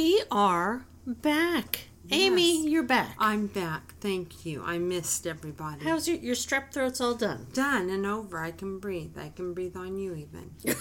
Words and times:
we 0.00 0.22
are 0.30 0.86
back. 1.06 1.88
Amy, 2.10 2.66
you're 2.66 2.82
back. 2.82 3.14
I'm 3.18 3.48
back. 3.48 3.92
Thank 4.00 4.46
you. 4.46 4.62
I 4.64 4.78
missed 4.78 5.26
everybody. 5.26 5.84
How's 5.84 6.08
your 6.08 6.16
your 6.16 6.34
strep 6.34 6.72
throat's 6.72 7.02
all 7.02 7.14
done? 7.14 7.48
done 7.52 7.90
and 7.90 8.06
over? 8.06 8.38
I 8.38 8.50
can 8.50 8.78
breathe. 8.78 9.18
I 9.18 9.28
can 9.28 9.52
breathe 9.52 9.76
on 9.76 9.98
you 9.98 10.14
even. 10.14 10.52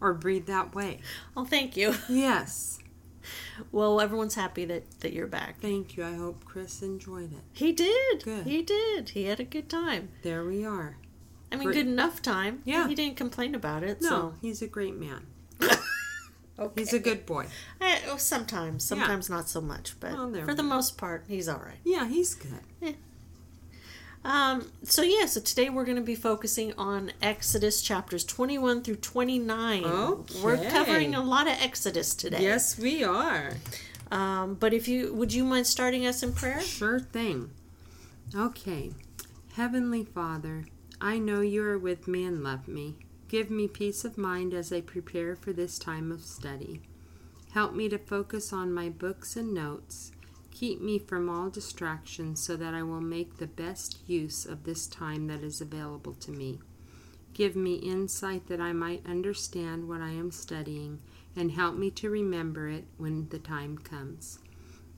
or 0.00 0.14
breathe 0.14 0.46
that 0.46 0.76
way. 0.76 1.00
Oh, 1.36 1.44
thank 1.44 1.76
you. 1.76 1.96
Yes. 2.08 2.78
Well, 3.72 4.00
everyone's 4.00 4.36
happy 4.36 4.64
that 4.66 5.00
that 5.00 5.12
you're 5.12 5.26
back. 5.26 5.60
Thank 5.60 5.96
you. 5.96 6.04
I 6.04 6.14
hope 6.14 6.44
Chris 6.44 6.82
enjoyed 6.82 7.32
it. 7.32 7.42
He 7.52 7.72
did. 7.72 8.22
Good. 8.22 8.46
He 8.46 8.62
did. 8.62 9.08
He 9.08 9.24
had 9.24 9.40
a 9.40 9.44
good 9.44 9.68
time. 9.68 10.10
There 10.22 10.44
we 10.44 10.64
are. 10.64 10.98
I 11.50 11.56
mean, 11.56 11.72
good 11.72 11.88
enough 11.88 12.22
time. 12.22 12.62
Yeah. 12.64 12.86
He 12.86 12.94
didn't 12.94 13.16
complain 13.16 13.56
about 13.56 13.82
it. 13.82 14.00
No, 14.00 14.34
he's 14.40 14.62
a 14.62 14.68
great 14.68 14.94
man. 14.94 15.26
Okay. 16.58 16.80
He's 16.80 16.92
a 16.92 16.98
good 16.98 17.24
boy. 17.24 17.46
Eh, 17.80 17.98
oh, 18.08 18.16
sometimes, 18.16 18.84
sometimes 18.84 19.30
not 19.30 19.48
so 19.48 19.60
much, 19.60 19.94
but 20.00 20.12
Well, 20.12 20.32
for 20.44 20.54
the 20.54 20.62
go. 20.62 20.68
most 20.68 20.98
part, 20.98 21.24
he's 21.28 21.48
all 21.48 21.62
right. 21.64 21.78
Yeah, 21.84 22.08
he's 22.08 22.34
good. 22.34 22.96
Um, 24.24 24.72
so 24.82 25.02
yeah, 25.02 25.26
so 25.26 25.40
today 25.40 25.70
we're 25.70 25.84
going 25.84 25.96
to 25.96 26.02
be 26.02 26.16
focusing 26.16 26.72
on 26.76 27.12
Exodus 27.22 27.80
chapters 27.80 28.24
21 28.24 28.82
through 28.82 28.96
29. 28.96 29.84
Okay. 29.84 30.40
We're 30.42 30.56
covering 30.70 31.14
a 31.14 31.22
lot 31.22 31.46
of 31.46 31.54
Exodus 31.60 32.14
today. 32.14 32.42
Yes, 32.42 32.76
we 32.78 33.04
are. 33.04 33.52
Um, 34.10 34.54
but 34.54 34.74
if 34.74 34.88
you 34.88 35.14
would 35.14 35.32
you 35.32 35.44
mind 35.44 35.66
starting 35.66 36.04
us 36.04 36.22
in 36.22 36.32
prayer? 36.32 36.60
Sure 36.60 36.98
thing. 36.98 37.50
Okay. 38.34 38.90
Heavenly 39.54 40.04
Father, 40.04 40.66
I 41.00 41.18
know 41.18 41.40
you 41.40 41.62
are 41.64 41.78
with 41.78 42.08
me 42.08 42.24
and 42.24 42.42
love 42.42 42.66
me. 42.66 42.96
Give 43.28 43.50
me 43.50 43.68
peace 43.68 44.06
of 44.06 44.16
mind 44.16 44.54
as 44.54 44.72
I 44.72 44.80
prepare 44.80 45.36
for 45.36 45.52
this 45.52 45.78
time 45.78 46.10
of 46.10 46.22
study. 46.22 46.80
Help 47.52 47.74
me 47.74 47.88
to 47.90 47.98
focus 47.98 48.54
on 48.54 48.72
my 48.72 48.88
books 48.88 49.36
and 49.36 49.52
notes. 49.52 50.12
Keep 50.50 50.80
me 50.80 50.98
from 50.98 51.28
all 51.28 51.50
distractions 51.50 52.42
so 52.42 52.56
that 52.56 52.72
I 52.72 52.82
will 52.82 53.02
make 53.02 53.36
the 53.36 53.46
best 53.46 53.98
use 54.06 54.46
of 54.46 54.64
this 54.64 54.86
time 54.86 55.26
that 55.26 55.42
is 55.42 55.60
available 55.60 56.14
to 56.14 56.30
me. 56.30 56.58
Give 57.34 57.54
me 57.54 57.74
insight 57.74 58.46
that 58.46 58.62
I 58.62 58.72
might 58.72 59.06
understand 59.06 59.86
what 59.86 60.00
I 60.00 60.10
am 60.10 60.30
studying 60.30 60.98
and 61.36 61.52
help 61.52 61.76
me 61.76 61.90
to 61.92 62.08
remember 62.08 62.68
it 62.68 62.84
when 62.96 63.28
the 63.28 63.38
time 63.38 63.76
comes. 63.76 64.38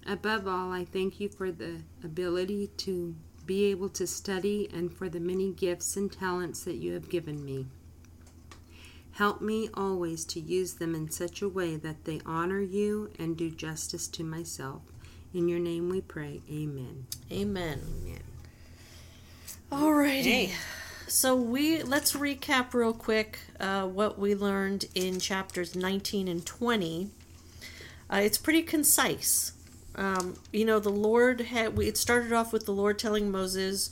Above 0.07 0.47
all, 0.47 0.71
I 0.71 0.85
thank 0.85 1.19
you 1.19 1.29
for 1.29 1.51
the 1.51 1.83
ability 2.05 2.69
to 2.79 3.17
be 3.45 3.65
able 3.67 3.89
to 3.89 4.07
study 4.07 4.71
and 4.73 4.93
for 4.93 5.09
the 5.09 5.21
many 5.21 5.53
gifts 5.53 5.97
and 5.97 6.11
talents 6.13 6.63
that 6.63 6.77
you 6.77 6.95
have 6.95 7.09
given 7.09 7.45
me. 7.45 7.67
Help 9.13 9.41
me 9.41 9.69
always 9.75 10.25
to 10.27 10.41
use 10.41 10.75
them 10.75 10.95
in 10.95 11.11
such 11.11 11.43
a 11.43 11.49
way 11.49 11.77
that 11.77 12.05
they 12.05 12.21
honor 12.25 12.61
you 12.61 13.11
and 13.19 13.37
do 13.37 13.51
justice 13.51 14.09
to 14.09 14.25
myself. 14.25 14.83
In 15.35 15.49
your 15.49 15.59
name 15.59 15.89
we 15.89 16.01
pray. 16.01 16.41
Amen. 16.51 17.07
Amen. 17.31 17.81
Amen. 18.05 18.21
Alrighty. 19.71 20.53
So 21.07 21.35
we 21.37 21.83
let's 21.83 22.13
recap 22.13 22.73
real 22.73 22.93
quick 22.93 23.41
uh, 23.59 23.87
what 23.87 24.19
we 24.19 24.35
learned 24.35 24.87
in 24.95 25.21
chapters 25.21 25.75
19 25.77 26.29
and 26.29 26.45
20. 26.47 27.11
Uh, 28.13 28.17
it's 28.23 28.39
pretty 28.39 28.63
concise. 28.63 29.53
Um, 29.97 30.35
you 30.53 30.65
know, 30.65 30.79
the 30.79 30.89
Lord 30.91 31.41
had. 31.43 31.77
we- 31.77 31.89
It 31.89 31.97
started 31.97 32.33
off 32.33 32.53
with 32.53 32.65
the 32.65 32.73
Lord 32.73 32.99
telling 32.99 33.31
Moses 33.31 33.91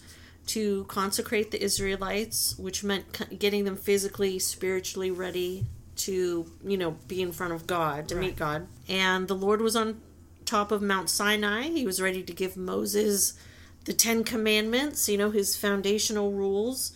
to 0.48 0.84
consecrate 0.84 1.50
the 1.50 1.62
Israelites, 1.62 2.58
which 2.58 2.82
meant 2.82 3.38
getting 3.38 3.64
them 3.64 3.76
physically, 3.76 4.38
spiritually 4.38 5.10
ready 5.10 5.66
to, 5.96 6.50
you 6.64 6.76
know, 6.76 6.92
be 7.06 7.20
in 7.22 7.32
front 7.32 7.52
of 7.52 7.66
God 7.66 8.08
to 8.08 8.14
meet 8.14 8.36
God. 8.36 8.66
And 8.88 9.28
the 9.28 9.34
Lord 9.34 9.60
was 9.60 9.76
on 9.76 10.00
top 10.44 10.72
of 10.72 10.80
Mount 10.80 11.10
Sinai. 11.10 11.62
He 11.64 11.84
was 11.84 12.00
ready 12.00 12.22
to 12.22 12.32
give 12.32 12.56
Moses 12.56 13.34
the 13.84 13.92
Ten 13.92 14.24
Commandments, 14.24 15.08
you 15.08 15.18
know, 15.18 15.30
his 15.30 15.56
foundational 15.56 16.32
rules. 16.32 16.92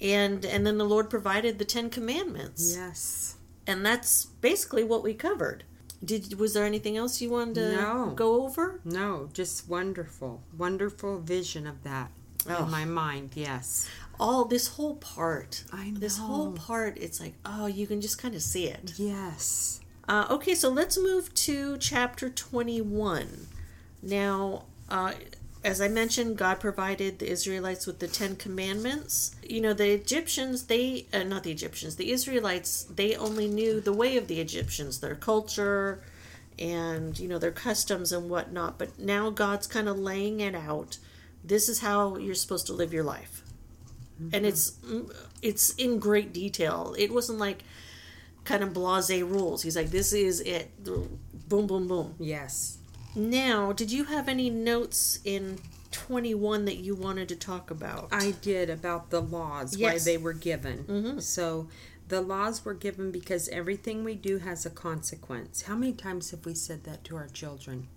And 0.00 0.44
and 0.44 0.66
then 0.66 0.78
the 0.78 0.84
Lord 0.84 1.10
provided 1.10 1.58
the 1.58 1.64
Ten 1.64 1.90
Commandments. 1.90 2.74
Yes. 2.76 3.36
And 3.66 3.84
that's 3.84 4.24
basically 4.24 4.82
what 4.82 5.02
we 5.02 5.12
covered. 5.14 5.64
Did 6.02 6.38
was 6.38 6.54
there 6.54 6.64
anything 6.64 6.96
else 6.96 7.20
you 7.20 7.30
wanted 7.30 7.54
to 7.56 7.72
No. 7.76 8.12
go 8.16 8.44
over? 8.44 8.80
No, 8.84 9.28
just 9.34 9.68
wonderful. 9.68 10.42
Wonderful 10.56 11.20
vision 11.20 11.66
of 11.66 11.82
that 11.84 12.10
Oh. 12.48 12.64
in 12.64 12.70
my 12.70 12.84
mind. 12.84 13.30
Yes. 13.34 13.88
All 14.18 14.44
this 14.44 14.68
whole 14.68 14.96
part. 14.96 15.64
I 15.72 15.92
This 15.94 16.18
whole 16.18 16.52
part, 16.52 16.98
it's 16.98 17.20
like, 17.20 17.34
oh, 17.44 17.66
you 17.66 17.86
can 17.86 18.00
just 18.00 18.20
kind 18.20 18.34
of 18.34 18.42
see 18.42 18.66
it. 18.66 18.94
Yes. 18.96 19.80
Uh, 20.08 20.26
okay, 20.28 20.54
so 20.54 20.68
let's 20.68 20.98
move 20.98 21.32
to 21.34 21.78
chapter 21.78 22.28
21. 22.28 23.46
Now, 24.02 24.64
uh, 24.90 25.12
as 25.62 25.80
I 25.80 25.88
mentioned, 25.88 26.36
God 26.36 26.58
provided 26.58 27.18
the 27.18 27.30
Israelites 27.30 27.86
with 27.86 27.98
the 27.98 28.08
Ten 28.08 28.36
Commandments. 28.36 29.36
You 29.42 29.60
know, 29.60 29.72
the 29.72 29.90
Egyptians, 29.90 30.64
they, 30.64 31.06
uh, 31.12 31.22
not 31.22 31.44
the 31.44 31.52
Egyptians, 31.52 31.96
the 31.96 32.10
Israelites, 32.10 32.84
they 32.84 33.14
only 33.14 33.46
knew 33.46 33.80
the 33.80 33.92
way 33.92 34.16
of 34.16 34.26
the 34.26 34.40
Egyptians, 34.40 35.00
their 35.00 35.14
culture 35.14 36.02
and, 36.58 37.18
you 37.18 37.28
know, 37.28 37.38
their 37.38 37.50
customs 37.50 38.12
and 38.12 38.28
whatnot. 38.28 38.78
But 38.78 38.98
now 38.98 39.30
God's 39.30 39.66
kind 39.66 39.88
of 39.88 39.98
laying 39.98 40.40
it 40.40 40.54
out. 40.54 40.98
This 41.44 41.68
is 41.68 41.80
how 41.80 42.16
you're 42.16 42.34
supposed 42.34 42.66
to 42.66 42.72
live 42.72 42.92
your 42.92 43.04
life. 43.04 43.42
And 44.34 44.44
it's 44.44 44.76
it's 45.40 45.70
in 45.76 45.98
great 45.98 46.34
detail. 46.34 46.94
It 46.98 47.10
wasn't 47.10 47.38
like 47.38 47.62
kind 48.44 48.62
of 48.62 48.74
blase 48.74 49.22
rules. 49.22 49.62
He's 49.62 49.76
like, 49.76 49.90
this 49.90 50.12
is 50.12 50.40
it. 50.40 50.84
Boom, 50.84 51.18
boom, 51.66 51.88
boom. 51.88 52.14
Yes. 52.18 52.76
Now, 53.16 53.72
did 53.72 53.90
you 53.90 54.04
have 54.04 54.28
any 54.28 54.50
notes 54.50 55.20
in 55.24 55.58
21 55.90 56.66
that 56.66 56.76
you 56.76 56.94
wanted 56.94 57.28
to 57.30 57.36
talk 57.36 57.70
about? 57.70 58.08
I 58.12 58.32
did 58.42 58.68
about 58.68 59.08
the 59.10 59.20
laws, 59.22 59.76
Yes. 59.76 59.92
why 59.92 59.98
they 60.12 60.18
were 60.18 60.34
given. 60.34 60.84
Mm-hmm. 60.84 61.18
So 61.20 61.68
the 62.08 62.20
laws 62.20 62.62
were 62.64 62.74
given 62.74 63.10
because 63.10 63.48
everything 63.48 64.04
we 64.04 64.14
do 64.14 64.36
has 64.38 64.66
a 64.66 64.70
consequence. 64.70 65.62
How 65.62 65.76
many 65.76 65.92
times 65.94 66.30
have 66.30 66.44
we 66.44 66.54
said 66.54 66.84
that 66.84 67.04
to 67.04 67.16
our 67.16 67.28
children? 67.28 67.88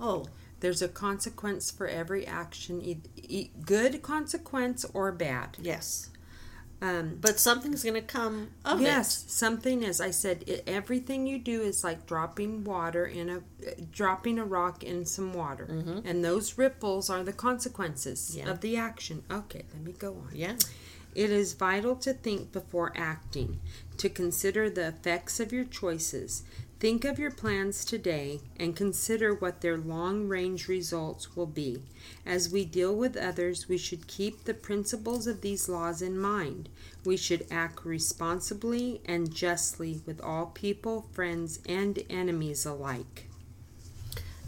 oh, 0.00 0.26
There's 0.64 0.80
a 0.80 0.88
consequence 0.88 1.70
for 1.70 1.86
every 1.86 2.26
action, 2.26 2.80
e- 2.80 3.02
e- 3.16 3.50
good 3.66 4.00
consequence 4.00 4.86
or 4.94 5.12
bad. 5.12 5.58
yes. 5.60 6.08
Um, 6.80 7.18
But 7.20 7.38
something's 7.38 7.82
going 7.82 7.94
to 7.96 8.00
come 8.18 8.48
of 8.64 8.80
yes, 8.80 9.24
something 9.28 9.82
is. 9.82 10.00
I 10.00 10.10
said 10.10 10.44
i 10.48 10.62
everything 10.66 11.26
you 11.26 11.38
do 11.38 11.60
is 11.60 11.84
like 11.84 12.06
dropping 12.06 12.64
water 12.64 13.04
in 13.06 13.28
a, 13.28 13.40
dropping 13.92 14.38
a 14.38 14.44
rock 14.44 14.82
in 14.82 15.04
some 15.04 15.34
water, 15.34 15.66
and 16.08 16.24
those 16.24 16.56
ripples 16.56 17.10
are 17.10 17.22
the 17.22 17.32
consequences 17.34 18.34
Yeah. 18.34 18.50
of 18.50 18.60
the 18.62 18.78
action. 18.78 19.22
Okay, 19.30 19.64
let 19.74 19.82
me 19.82 19.92
go 19.92 20.10
on. 20.22 20.28
it. 20.32 20.36
Yeah. 20.44 20.56
It 21.14 21.30
is 21.30 21.52
vital 21.52 21.94
to 22.06 22.12
think 22.12 22.50
before 22.52 22.90
acting, 22.96 23.60
to 23.98 24.08
consider 24.08 24.68
the 24.68 24.88
effects 24.88 25.38
of 25.40 25.52
your 25.52 25.64
choices. 25.80 26.42
Think 26.80 27.04
of 27.04 27.18
your 27.18 27.30
plans 27.30 27.84
today 27.84 28.40
and 28.58 28.76
consider 28.76 29.32
what 29.32 29.60
their 29.60 29.78
long 29.78 30.28
range 30.28 30.68
results 30.68 31.34
will 31.34 31.46
be. 31.46 31.82
As 32.26 32.50
we 32.50 32.64
deal 32.64 32.94
with 32.94 33.16
others, 33.16 33.68
we 33.68 33.78
should 33.78 34.06
keep 34.06 34.44
the 34.44 34.54
principles 34.54 35.26
of 35.26 35.40
these 35.40 35.68
laws 35.68 36.02
in 36.02 36.18
mind. 36.18 36.68
We 37.04 37.16
should 37.16 37.46
act 37.50 37.84
responsibly 37.84 39.00
and 39.06 39.34
justly 39.34 40.02
with 40.04 40.20
all 40.20 40.46
people, 40.46 41.06
friends, 41.12 41.60
and 41.66 41.98
enemies 42.10 42.66
alike. 42.66 43.28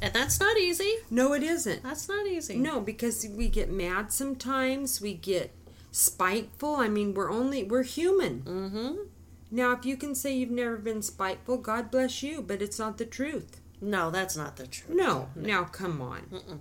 And 0.00 0.12
that's 0.12 0.38
not 0.38 0.58
easy. 0.58 0.96
No, 1.10 1.32
it 1.32 1.42
isn't. 1.42 1.82
That's 1.82 2.08
not 2.08 2.26
easy. 2.26 2.56
No, 2.56 2.80
because 2.80 3.26
we 3.34 3.48
get 3.48 3.70
mad 3.70 4.12
sometimes. 4.12 5.00
We 5.00 5.14
get 5.14 5.54
spiteful. 5.90 6.76
I 6.76 6.88
mean, 6.88 7.14
we're 7.14 7.30
only 7.30 7.64
we're 7.64 7.82
human. 7.82 8.42
Mm-hmm. 8.42 8.94
Now, 9.50 9.72
if 9.72 9.86
you 9.86 9.96
can 9.96 10.14
say 10.14 10.34
you've 10.36 10.50
never 10.50 10.76
been 10.76 11.02
spiteful, 11.02 11.58
God 11.58 11.90
bless 11.90 12.22
you, 12.22 12.42
but 12.42 12.60
it's 12.60 12.78
not 12.78 12.98
the 12.98 13.04
truth. 13.04 13.60
No, 13.80 14.10
that's 14.10 14.36
not 14.36 14.56
the 14.56 14.66
truth. 14.66 14.96
No, 14.96 15.28
now 15.36 15.64
come 15.64 16.00
on. 16.00 16.22
Mm-mm. 16.32 16.58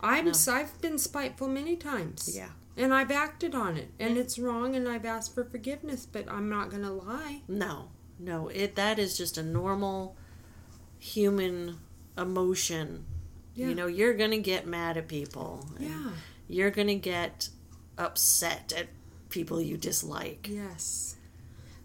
I'm 0.00 0.26
No. 0.26 0.32
I've 0.48 0.80
been 0.80 0.98
spiteful 0.98 1.48
many 1.48 1.76
times. 1.76 2.36
Yeah. 2.36 2.50
And 2.76 2.92
I've 2.92 3.10
acted 3.10 3.54
on 3.54 3.76
it, 3.76 3.90
and 3.98 4.18
it's 4.18 4.38
wrong, 4.38 4.74
and 4.74 4.88
I've 4.88 5.04
asked 5.04 5.34
for 5.34 5.44
forgiveness, 5.44 6.06
but 6.10 6.30
I'm 6.30 6.48
not 6.48 6.70
gonna 6.70 6.92
lie. 6.92 7.42
No. 7.48 7.88
No, 8.18 8.48
it 8.48 8.76
that 8.76 8.98
is 8.98 9.16
just 9.16 9.38
a 9.38 9.42
normal 9.42 10.16
human 10.98 11.78
emotion. 12.16 13.04
Yeah. 13.54 13.68
You 13.68 13.74
know, 13.74 13.86
you're 13.86 14.14
going 14.14 14.32
to 14.32 14.38
get 14.38 14.66
mad 14.66 14.96
at 14.96 15.08
people. 15.08 15.68
Yeah. 15.78 16.10
You're 16.48 16.70
going 16.70 16.88
to 16.88 16.94
get 16.96 17.48
upset 17.96 18.72
at 18.76 18.88
people 19.28 19.60
you 19.60 19.76
dislike. 19.76 20.48
Yes. 20.50 21.13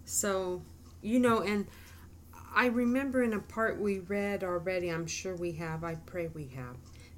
So, 0.10 0.64
you 1.04 1.20
know, 1.20 1.42
and 1.42 1.68
I 2.54 2.66
remember 2.66 3.22
in 3.22 3.34
a 3.34 3.40
part 3.40 3.80
we 3.80 4.00
read 4.00 4.44
already, 4.44 4.90
I'm 4.90 5.06
sure 5.06 5.36
we 5.36 5.52
have, 5.54 5.84
I 5.84 5.96
pray 5.96 6.30
we 6.34 6.48
have, 6.56 6.78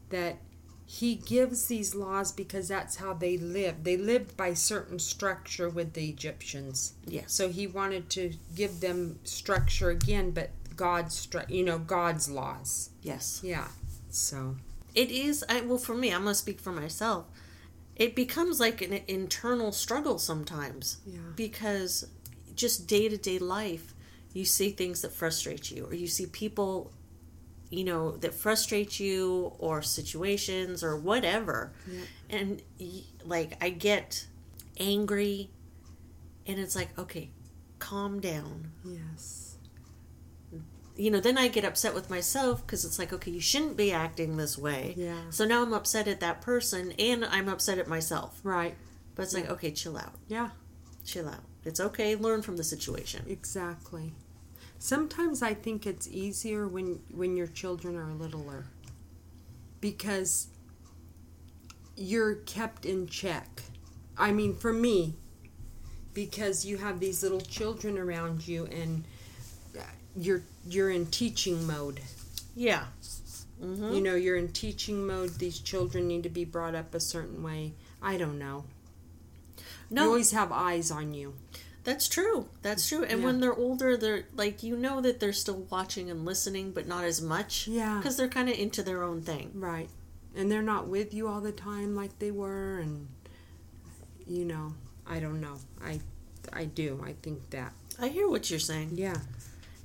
that 0.10 0.40
he 0.86 1.16
gives 1.16 1.68
these 1.68 1.96
laws 1.96 2.34
because 2.34 2.68
that's 2.68 2.98
how 2.98 3.14
they 3.14 3.38
lived. 3.38 3.86
They 3.86 3.96
lived 3.96 4.36
by 4.36 4.54
certain 4.54 5.00
structure 5.00 5.70
with 5.70 5.94
the 5.94 6.10
Egyptians. 6.10 6.94
Yes. 7.08 7.32
So 7.32 7.48
he 7.48 7.66
wanted 7.66 8.10
to 8.12 8.34
give 8.58 8.82
them 8.82 9.20
structure 9.24 9.90
again, 9.90 10.32
but 10.32 10.50
God's, 10.76 11.30
you 11.48 11.64
know, 11.64 11.80
God's 11.80 12.30
laws. 12.30 12.90
Yes. 13.02 13.40
Yeah. 13.42 13.70
So, 14.10 14.58
It 14.94 15.12
is, 15.12 15.46
I, 15.48 15.62
well, 15.62 15.78
for 15.78 15.96
me, 15.96 16.14
I'm 16.14 16.24
going 16.24 16.34
to 16.34 16.40
speak 16.40 16.60
for 16.60 16.74
myself. 16.74 17.26
It 17.96 18.16
becomes 18.18 18.60
like 18.60 18.82
an 18.82 19.00
internal 19.08 19.72
struggle 19.72 20.20
sometimes. 20.20 20.98
Yeah. 21.06 21.20
Because 21.38 22.08
just 22.56 22.88
day 22.88 23.10
to 23.10 23.18
day 23.18 23.40
life, 23.40 23.94
you 24.34 24.46
see 24.46 24.70
things 24.72 25.02
that 25.02 25.12
frustrate 25.12 25.72
you, 25.72 25.86
or 25.86 25.94
you 25.94 26.08
see 26.08 26.26
people, 26.26 26.92
you 27.70 27.84
know, 27.84 28.12
that 28.18 28.34
frustrate 28.34 29.00
you, 29.00 29.54
or 29.60 29.82
situations, 29.82 30.84
or 30.84 30.98
whatever. 30.98 31.74
Yeah. 31.92 32.02
And, 32.30 32.62
like, 33.26 33.62
I 33.62 33.70
get 33.70 34.28
angry, 34.80 35.50
and 36.48 36.60
it's 36.60 36.76
like, 36.76 36.98
okay, 36.98 37.32
calm 37.80 38.20
down. 38.22 38.72
yes. 38.86 39.58
you 40.96 41.10
know, 41.10 41.20
then 41.20 41.38
I 41.38 41.48
get 41.48 41.66
upset 41.66 41.94
with 41.94 42.10
myself 42.10 42.66
because 42.66 42.86
it's 42.86 43.00
like, 43.00 43.12
okay, 43.12 43.32
you 43.32 43.42
shouldn't 43.42 43.76
be 43.76 43.92
acting 43.92 44.38
this 44.38 44.58
way. 44.58 44.94
Yeah. 44.96 45.16
So 45.30 45.46
now 45.46 45.64
I'm 45.64 45.74
upset 45.74 46.08
at 46.08 46.20
that 46.20 46.42
person 46.42 46.94
and 47.00 47.26
I'm 47.26 47.50
upset 47.50 47.80
at 47.80 47.88
myself. 47.88 48.40
Right. 48.44 48.76
But 49.16 49.24
it's 49.24 49.34
like, 49.34 49.50
okay, 49.50 49.72
chill 49.72 49.98
out. 49.98 50.14
Yeah. 50.28 50.50
Chill 51.06 51.28
out. 51.28 51.44
It's 51.64 51.80
okay. 51.80 52.16
Learn 52.16 52.42
from 52.42 52.58
the 52.58 52.64
situation. 52.64 53.26
Exactly. 53.30 54.14
Sometimes 54.80 55.42
I 55.44 55.54
think 55.54 55.86
it's 55.86 56.08
easier 56.08 56.68
when 56.68 57.00
when 57.14 57.38
your 57.38 57.48
children 57.48 57.96
are 57.96 58.12
littler 58.14 58.66
because 59.80 60.48
you're 61.96 62.36
kept 62.36 62.86
in 62.86 63.08
check. 63.08 63.64
I 64.18 64.32
mean, 64.32 64.56
for 64.56 64.74
me, 64.74 65.16
because 66.14 66.66
you 66.66 66.78
have 66.78 67.00
these 67.00 67.24
little 67.24 67.42
children 67.42 67.98
around 67.98 68.48
you 68.48 68.66
and 68.66 69.04
uh, 69.78 69.84
you're 70.16 70.44
you're 70.68 70.90
in 70.92 71.06
teaching 71.08 71.66
mode. 71.66 72.02
Yeah. 72.56 72.86
hmm 73.60 73.94
You 73.94 74.02
know, 74.02 74.16
you're 74.16 74.36
in 74.38 74.50
teaching 74.52 75.06
mode. 75.06 75.38
These 75.38 75.60
children 75.60 76.08
need 76.08 76.24
to 76.24 76.30
be 76.30 76.46
brought 76.46 76.76
up 76.76 76.94
a 76.96 77.00
certain 77.00 77.44
way. 77.44 77.74
I 78.02 78.18
don't 78.18 78.40
know. 78.40 78.66
You 79.92 80.02
always 80.08 80.32
have 80.32 80.52
eyes 80.52 80.90
on 80.92 81.14
you. 81.14 81.34
that's 81.84 82.08
true. 82.08 82.48
That's 82.62 82.88
true. 82.88 83.04
And 83.04 83.20
Yeah. 83.22 83.26
when 83.26 83.40
they're 83.40 83.56
older, 83.56 83.98
they're 83.98 84.26
like, 84.36 84.62
you 84.62 84.78
know 84.78 85.02
that 85.02 85.20
they're 85.20 85.34
still 85.34 85.66
watching 85.72 86.12
and 86.12 86.24
listening, 86.26 86.72
but 86.74 86.88
not 86.88 87.04
as 87.04 87.22
much. 87.22 87.68
Yeah. 87.68 87.98
Because 87.98 88.18
they're 88.18 88.28
kind 88.28 88.50
of 88.50 88.56
into 88.58 88.84
their 88.84 89.02
own 89.04 89.22
thing. 89.24 89.52
Right. 89.56 89.90
And 90.36 90.52
they're 90.52 90.62
not 90.62 90.88
with 90.88 91.12
you 91.14 91.28
all 91.28 91.42
the 91.42 91.52
time 91.52 91.96
like 91.96 92.20
they 92.20 92.30
were 92.32 92.78
and 92.80 93.08
you 94.28 94.46
know, 94.46 94.76
I 95.08 95.20
don't 95.20 95.42
know. 95.42 95.58
I 95.84 96.00
I 96.54 96.66
do. 96.66 97.02
I 97.04 97.14
think 97.24 97.50
that. 97.50 97.74
I 98.00 98.08
hear 98.10 98.30
what 98.30 98.50
you're 98.52 98.60
saying. 98.60 98.92
Yeah. 98.94 99.18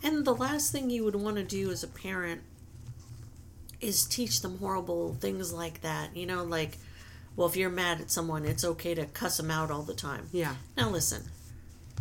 And 0.02 0.24
the 0.26 0.34
last 0.34 0.70
thing 0.72 0.90
you 0.90 1.02
would 1.04 1.16
want 1.16 1.36
to 1.36 1.42
do 1.44 1.70
as 1.70 1.82
a 1.82 1.88
parent 1.88 2.42
is 3.80 4.04
teach 4.04 4.40
them 4.42 4.58
horrible 4.58 5.14
things 5.20 5.52
like 5.52 5.80
that. 5.82 6.14
You 6.16 6.26
know, 6.26 6.44
like, 6.44 6.78
well, 7.36 7.46
if 7.46 7.56
you're 7.56 7.70
mad 7.70 8.00
at 8.00 8.10
someone, 8.10 8.44
it's 8.44 8.64
okay 8.64 8.94
to 8.94 9.04
cuss 9.06 9.36
them 9.36 9.50
out 9.50 9.70
all 9.70 9.82
the 9.82 9.94
time. 9.94 10.28
Yeah. 10.32 10.54
Now, 10.76 10.88
listen, 10.90 11.22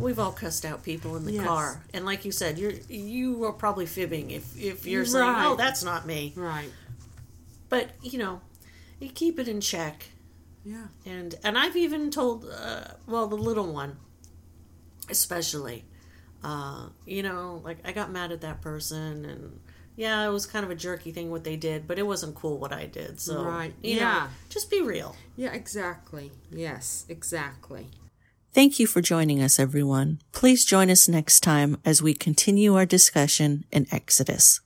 we've 0.00 0.18
all 0.18 0.32
cussed 0.32 0.64
out 0.64 0.82
people 0.82 1.16
in 1.16 1.24
the 1.24 1.32
Yes. 1.32 1.46
car, 1.46 1.84
and 1.94 2.04
like 2.04 2.24
you 2.24 2.32
said, 2.32 2.58
you're 2.58 2.72
you 2.88 3.44
are 3.44 3.52
probably 3.52 3.86
fibbing 3.86 4.30
if 4.30 4.56
if 4.58 4.86
you're 4.86 5.04
saying, 5.04 5.34
"Oh, 5.38 5.54
that's 5.56 5.84
not 5.84 6.06
me." 6.06 6.32
Right. 6.36 6.70
But 7.68 7.90
you 8.02 8.18
know, 8.18 8.40
you 9.00 9.08
keep 9.10 9.38
it 9.38 9.46
in 9.48 9.60
check. 9.60 10.06
Yeah. 10.64 10.86
and 11.04 11.34
and 11.44 11.56
I've 11.56 11.76
even 11.76 12.10
told 12.10 12.44
uh, 12.44 12.84
well 13.06 13.28
the 13.28 13.36
little 13.36 13.72
one 13.72 13.98
especially 15.08 15.84
uh, 16.42 16.86
you 17.04 17.22
know 17.22 17.60
like 17.64 17.78
I 17.84 17.92
got 17.92 18.10
mad 18.10 18.32
at 18.32 18.40
that 18.40 18.60
person 18.62 19.24
and 19.24 19.60
yeah 19.96 20.26
it 20.26 20.30
was 20.30 20.46
kind 20.46 20.64
of 20.64 20.70
a 20.70 20.74
jerky 20.74 21.10
thing 21.10 21.30
what 21.30 21.44
they 21.44 21.56
did 21.56 21.86
but 21.88 21.98
it 21.98 22.06
wasn't 22.06 22.34
cool 22.34 22.58
what 22.58 22.72
I 22.72 22.86
did 22.86 23.20
so 23.20 23.42
Right. 23.42 23.72
you 23.82 23.96
know, 23.96 24.00
Yeah. 24.02 24.28
just 24.48 24.70
be 24.70 24.80
real 24.82 25.16
Yeah, 25.36 25.52
exactly. 25.52 26.32
Yes, 26.50 27.04
exactly. 27.08 27.88
Thank 28.54 28.78
you 28.80 28.86
for 28.86 29.02
joining 29.02 29.42
us, 29.42 29.58
everyone. 29.58 30.18
Please 30.32 30.64
join 30.64 30.88
us 30.90 31.08
next 31.08 31.40
time 31.40 31.76
as 31.84 32.00
we 32.00 32.14
continue 32.14 32.74
our 32.74 32.86
discussion 32.86 33.66
in 33.70 33.86
Exodus. 33.92 34.60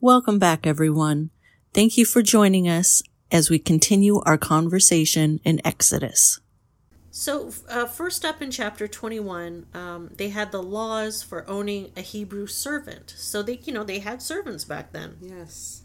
Welcome 0.00 0.38
back, 0.38 0.66
everyone. 0.66 1.30
Thank 1.74 1.96
you 1.98 2.04
for 2.04 2.22
joining 2.22 2.68
us 2.68 3.02
as 3.32 3.50
we 3.50 3.58
continue 3.58 4.20
our 4.24 4.38
conversation 4.38 5.40
in 5.44 5.60
Exodus. 5.66 6.40
So 7.18 7.50
uh, 7.68 7.84
first 7.84 8.24
up 8.24 8.40
in 8.40 8.52
chapter 8.52 8.86
21 8.86 9.66
um, 9.74 10.10
they 10.16 10.28
had 10.28 10.52
the 10.52 10.62
laws 10.62 11.20
for 11.20 11.44
owning 11.50 11.90
a 11.96 12.00
Hebrew 12.00 12.46
servant. 12.46 13.12
So 13.16 13.42
they 13.42 13.58
you 13.64 13.72
know 13.72 13.82
they 13.82 13.98
had 13.98 14.22
servants 14.22 14.64
back 14.64 14.92
then. 14.92 15.16
Yes. 15.20 15.82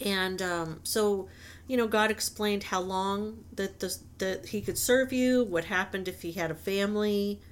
and 0.00 0.40
um, 0.40 0.80
so 0.82 1.28
you 1.68 1.76
know 1.76 1.86
god 1.86 2.10
explained 2.10 2.64
how 2.64 2.80
long 2.80 3.44
that 3.52 3.80
the, 3.80 3.94
that 4.16 4.46
he 4.46 4.62
could 4.62 4.78
serve 4.78 5.12
you 5.12 5.44
what 5.44 5.66
happened 5.66 6.08
if 6.08 6.22
he 6.22 6.32
had 6.32 6.50
a 6.50 6.54
family 6.54 7.42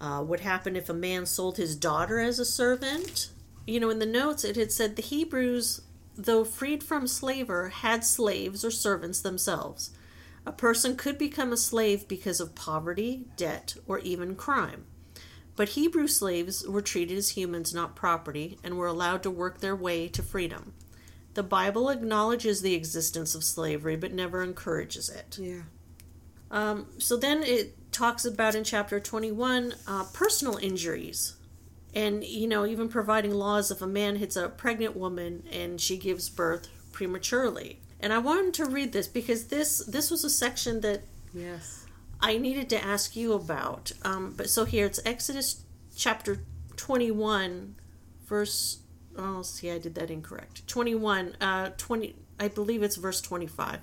uh, 0.00 0.20
what 0.22 0.40
happened 0.40 0.76
if 0.76 0.88
a 0.88 0.94
man 0.94 1.26
sold 1.26 1.58
his 1.58 1.76
daughter 1.76 2.18
as 2.18 2.40
a 2.40 2.44
servant. 2.44 3.30
You 3.68 3.78
know 3.78 3.90
in 3.90 4.00
the 4.00 4.06
notes 4.06 4.42
it 4.42 4.56
had 4.56 4.72
said 4.72 4.96
the 4.96 5.02
hebrews 5.02 5.82
though 6.16 6.42
freed 6.42 6.82
from 6.82 7.06
slaver 7.06 7.68
had 7.68 8.04
slaves 8.04 8.64
or 8.64 8.72
servants 8.72 9.20
themselves 9.20 9.92
a 10.48 10.52
person 10.52 10.96
could 10.96 11.18
become 11.18 11.52
a 11.52 11.56
slave 11.56 12.08
because 12.08 12.40
of 12.40 12.54
poverty 12.54 13.26
debt 13.36 13.76
or 13.86 13.98
even 14.00 14.34
crime 14.34 14.86
but 15.58 15.70
Hebrew 15.70 16.06
slaves 16.06 16.64
were 16.68 16.80
treated 16.80 17.18
as 17.18 17.30
humans, 17.30 17.74
not 17.74 17.96
property, 17.96 18.60
and 18.62 18.78
were 18.78 18.86
allowed 18.86 19.24
to 19.24 19.30
work 19.30 19.58
their 19.58 19.74
way 19.74 20.06
to 20.06 20.22
freedom. 20.22 20.72
The 21.34 21.42
Bible 21.42 21.88
acknowledges 21.88 22.62
the 22.62 22.76
existence 22.76 23.34
of 23.34 23.42
slavery, 23.42 23.96
but 23.96 24.12
never 24.12 24.44
encourages 24.44 25.08
it. 25.08 25.36
Yeah. 25.36 25.62
Um, 26.52 26.86
so 26.98 27.16
then 27.16 27.42
it 27.42 27.90
talks 27.90 28.24
about 28.24 28.54
in 28.54 28.62
chapter 28.62 29.00
21 29.00 29.74
uh, 29.88 30.04
personal 30.12 30.58
injuries. 30.58 31.34
And, 31.92 32.22
you 32.22 32.46
know, 32.46 32.64
even 32.64 32.88
providing 32.88 33.34
laws 33.34 33.72
if 33.72 33.82
a 33.82 33.86
man 33.88 34.14
hits 34.14 34.36
a 34.36 34.48
pregnant 34.48 34.96
woman 34.96 35.42
and 35.52 35.80
she 35.80 35.96
gives 35.96 36.28
birth 36.28 36.68
prematurely. 36.92 37.80
And 38.00 38.12
I 38.12 38.18
wanted 38.18 38.54
to 38.54 38.64
read 38.66 38.92
this 38.92 39.08
because 39.08 39.46
this 39.46 39.78
this 39.78 40.10
was 40.10 40.24
a 40.24 40.30
section 40.30 40.80
that 40.82 41.02
Yes. 41.34 41.86
I 42.20 42.38
needed 42.38 42.68
to 42.70 42.84
ask 42.84 43.14
you 43.16 43.32
about. 43.32 43.92
Um, 44.02 44.34
but 44.36 44.50
so 44.50 44.64
here 44.64 44.86
it's 44.86 45.00
Exodus 45.04 45.62
chapter 45.94 46.40
21, 46.76 47.74
verse. 48.26 48.78
Oh, 49.16 49.42
see, 49.42 49.70
I 49.70 49.78
did 49.78 49.94
that 49.96 50.10
incorrect. 50.10 50.66
21, 50.66 51.36
uh, 51.40 51.70
20. 51.76 52.14
I 52.40 52.48
believe 52.48 52.82
it's 52.82 52.96
verse 52.96 53.20
25. 53.20 53.80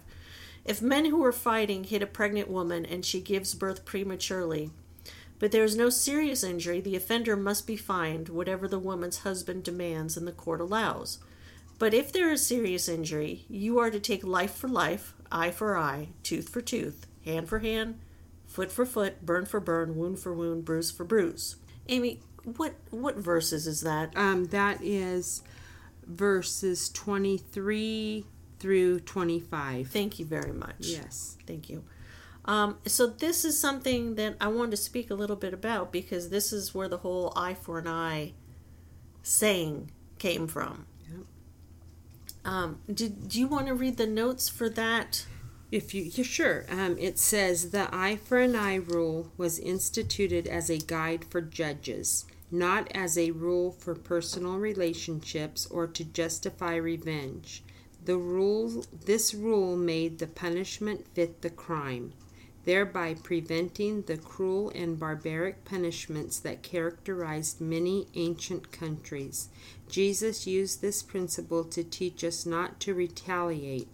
If 0.63 0.81
men 0.81 1.05
who 1.05 1.23
are 1.23 1.31
fighting 1.31 1.83
hit 1.83 2.01
a 2.01 2.07
pregnant 2.07 2.49
woman 2.49 2.85
and 2.85 3.05
she 3.05 3.21
gives 3.21 3.53
birth 3.53 3.85
prematurely, 3.85 4.71
but 5.37 5.51
there 5.51 5.63
is 5.63 5.75
no 5.75 5.89
serious 5.89 6.43
injury, 6.43 6.79
the 6.81 6.95
offender 6.95 7.35
must 7.35 7.67
be 7.67 7.75
fined 7.75 8.29
whatever 8.29 8.67
the 8.67 8.79
woman's 8.79 9.19
husband 9.19 9.63
demands 9.63 10.17
and 10.17 10.25
the 10.25 10.31
court 10.31 10.61
allows. 10.61 11.19
But 11.77 11.93
if 11.93 12.11
there 12.11 12.31
is 12.31 12.45
serious 12.45 12.87
injury, 12.87 13.45
you 13.49 13.79
are 13.79 13.91
to 13.91 13.99
take 13.99 14.23
life 14.23 14.55
for 14.55 14.67
life, 14.67 15.13
eye 15.31 15.51
for 15.51 15.77
eye, 15.77 16.09
tooth 16.23 16.49
for 16.49 16.61
tooth, 16.61 17.05
hand 17.25 17.49
for 17.49 17.59
hand, 17.59 17.99
foot 18.45 18.71
for 18.71 18.85
foot, 18.85 19.25
burn 19.25 19.45
for 19.45 19.59
burn, 19.59 19.95
wound 19.97 20.19
for 20.19 20.33
wound, 20.33 20.63
bruise 20.63 20.91
for 20.91 21.03
bruise. 21.03 21.57
Amy, 21.89 22.21
what 22.43 22.75
what 22.91 23.17
verses 23.17 23.67
is 23.67 23.81
that? 23.81 24.15
Um, 24.15 24.45
that 24.45 24.79
is 24.81 25.43
verses 26.05 26.89
23 26.89 28.25
through 28.59 28.99
25. 29.01 29.87
Thank 29.87 30.19
you 30.19 30.25
very 30.25 30.53
much. 30.53 30.75
Yes. 30.79 31.37
Thank 31.45 31.69
you. 31.69 31.83
Um, 32.45 32.77
so 32.85 33.07
this 33.07 33.43
is 33.43 33.59
something 33.59 34.15
that 34.15 34.35
I 34.39 34.47
wanted 34.47 34.71
to 34.71 34.77
speak 34.77 35.09
a 35.09 35.15
little 35.15 35.35
bit 35.35 35.53
about 35.53 35.91
because 35.91 36.29
this 36.29 36.53
is 36.53 36.75
where 36.75 36.87
the 36.87 36.97
whole 36.97 37.33
eye 37.35 37.55
for 37.55 37.79
an 37.79 37.87
eye 37.87 38.33
saying 39.23 39.89
came 40.19 40.47
from. 40.47 40.85
Um, 42.45 42.79
did 42.91 43.27
do 43.27 43.39
you 43.39 43.47
want 43.47 43.67
to 43.67 43.73
read 43.73 43.97
the 43.97 44.07
notes 44.07 44.47
for 44.47 44.69
that? 44.69 45.25
If 45.71 45.95
you, 45.95 46.03
yeah, 46.03 46.23
sure. 46.23 46.65
Um, 46.69 46.95
it 46.99 47.17
says 47.17 47.71
the 47.71 47.93
eye 47.93 48.17
for 48.17 48.37
an 48.37 48.55
eye 48.55 48.75
rule 48.75 49.31
was 49.35 49.57
instituted 49.59 50.47
as 50.47 50.69
a 50.69 50.77
guide 50.77 51.25
for 51.25 51.41
judges, 51.41 52.25
not 52.51 52.89
as 52.95 53.17
a 53.17 53.31
rule 53.31 53.71
for 53.71 53.95
personal 53.95 54.57
relationships 54.59 55.65
or 55.65 55.87
to 55.87 56.05
justify 56.05 56.75
revenge. 56.75 57.63
The 58.05 58.17
rule, 58.17 58.85
this 59.05 59.33
rule 59.33 59.75
made 59.75 60.19
the 60.19 60.27
punishment 60.27 61.07
fit 61.15 61.41
the 61.41 61.49
crime, 61.49 62.13
thereby 62.65 63.13
preventing 63.13 64.01
the 64.01 64.17
cruel 64.17 64.71
and 64.75 64.99
barbaric 64.99 65.63
punishments 65.63 66.39
that 66.39 66.63
characterized 66.63 67.61
many 67.61 68.07
ancient 68.15 68.71
countries. 68.71 69.49
Jesus 69.87 70.47
used 70.47 70.81
this 70.81 71.03
principle 71.03 71.63
to 71.63 71.83
teach 71.83 72.23
us 72.23 72.45
not 72.45 72.79
to 72.81 72.93
retaliate 72.93 73.87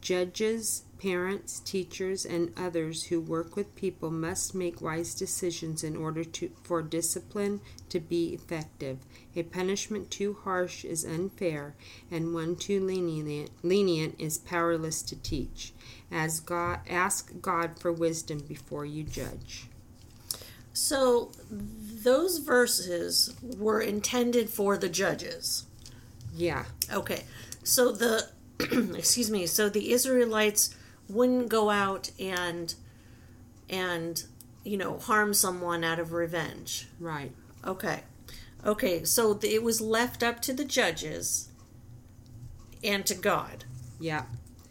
Judges, 0.00 0.84
parents, 0.98 1.60
teachers, 1.60 2.24
and 2.24 2.52
others 2.56 3.04
who 3.04 3.20
work 3.20 3.54
with 3.56 3.74
people 3.74 4.10
must 4.10 4.54
make 4.54 4.80
wise 4.80 5.14
decisions 5.14 5.84
in 5.84 5.96
order 5.96 6.24
to, 6.24 6.50
for 6.62 6.82
discipline 6.82 7.60
to 7.88 8.00
be 8.00 8.32
effective. 8.32 8.98
A 9.36 9.42
punishment 9.42 10.10
too 10.10 10.38
harsh 10.42 10.84
is 10.84 11.04
unfair, 11.04 11.74
and 12.10 12.34
one 12.34 12.56
too 12.56 12.84
lenient, 12.84 13.50
lenient 13.62 14.16
is 14.18 14.38
powerless 14.38 15.02
to 15.02 15.16
teach. 15.16 15.72
As 16.10 16.40
God, 16.40 16.80
ask 16.88 17.32
God 17.40 17.78
for 17.78 17.92
wisdom 17.92 18.40
before 18.40 18.86
you 18.86 19.04
judge. 19.04 19.66
So 20.72 21.32
those 21.50 22.38
verses 22.38 23.34
were 23.42 23.80
intended 23.80 24.48
for 24.48 24.78
the 24.78 24.88
judges. 24.88 25.66
Yeah. 26.34 26.64
Okay. 26.92 27.24
So 27.62 27.92
the 27.92 28.30
excuse 28.96 29.30
me, 29.30 29.46
so 29.46 29.68
the 29.68 29.92
Israelites 29.92 30.74
wouldn't 31.08 31.48
go 31.48 31.70
out 31.70 32.10
and 32.18 32.74
and 33.68 34.24
you 34.64 34.76
know, 34.76 34.98
harm 34.98 35.32
someone 35.34 35.82
out 35.84 35.98
of 35.98 36.12
revenge. 36.12 36.88
Right. 36.98 37.32
Okay. 37.66 38.00
Okay, 38.64 39.04
so 39.04 39.38
it 39.42 39.62
was 39.62 39.80
left 39.80 40.22
up 40.22 40.40
to 40.42 40.52
the 40.52 40.64
judges 40.66 41.48
and 42.84 43.06
to 43.06 43.14
God. 43.14 43.64
Yeah. 43.98 44.24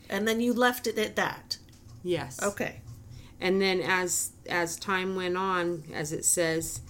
And 0.10 0.27
then 0.27 0.41
you 0.41 0.53
left 0.53 0.86
it 0.88 0.98
at 1.00 1.15
that. 1.15 1.58
Yes. 2.03 2.41
Okay. 2.41 2.81
and 3.39 3.62
then 3.62 3.81
as 3.81 4.31
as 4.48 4.75
time 4.77 5.15
went 5.15 5.38
on 5.38 5.84
as 5.93 6.12
it 6.12 6.25
says 6.25 6.81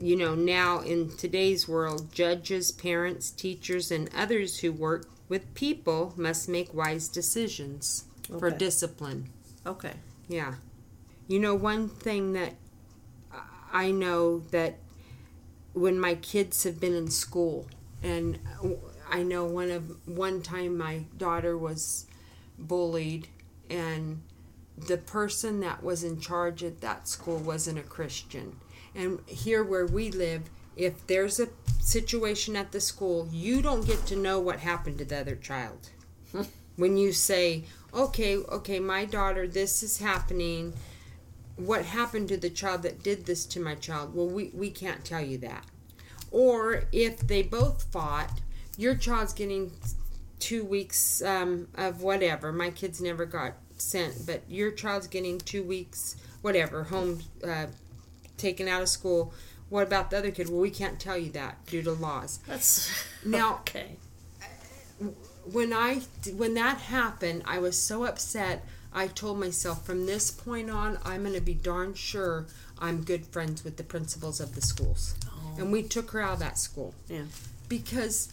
you 0.00 0.16
know 0.16 0.34
now 0.34 0.80
in 0.80 1.14
today's 1.16 1.68
world 1.68 2.12
judges 2.12 2.72
parents 2.72 3.30
teachers 3.30 3.90
and 3.90 4.08
others 4.14 4.60
who 4.60 4.72
work 4.72 5.06
with 5.30 5.54
people 5.54 6.12
must 6.16 6.46
make 6.50 6.74
wise 6.74 7.08
decisions 7.08 8.04
for 8.38 8.48
Okay. 8.48 8.58
discipline 8.58 9.30
Okay. 9.66 9.94
yeah 10.28 10.56
you 11.26 11.38
know 11.38 11.54
one 11.54 11.88
thing 11.88 12.34
that 12.34 12.54
i 13.72 13.90
know 13.90 14.40
that 14.50 14.74
when 15.72 15.98
my 15.98 16.14
kids 16.16 16.64
have 16.64 16.78
been 16.80 16.94
in 16.94 17.08
school 17.10 17.66
and 18.02 18.38
i 19.10 19.22
know 19.22 19.44
one 19.44 19.70
of 19.70 19.96
one 20.06 20.42
time 20.42 20.76
my 20.76 21.04
daughter 21.16 21.56
was 21.56 22.06
bullied 22.58 23.28
and 23.70 24.20
the 24.76 24.96
person 24.96 25.60
that 25.60 25.82
was 25.82 26.02
in 26.02 26.20
charge 26.20 26.64
at 26.64 26.80
that 26.80 27.06
school 27.06 27.36
wasn't 27.38 27.78
a 27.78 27.82
Christian. 27.82 28.56
And 28.94 29.20
here 29.26 29.62
where 29.62 29.84
we 29.86 30.10
live, 30.10 30.44
if 30.80 31.06
there's 31.06 31.38
a 31.38 31.48
situation 31.78 32.56
at 32.56 32.72
the 32.72 32.80
school, 32.80 33.28
you 33.30 33.60
don't 33.60 33.86
get 33.86 34.06
to 34.06 34.16
know 34.16 34.40
what 34.40 34.60
happened 34.60 34.98
to 34.98 35.04
the 35.04 35.20
other 35.20 35.36
child. 35.36 35.90
when 36.76 36.96
you 36.96 37.12
say, 37.12 37.64
okay, 37.92 38.38
okay, 38.38 38.80
my 38.80 39.04
daughter, 39.04 39.46
this 39.46 39.82
is 39.82 39.98
happening. 39.98 40.72
What 41.56 41.84
happened 41.84 42.28
to 42.28 42.38
the 42.38 42.48
child 42.48 42.82
that 42.82 43.02
did 43.02 43.26
this 43.26 43.44
to 43.46 43.60
my 43.60 43.74
child? 43.74 44.14
Well, 44.14 44.28
we, 44.28 44.50
we 44.54 44.70
can't 44.70 45.04
tell 45.04 45.20
you 45.20 45.36
that. 45.38 45.66
Or 46.30 46.84
if 46.92 47.18
they 47.18 47.42
both 47.42 47.82
fought, 47.92 48.40
your 48.78 48.94
child's 48.94 49.34
getting 49.34 49.70
two 50.38 50.64
weeks 50.64 51.20
um, 51.22 51.68
of 51.74 52.02
whatever. 52.02 52.52
My 52.52 52.70
kids 52.70 53.02
never 53.02 53.26
got 53.26 53.54
sent, 53.76 54.26
but 54.26 54.42
your 54.48 54.70
child's 54.70 55.08
getting 55.08 55.38
two 55.38 55.62
weeks, 55.62 56.16
whatever, 56.40 56.84
home 56.84 57.20
uh, 57.46 57.66
taken 58.38 58.66
out 58.66 58.80
of 58.80 58.88
school. 58.88 59.34
What 59.70 59.86
about 59.86 60.10
the 60.10 60.18
other 60.18 60.30
kid? 60.30 60.48
Well, 60.50 60.60
we 60.60 60.70
can't 60.70 61.00
tell 61.00 61.16
you 61.16 61.30
that 61.32 61.64
due 61.66 61.82
to 61.82 61.92
laws. 61.92 62.40
That's 62.46 62.90
Now- 63.24 63.54
okay. 63.60 63.96
When 65.50 65.72
I 65.72 66.02
when 66.36 66.54
that 66.54 66.78
happened, 66.78 67.42
I 67.46 67.58
was 67.58 67.78
so 67.78 68.04
upset. 68.04 68.64
I 68.92 69.06
told 69.06 69.38
myself 69.40 69.86
from 69.86 70.04
this 70.06 70.30
point 70.30 70.68
on, 70.68 70.98
I'm 71.04 71.22
going 71.22 71.34
to 71.34 71.40
be 71.40 71.54
darn 71.54 71.94
sure 71.94 72.46
I'm 72.78 73.02
good 73.02 73.24
friends 73.26 73.64
with 73.64 73.76
the 73.76 73.84
principals 73.84 74.40
of 74.40 74.54
the 74.54 74.60
schools. 74.60 75.14
Oh. 75.28 75.54
And 75.58 75.72
we 75.72 75.82
took 75.82 76.10
her 76.10 76.20
out 76.20 76.34
of 76.34 76.38
that 76.40 76.58
school 76.58 76.94
Yeah. 77.08 77.22
because 77.68 78.32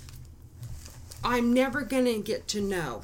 I'm 1.24 1.54
never 1.54 1.82
going 1.84 2.06
to 2.06 2.20
get 2.22 2.48
to 2.50 2.62
know 2.62 3.04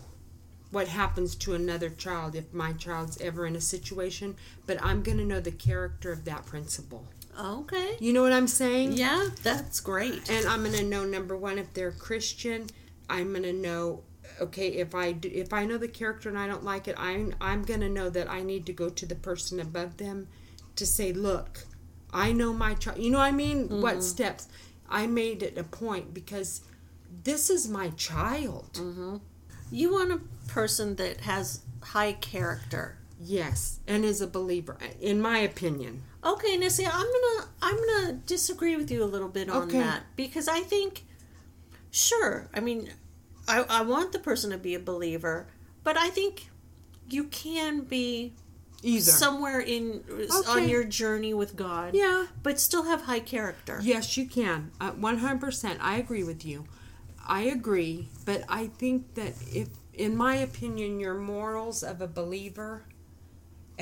what 0.72 0.88
happens 0.88 1.36
to 1.36 1.54
another 1.54 1.90
child 1.90 2.36
if 2.36 2.52
my 2.54 2.74
child's 2.74 3.22
ever 3.22 3.46
in 3.46 3.56
a 3.56 3.62
situation, 3.62 4.36
but 4.66 4.84
I'm 4.84 5.04
going 5.04 5.20
to 5.20 5.26
know 5.26 5.40
the 5.40 5.52
character 5.52 6.12
of 6.12 6.26
that 6.26 6.46
principal. 6.48 7.06
Oh, 7.38 7.62
okay. 7.62 7.96
You 8.00 8.14
know 8.14 8.22
what 8.22 8.34
I'm 8.34 8.48
saying? 8.48 8.94
Yeah, 8.94 9.30
that's 9.42 9.80
great. 9.80 10.30
And 10.30 10.46
I'm 10.46 10.64
going 10.64 10.76
to 10.78 10.84
know 10.84 11.04
number 11.04 11.36
1 11.36 11.58
if 11.58 11.74
they're 11.74 11.92
Christian, 11.92 12.68
I'm 13.10 13.32
going 13.32 13.44
to 13.44 13.54
know 13.54 14.04
okay, 14.40 14.68
if 14.68 14.96
I 14.96 15.12
do, 15.12 15.30
if 15.32 15.54
I 15.54 15.66
know 15.66 15.78
the 15.78 15.88
character 15.88 16.30
and 16.30 16.38
I 16.38 16.48
don't 16.48 16.64
like 16.64 16.88
it, 16.88 16.96
I'm 16.98 17.34
I'm 17.42 17.64
going 17.64 17.82
to 17.82 17.90
know 17.90 18.10
that 18.10 18.30
I 18.30 18.42
need 18.42 18.66
to 18.68 18.74
go 18.74 18.90
to 18.90 19.06
the 19.06 19.16
person 19.16 19.60
above 19.60 19.98
them 19.98 20.28
to 20.76 20.86
say, 20.86 21.14
"Look, 21.14 21.66
I 22.12 22.32
know 22.32 22.54
my 22.54 22.74
child." 22.74 23.00
You 23.00 23.12
know 23.12 23.20
what 23.20 23.26
I 23.26 23.32
mean? 23.32 23.82
What 23.82 23.96
mm-hmm. 23.96 24.02
steps? 24.02 24.48
I 24.90 25.08
made 25.08 25.44
it 25.44 25.58
a 25.58 25.64
point 25.64 26.14
because 26.14 26.62
this 27.24 27.50
is 27.50 27.68
my 27.68 27.90
child. 27.92 28.74
Mm-hmm. 28.74 29.18
You 29.72 29.94
want 29.94 30.12
a 30.12 30.48
person 30.48 30.96
that 30.98 31.22
has 31.22 31.62
high 31.82 32.14
character. 32.14 32.98
Yes, 33.20 33.80
and 33.88 34.04
is 34.04 34.20
a 34.22 34.28
believer, 34.28 34.78
in 35.00 35.22
my 35.22 35.40
opinion. 35.40 36.04
Okay, 36.26 36.70
see, 36.70 36.86
I'm 36.86 36.92
gonna 36.94 37.48
I'm 37.62 37.76
gonna 37.78 38.14
disagree 38.26 38.76
with 38.76 38.90
you 38.92 39.04
a 39.04 39.06
little 39.06 39.28
bit 39.28 39.50
on 39.50 39.64
Okay. 39.64 39.80
that 39.80 40.04
because 40.16 40.48
I 40.48 40.62
think, 40.62 41.04
sure, 41.92 42.48
I 42.54 42.60
mean, 42.60 42.90
I 43.48 43.66
I 43.70 43.82
want 43.82 44.12
the 44.14 44.20
person 44.20 44.52
to 44.52 44.58
be 44.58 44.74
a 44.76 44.80
believer, 44.80 45.48
but 45.84 45.98
I 45.98 46.10
think 46.10 46.50
you 47.10 47.26
can 47.26 47.82
be 47.82 48.34
Either. 48.82 49.12
somewhere 49.12 49.60
in 49.60 50.04
on 50.48 50.70
your 50.70 50.84
journey 50.86 51.34
with 51.34 51.56
God, 51.56 51.94
yeah. 51.94 52.28
but 52.42 52.60
still 52.60 52.84
have 52.84 53.02
high 53.04 53.20
character. 53.20 53.80
Yes, 53.82 54.16
you 54.18 54.26
can. 54.26 54.72
Uh, 54.80 54.92
One 54.92 55.18
hundred 55.18 55.42
percent. 55.42 55.80
I 55.82 55.98
agree 55.98 56.24
with 56.24 56.46
you. 56.46 56.66
I 57.26 57.44
agree, 57.44 58.10
but 58.26 58.44
I 58.50 58.68
think 58.68 59.14
that 59.16 59.34
if, 59.54 59.70
in 59.94 60.16
my 60.16 60.36
opinion, 60.36 61.00
your 61.00 61.14
morals 61.16 61.82
of 61.84 62.02
a 62.02 62.08
believer, 62.08 62.84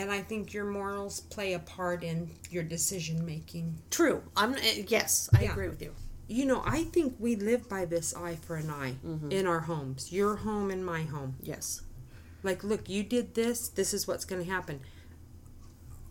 and 0.02 0.12
I 0.12 0.22
think 0.22 0.54
your 0.54 0.66
morals 0.66 1.20
play 1.22 1.54
a 1.54 1.60
part 1.60 2.04
in 2.04 2.30
your 2.50 2.64
decision 2.64 3.26
making. 3.26 3.78
True. 3.92 4.24
I'm 4.36 4.56
eh, 4.56 4.84
yes, 4.88 5.30
I 5.36 5.44
Yeah. 5.44 5.52
agree 5.52 5.70
with 5.70 5.82
you. 5.82 5.94
You 6.28 6.46
know, 6.46 6.64
I 6.66 6.84
think 6.86 7.16
we 7.20 7.36
live 7.36 7.68
by 7.70 7.86
this 7.86 8.16
eye 8.16 8.38
for 8.42 8.56
an 8.56 8.70
eye 8.70 8.96
in 9.30 9.46
our 9.46 9.60
homes. 9.62 10.12
Your 10.14 10.38
home 10.38 10.72
and 10.72 10.86
my 10.86 11.04
home. 11.04 11.36
Yes. 11.42 11.82
Like, 12.42 12.64
look, 12.64 12.90
you 12.90 13.04
did 13.04 13.36
this. 13.36 13.68
This 13.68 13.94
is 13.94 14.08
what's 14.08 14.24
going 14.26 14.44
to 14.44 14.50
happen. 14.50 14.80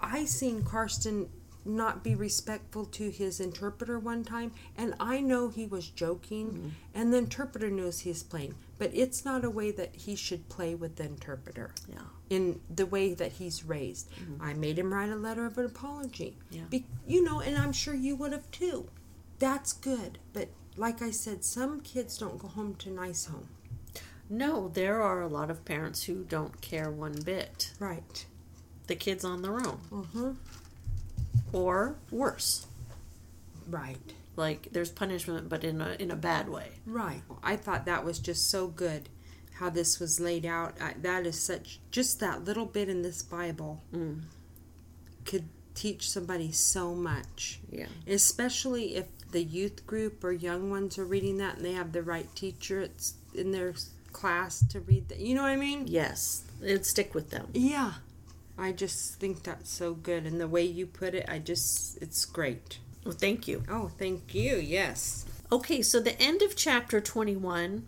I 0.00 0.26
seen 0.26 0.62
Karsten 0.62 1.28
not 1.64 2.02
be 2.02 2.14
respectful 2.14 2.84
to 2.86 3.10
his 3.10 3.40
interpreter 3.40 3.98
one 3.98 4.24
time, 4.24 4.52
and 4.76 4.94
I 4.98 5.20
know 5.20 5.48
he 5.48 5.66
was 5.66 5.88
joking, 5.88 6.74
and 6.94 7.12
the 7.12 7.18
interpreter 7.18 7.70
knows 7.70 8.00
he's 8.00 8.22
playing. 8.22 8.54
But 8.78 8.90
it's 8.94 9.24
not 9.24 9.44
a 9.44 9.50
way 9.50 9.70
that 9.72 9.94
he 9.94 10.16
should 10.16 10.48
play 10.48 10.74
with 10.74 10.96
the 10.96 11.04
interpreter 11.04 11.72
Yeah. 11.88 11.98
in 12.30 12.60
the 12.74 12.86
way 12.86 13.12
that 13.14 13.32
he's 13.32 13.64
raised. 13.64 14.08
I 14.40 14.54
made 14.54 14.78
him 14.78 14.92
write 14.94 15.10
a 15.10 15.16
letter 15.16 15.44
of 15.46 15.58
an 15.58 15.66
apology. 15.66 16.38
Yeah. 16.50 16.62
Be, 16.70 16.86
you 17.06 17.22
know, 17.22 17.40
and 17.40 17.56
I'm 17.58 17.72
sure 17.72 17.94
you 17.94 18.16
would 18.16 18.32
have 18.32 18.50
too. 18.50 18.88
That's 19.38 19.72
good. 19.72 20.18
But 20.32 20.48
like 20.76 21.02
I 21.02 21.10
said, 21.10 21.44
some 21.44 21.80
kids 21.80 22.16
don't 22.16 22.38
go 22.38 22.48
home 22.48 22.74
to 22.76 22.90
nice 22.90 23.26
home. 23.26 23.48
No, 24.30 24.68
there 24.68 25.02
are 25.02 25.20
a 25.22 25.28
lot 25.28 25.50
of 25.50 25.64
parents 25.64 26.04
who 26.04 26.24
don't 26.24 26.60
care 26.60 26.90
one 26.90 27.20
bit. 27.24 27.72
Right. 27.80 28.24
The 28.86 28.94
kid's 28.94 29.24
on 29.24 29.42
their 29.42 29.56
own. 29.56 29.80
Uh-huh. 29.92 30.32
Or 31.52 31.96
worse. 32.10 32.66
Right. 33.68 33.98
Like 34.36 34.68
there's 34.72 34.90
punishment 34.90 35.48
but 35.48 35.64
in 35.64 35.80
a 35.80 35.96
in 35.98 36.10
a 36.10 36.16
bad 36.16 36.48
way. 36.48 36.68
Right. 36.86 37.22
I 37.42 37.56
thought 37.56 37.84
that 37.86 38.04
was 38.04 38.18
just 38.18 38.50
so 38.50 38.68
good 38.68 39.08
how 39.54 39.68
this 39.68 40.00
was 40.00 40.18
laid 40.18 40.46
out. 40.46 40.74
I, 40.80 40.94
that 41.02 41.26
is 41.26 41.38
such, 41.38 41.80
just 41.90 42.18
that 42.20 42.44
little 42.46 42.64
bit 42.64 42.88
in 42.88 43.02
this 43.02 43.22
Bible 43.22 43.82
Mm. 43.92 44.22
could 45.26 45.44
teach 45.74 46.10
somebody 46.10 46.50
so 46.50 46.94
much. 46.94 47.60
Yeah. 47.70 47.88
Especially 48.06 48.96
if 48.96 49.06
the 49.32 49.42
youth 49.42 49.86
group 49.86 50.24
or 50.24 50.32
young 50.32 50.70
ones 50.70 50.98
are 50.98 51.04
reading 51.04 51.36
that 51.38 51.56
and 51.56 51.64
they 51.64 51.72
have 51.74 51.92
the 51.92 52.02
right 52.02 52.34
teacher 52.34 52.80
it's 52.80 53.14
in 53.34 53.50
their 53.52 53.74
class 54.12 54.64
to 54.68 54.80
read 54.80 55.08
that. 55.10 55.20
You 55.20 55.34
know 55.34 55.42
what 55.42 55.50
I 55.50 55.56
mean? 55.56 55.84
Yes. 55.86 56.42
It'd 56.62 56.86
stick 56.86 57.14
with 57.14 57.28
them. 57.30 57.48
Yeah. 57.52 57.92
I 58.60 58.72
just 58.72 59.14
think 59.14 59.42
that's 59.42 59.70
so 59.70 59.94
good. 59.94 60.26
And 60.26 60.40
the 60.40 60.46
way 60.46 60.64
you 60.64 60.86
put 60.86 61.14
it, 61.14 61.24
I 61.28 61.38
just, 61.38 62.00
it's 62.02 62.24
great. 62.26 62.78
Well, 63.04 63.14
thank 63.14 63.48
you. 63.48 63.62
Oh, 63.70 63.90
thank 63.98 64.34
you. 64.34 64.56
Yes. 64.56 65.24
Okay, 65.50 65.80
so 65.80 65.98
the 65.98 66.20
end 66.20 66.42
of 66.42 66.54
chapter 66.54 67.00
21, 67.00 67.86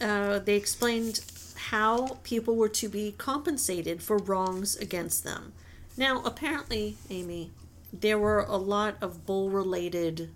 uh, 0.00 0.40
they 0.40 0.56
explained 0.56 1.20
how 1.68 2.18
people 2.24 2.56
were 2.56 2.68
to 2.68 2.88
be 2.88 3.14
compensated 3.16 4.02
for 4.02 4.18
wrongs 4.18 4.76
against 4.76 5.22
them. 5.22 5.52
Now, 5.96 6.22
apparently, 6.24 6.96
Amy, 7.08 7.52
there 7.92 8.18
were 8.18 8.40
a 8.40 8.56
lot 8.56 8.96
of 9.00 9.24
bull 9.24 9.50
related 9.50 10.30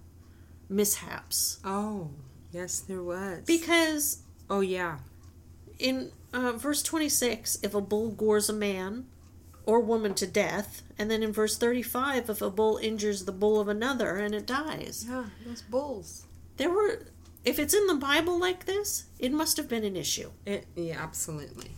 mishaps. 0.69 1.59
Oh, 1.65 2.11
yes, 2.53 2.79
there 2.81 3.03
was. 3.03 3.45
Because 3.45 4.19
oh, 4.49 4.61
yeah. 4.61 4.99
in 5.79 6.13
uh, 6.33 6.53
verse 6.53 6.83
26, 6.83 7.59
if 7.63 7.75
a 7.75 7.81
bull 7.81 8.11
gores 8.11 8.49
a 8.49 8.53
man 8.53 9.07
or 9.67 9.81
woman 9.81 10.15
to 10.15 10.27
death, 10.27 10.83
and 10.99 11.11
then 11.11 11.23
in 11.23 11.33
verse 11.33 11.57
35, 11.57 12.31
if 12.31 12.43
a 12.43 12.51
bull 12.51 12.77
injures 12.79 13.25
the 13.25 13.33
bull 13.33 13.61
of 13.61 13.69
another 13.69 14.17
and 14.17 14.35
it 14.35 14.47
dies. 14.47 15.07
Yeah, 15.09 15.25
those 15.47 15.63
bulls. 15.63 16.27
There 16.57 16.71
were, 16.71 17.01
if 17.45 17.59
it's 17.59 17.75
in 17.75 17.87
the 17.87 17.95
Bible 17.95 18.39
like 18.39 18.67
this, 18.67 19.05
it 19.19 19.33
must 19.33 19.57
have 19.57 19.69
been 19.69 19.85
an 19.85 19.97
issue. 19.97 20.31
It, 20.47 20.67
yeah, 20.77 21.03
absolutely. 21.03 21.71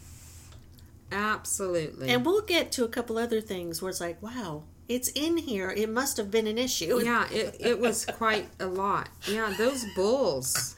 Absolutely. 1.12 2.10
And 2.10 2.24
we'll 2.26 2.42
get 2.42 2.72
to 2.72 2.84
a 2.84 2.88
couple 2.88 3.16
other 3.18 3.40
things 3.40 3.80
where 3.80 3.90
it's 3.90 4.00
like, 4.00 4.20
wow, 4.22 4.64
it's 4.88 5.08
in 5.10 5.36
here. 5.36 5.70
It 5.70 5.88
must 5.88 6.16
have 6.16 6.30
been 6.30 6.46
an 6.46 6.58
issue. 6.58 7.00
yeah, 7.02 7.28
it, 7.30 7.56
it 7.60 7.80
was 7.80 8.04
quite 8.16 8.48
a 8.60 8.66
lot. 8.66 9.08
Yeah, 9.28 9.54
those 9.56 9.84
bulls. 9.94 10.76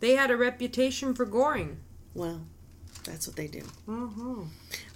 They 0.00 0.16
had 0.16 0.30
a 0.30 0.36
reputation 0.36 1.14
for 1.14 1.24
goring. 1.24 1.78
Well, 2.14 2.42
that's 3.10 3.26
what 3.26 3.36
they 3.36 3.46
do. 3.46 3.62
Mm-hmm. 3.88 4.42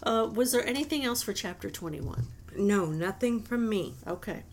Uh, 0.02 0.26
was 0.26 0.52
there 0.52 0.64
anything 0.66 1.04
else 1.04 1.22
for 1.22 1.32
chapter 1.32 1.68
21? 1.68 2.26
No, 2.56 2.86
nothing 2.86 3.42
from 3.42 3.68
me. 3.68 3.94
Okay. 4.06 4.44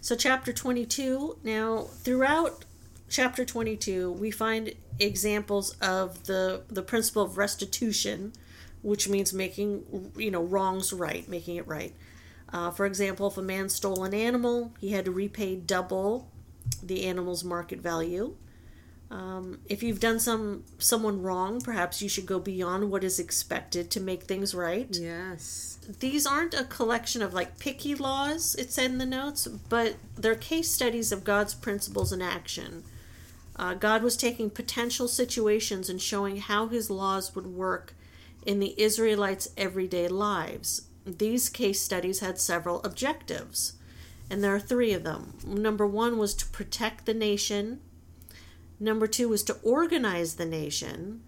So, 0.00 0.16
chapter 0.16 0.52
22, 0.52 1.38
now, 1.42 1.82
throughout 1.82 2.64
chapter 3.08 3.44
22, 3.44 4.12
we 4.12 4.30
find 4.30 4.72
examples 4.98 5.76
of 5.80 6.24
the, 6.24 6.62
the 6.68 6.82
principle 6.82 7.22
of 7.22 7.38
restitution, 7.38 8.32
which 8.82 9.08
means 9.08 9.32
making, 9.32 10.12
you 10.16 10.30
know, 10.30 10.42
wrongs 10.42 10.92
right, 10.92 11.28
making 11.28 11.56
it 11.56 11.66
right. 11.66 11.94
Uh, 12.52 12.70
for 12.70 12.86
example, 12.86 13.26
if 13.26 13.36
a 13.36 13.42
man 13.42 13.68
stole 13.68 14.04
an 14.04 14.14
animal, 14.14 14.72
he 14.80 14.92
had 14.92 15.04
to 15.04 15.10
repay 15.10 15.56
double 15.56 16.30
the 16.82 17.04
animal's 17.04 17.44
market 17.44 17.80
value. 17.80 18.36
Um, 19.08 19.60
if 19.68 19.84
you've 19.84 20.00
done 20.00 20.18
some 20.18 20.64
someone 20.78 21.22
wrong, 21.22 21.60
perhaps 21.60 22.02
you 22.02 22.08
should 22.08 22.26
go 22.26 22.40
beyond 22.40 22.90
what 22.90 23.04
is 23.04 23.20
expected 23.20 23.88
to 23.92 24.00
make 24.00 24.24
things 24.24 24.52
right 24.52 24.88
Yes. 24.90 25.78
these 26.00 26.26
aren't 26.26 26.54
a 26.54 26.64
collection 26.64 27.22
of 27.22 27.32
like 27.32 27.60
picky 27.60 27.94
laws, 27.94 28.56
it 28.56 28.72
said 28.72 28.90
in 28.90 28.98
the 28.98 29.06
notes, 29.06 29.46
but 29.46 29.94
they're 30.16 30.34
case 30.34 30.68
studies 30.70 31.12
of 31.12 31.22
God's 31.22 31.54
principles 31.54 32.12
in 32.12 32.20
action. 32.20 32.82
Uh, 33.54 33.74
God 33.74 34.02
was 34.02 34.16
taking 34.16 34.50
potential 34.50 35.06
situations 35.06 35.88
and 35.88 36.02
showing 36.02 36.38
how 36.38 36.66
his 36.66 36.90
laws 36.90 37.34
would 37.34 37.46
work 37.46 37.94
in 38.44 38.58
the 38.60 38.74
Israelites' 38.76 39.48
everyday 39.56 40.08
lives. 40.08 40.82
These 41.06 41.48
case 41.48 41.80
studies 41.80 42.18
had 42.18 42.38
several 42.40 42.82
objectives, 42.82 43.74
and 44.28 44.42
there 44.42 44.54
are 44.54 44.60
three 44.60 44.92
of 44.92 45.04
them. 45.04 45.34
Number 45.46 45.86
one 45.86 46.18
was 46.18 46.34
to 46.34 46.46
protect 46.48 47.06
the 47.06 47.14
nation, 47.14 47.80
number 48.78 49.06
two 49.06 49.28
was 49.28 49.42
to 49.44 49.54
organize 49.62 50.36
the 50.36 50.46
nation, 50.46 51.22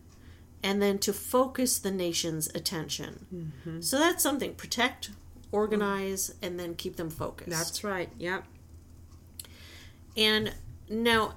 and 0.63 0.83
then 0.83 0.99
to 0.99 1.13
focus 1.13 1.79
the 1.79 1.91
nation's 1.91 2.49
attention. 2.55 3.53
So 3.81 3.99
that's 3.99 4.23
something 4.23 4.55
protect, 4.55 5.11
organize, 5.53 6.35
and 6.43 6.59
then 6.59 6.75
keep 6.75 6.97
them 6.97 7.11
focused. 7.11 7.51
That's 7.51 7.85
right. 7.85 8.11
Yep. 8.19 8.45
And 10.17 10.55
now, 10.89 11.35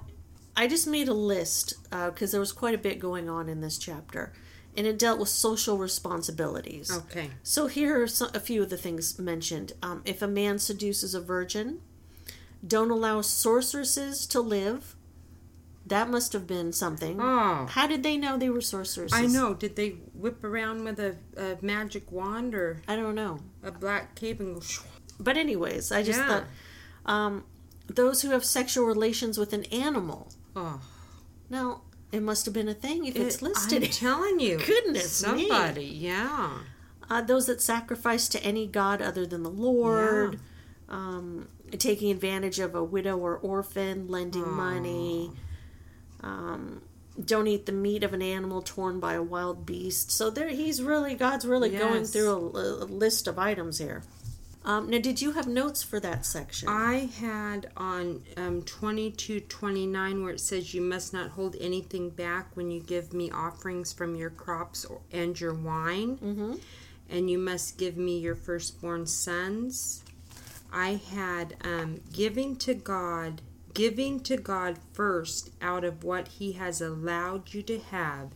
I 0.56 0.66
just 0.66 0.86
made 0.86 1.08
a 1.08 1.14
list 1.14 1.74
because 1.90 2.32
there 2.32 2.40
was 2.40 2.52
quite 2.52 2.74
a 2.74 2.78
bit 2.78 2.98
going 2.98 3.28
on 3.30 3.48
in 3.48 3.60
this 3.60 3.78
chapter, 3.78 4.32
and 4.76 4.86
it 4.86 4.98
dealt 4.98 5.20
with 5.20 5.28
social 5.28 5.78
responsibilities. 5.78 6.90
Okay. 6.90 7.30
So 7.42 7.68
here 7.68 8.02
are 8.02 8.08
some, 8.08 8.30
a 8.34 8.40
few 8.40 8.62
of 8.62 8.70
the 8.70 8.76
things 8.76 9.18
mentioned. 9.18 9.72
Um, 9.82 10.02
if 10.04 10.20
a 10.20 10.26
man 10.26 10.58
seduces 10.58 11.14
a 11.14 11.20
virgin, 11.20 11.80
don't 12.66 12.90
allow 12.90 13.20
sorceresses 13.20 14.26
to 14.26 14.40
live. 14.40 14.96
That 15.86 16.08
must 16.08 16.32
have 16.32 16.46
been 16.46 16.72
something. 16.72 17.18
Oh. 17.20 17.66
How 17.68 17.86
did 17.86 18.02
they 18.02 18.16
know 18.16 18.38
they 18.38 18.48
were 18.50 18.60
sorceresses? 18.60 19.12
I 19.18 19.26
know. 19.26 19.52
Did 19.54 19.74
they 19.76 19.90
whip 20.14 20.42
around 20.44 20.84
with 20.84 20.98
a, 21.00 21.16
a 21.36 21.56
magic 21.60 22.10
wand 22.12 22.54
or 22.54 22.80
I 22.86 22.94
don't 22.96 23.14
know. 23.16 23.40
a 23.62 23.72
black 23.72 24.14
cape 24.14 24.38
and 24.40 24.54
go? 24.56 24.62
But 25.18 25.36
anyways, 25.36 25.90
I 25.92 26.02
just 26.02 26.18
Yeah. 26.20 26.28
thought 26.28 26.44
um, 27.04 27.44
those 27.88 28.22
who 28.22 28.30
have 28.30 28.44
sexual 28.44 28.84
relations 28.86 29.38
with 29.38 29.52
an 29.52 29.64
animal. 29.66 30.28
Oh, 30.54 30.80
Now 31.50 31.82
it 32.12 32.22
must 32.22 32.44
have 32.44 32.54
been 32.54 32.68
a 32.68 32.74
thing 32.74 33.04
if 33.06 33.16
it's 33.16 33.42
listed. 33.42 33.82
I'm 33.82 33.90
telling 34.08 34.38
you. 34.40 34.58
Goodness 34.58 35.22
me. 35.26 35.48
somebody. 35.48 35.84
Yeah. 35.86 36.58
uh, 37.10 37.22
those 37.22 37.46
that 37.46 37.60
sacrifice 37.60 38.28
to 38.28 38.42
any 38.44 38.66
god 38.68 39.02
other 39.02 39.26
than 39.26 39.42
the 39.42 39.50
Lord, 39.50 40.38
um, 40.88 41.48
taking 41.78 42.10
advantage 42.12 42.58
of 42.60 42.74
a 42.74 42.84
widow 42.84 43.16
or 43.18 43.36
orphan, 43.36 44.06
lending 44.08 44.48
money. 44.48 45.32
Um, 46.22 46.82
don't 47.22 47.46
eat 47.46 47.66
the 47.66 47.72
meat 47.72 48.02
of 48.02 48.14
an 48.14 48.22
animal 48.22 48.62
torn 48.62 48.98
by 48.98 49.14
a 49.14 49.22
wild 49.22 49.66
beast. 49.66 50.10
So 50.10 50.30
there, 50.30 50.48
he's 50.48 50.82
really 50.82 51.14
God's 51.14 51.46
really 51.46 51.70
going 51.70 52.04
through 52.04 52.52
a, 52.54 52.84
a 52.84 52.86
list 52.86 53.26
of 53.26 53.38
items 53.38 53.78
here. 53.78 54.02
Um, 54.64 54.90
now, 54.90 54.98
did 54.98 55.20
you 55.20 55.32
have 55.32 55.48
notes 55.48 55.82
for 55.82 55.98
that 56.00 56.24
section? 56.24 56.68
I 56.68 57.10
had 57.18 57.70
on 57.76 58.22
um, 58.36 58.62
22 58.62 59.40
29 59.40 60.22
where 60.22 60.32
it 60.32 60.40
says, 60.40 60.72
You 60.72 60.80
must 60.80 61.12
not 61.12 61.30
hold 61.30 61.56
anything 61.60 62.10
back 62.10 62.56
when 62.56 62.70
you 62.70 62.80
give 62.80 63.12
me 63.12 63.30
offerings 63.30 63.92
from 63.92 64.14
your 64.14 64.30
crops 64.30 64.86
and 65.10 65.38
your 65.38 65.54
wine, 65.54 66.16
mm-hmm. 66.16 66.54
and 67.10 67.28
you 67.28 67.38
must 67.38 67.76
give 67.76 67.96
me 67.96 68.18
your 68.18 68.36
firstborn 68.36 69.06
sons. 69.06 70.04
I 70.72 71.00
had 71.12 71.56
um, 71.64 72.00
giving 72.12 72.56
to 72.58 72.74
God, 72.74 73.42
giving 73.74 74.20
to 74.20 74.36
God 74.36 74.78
first 74.92 75.50
out 75.60 75.84
of 75.84 76.04
what 76.04 76.28
He 76.28 76.52
has 76.52 76.80
allowed 76.80 77.54
you 77.54 77.62
to 77.62 77.78
have 77.78 78.30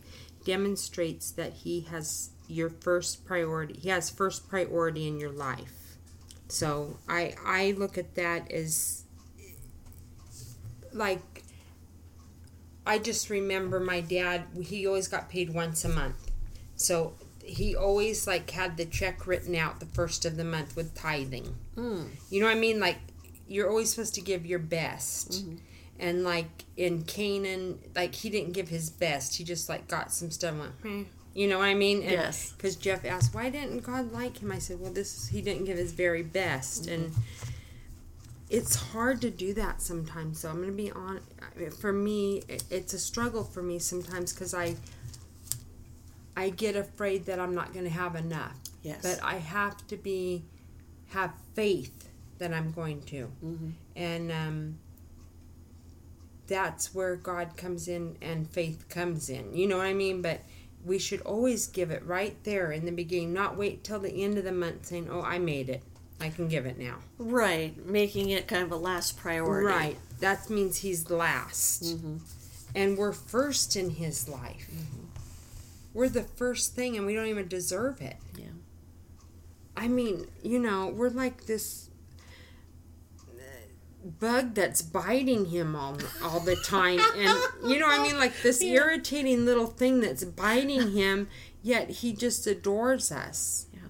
demonstrates 0.44 1.30
that 1.32 1.52
He 1.52 1.82
has 1.82 2.30
your 2.48 2.70
first 2.70 3.24
priority. 3.24 3.78
He 3.80 3.88
has 3.88 4.10
first 4.10 4.48
priority 4.48 5.06
in 5.06 5.18
your 5.18 5.32
life. 5.32 5.96
So 6.48 6.98
I 7.08 7.34
I 7.44 7.74
look 7.76 7.98
at 7.98 8.14
that 8.14 8.50
as 8.52 9.04
like 10.92 11.42
I 12.86 12.98
just 12.98 13.30
remember 13.30 13.80
my 13.80 14.00
dad 14.00 14.44
he 14.62 14.86
always 14.86 15.08
got 15.08 15.28
paid 15.28 15.52
once 15.52 15.84
a 15.84 15.88
month. 15.88 16.30
So 16.76 17.14
he 17.42 17.74
always 17.74 18.26
like 18.26 18.50
had 18.50 18.76
the 18.76 18.84
check 18.84 19.26
written 19.26 19.54
out 19.54 19.80
the 19.80 19.86
first 19.86 20.24
of 20.24 20.36
the 20.36 20.44
month 20.44 20.76
with 20.76 20.94
tithing. 20.94 21.56
Mm. 21.76 22.08
You 22.30 22.40
know 22.40 22.46
what 22.46 22.56
I 22.56 22.60
mean? 22.60 22.78
Like 22.78 22.98
you're 23.48 23.68
always 23.68 23.90
supposed 23.90 24.14
to 24.14 24.20
give 24.20 24.44
your 24.46 24.58
best. 24.58 25.44
And 25.98 26.24
like 26.24 26.64
in 26.76 27.04
Canaan, 27.04 27.78
like 27.94 28.14
he 28.14 28.28
didn't 28.30 28.52
give 28.52 28.68
his 28.68 28.90
best. 28.90 29.36
He 29.36 29.44
just 29.44 29.68
like 29.68 29.88
got 29.88 30.12
some 30.12 30.30
stuff. 30.30 30.50
and 30.52 30.60
Went, 30.60 30.72
"Hmm." 30.82 31.02
you 31.34 31.46
know 31.48 31.58
what 31.58 31.66
I 31.66 31.74
mean? 31.74 32.02
And, 32.02 32.12
Yes. 32.12 32.52
Because 32.52 32.76
Jeff 32.76 33.04
asked, 33.04 33.34
why 33.34 33.50
didn't 33.50 33.80
God 33.80 34.10
like 34.12 34.38
him? 34.38 34.50
I 34.50 34.58
said, 34.58 34.80
well, 34.80 34.92
this 34.92 35.16
is, 35.16 35.28
he 35.28 35.42
didn't 35.42 35.64
give 35.64 35.76
his 35.76 35.92
very 35.92 36.22
best, 36.22 36.86
and 36.86 37.12
it's 38.48 38.74
hard 38.76 39.20
to 39.20 39.30
do 39.30 39.52
that 39.54 39.82
sometimes. 39.82 40.40
So 40.40 40.48
I'm 40.48 40.60
gonna 40.60 40.72
be 40.72 40.90
on. 40.92 41.20
For 41.80 41.92
me, 41.92 42.42
it's 42.70 42.94
a 42.94 42.98
struggle 42.98 43.44
for 43.44 43.62
me 43.62 43.78
sometimes 43.78 44.32
because 44.32 44.54
I 44.54 44.76
I 46.36 46.50
get 46.50 46.76
afraid 46.76 47.26
that 47.26 47.38
I'm 47.40 47.54
not 47.54 47.72
gonna 47.74 47.88
have 47.88 48.16
enough. 48.16 48.56
Yes. 48.82 49.02
But 49.02 49.20
I 49.22 49.34
have 49.36 49.86
to 49.88 49.96
be 49.96 50.44
have 51.08 51.32
faith 51.54 51.95
that 52.38 52.52
I'm 52.52 52.72
going 52.72 53.02
to, 53.02 53.30
Mhm. 53.44 53.72
and 53.94 54.32
um, 54.32 54.78
that's 56.46 56.94
where 56.94 57.16
God 57.16 57.56
comes 57.56 57.88
in 57.88 58.16
and 58.20 58.48
faith 58.48 58.88
comes 58.88 59.28
in. 59.28 59.54
You 59.54 59.66
know 59.66 59.78
what 59.78 59.86
I 59.86 59.94
mean? 59.94 60.22
But 60.22 60.40
we 60.84 60.98
should 60.98 61.20
always 61.22 61.66
give 61.66 61.90
it 61.90 62.04
right 62.06 62.36
there 62.44 62.70
in 62.70 62.84
the 62.84 62.92
beginning, 62.92 63.32
not 63.32 63.56
wait 63.56 63.82
till 63.82 63.98
the 63.98 64.12
end 64.22 64.38
of 64.38 64.44
the 64.44 64.52
month 64.52 64.86
saying, 64.86 65.08
"Oh, 65.10 65.22
I 65.22 65.38
made 65.38 65.68
it. 65.68 65.82
I 66.20 66.28
can 66.30 66.46
give 66.48 66.64
it 66.66 66.78
now." 66.78 66.98
Right, 67.18 67.76
making 67.86 68.30
it 68.30 68.46
kind 68.46 68.62
of 68.62 68.70
a 68.70 68.76
last 68.76 69.16
priority. 69.16 69.66
Right. 69.66 69.96
That 70.20 70.48
means 70.48 70.78
he's 70.78 71.10
last. 71.10 71.82
Mm-hmm. 71.84 72.16
And 72.74 72.96
we're 72.98 73.12
first 73.12 73.74
in 73.74 73.90
his 73.90 74.28
life. 74.28 74.70
We're 75.92 76.08
the 76.10 76.22
first 76.24 76.74
thing 76.74 76.96
and 76.96 77.06
we 77.06 77.14
don't 77.14 77.26
even 77.26 77.48
deserve 77.48 78.00
it. 78.02 78.16
Yeah. 78.38 78.44
I 79.76 79.88
mean, 79.88 80.26
you 80.42 80.58
know, 80.58 80.88
we're 80.88 81.08
like 81.10 81.46
this 81.46 81.88
bug 84.06 84.54
that's 84.54 84.82
biting 84.82 85.46
him 85.46 85.74
all 85.76 85.98
all 86.22 86.40
the 86.40 86.56
time 86.56 87.00
and 87.16 87.38
you 87.70 87.78
know 87.78 87.86
what 87.86 88.00
I 88.00 88.02
mean 88.02 88.18
like 88.18 88.40
this 88.42 88.62
Yeah. 88.62 88.74
irritating 88.74 89.44
little 89.44 89.66
thing 89.66 90.00
that's 90.00 90.24
biting 90.24 90.92
him 90.92 91.28
yet 91.62 91.90
he 91.90 92.12
just 92.12 92.46
adores 92.46 93.10
us. 93.10 93.66
Yeah. 93.72 93.80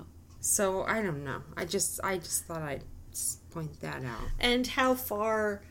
So, 0.41 0.85
I 0.85 1.03
don't 1.03 1.25
know. 1.25 1.43
I 1.57 1.65
just 1.65 2.01
I 2.05 2.19
just 2.19 2.45
thought 2.47 2.63
I'd 2.63 2.85
point 3.51 3.81
that 3.81 4.05
out. 4.05 4.29
And 4.39 4.67
how 4.67 4.95
far, 4.95 5.63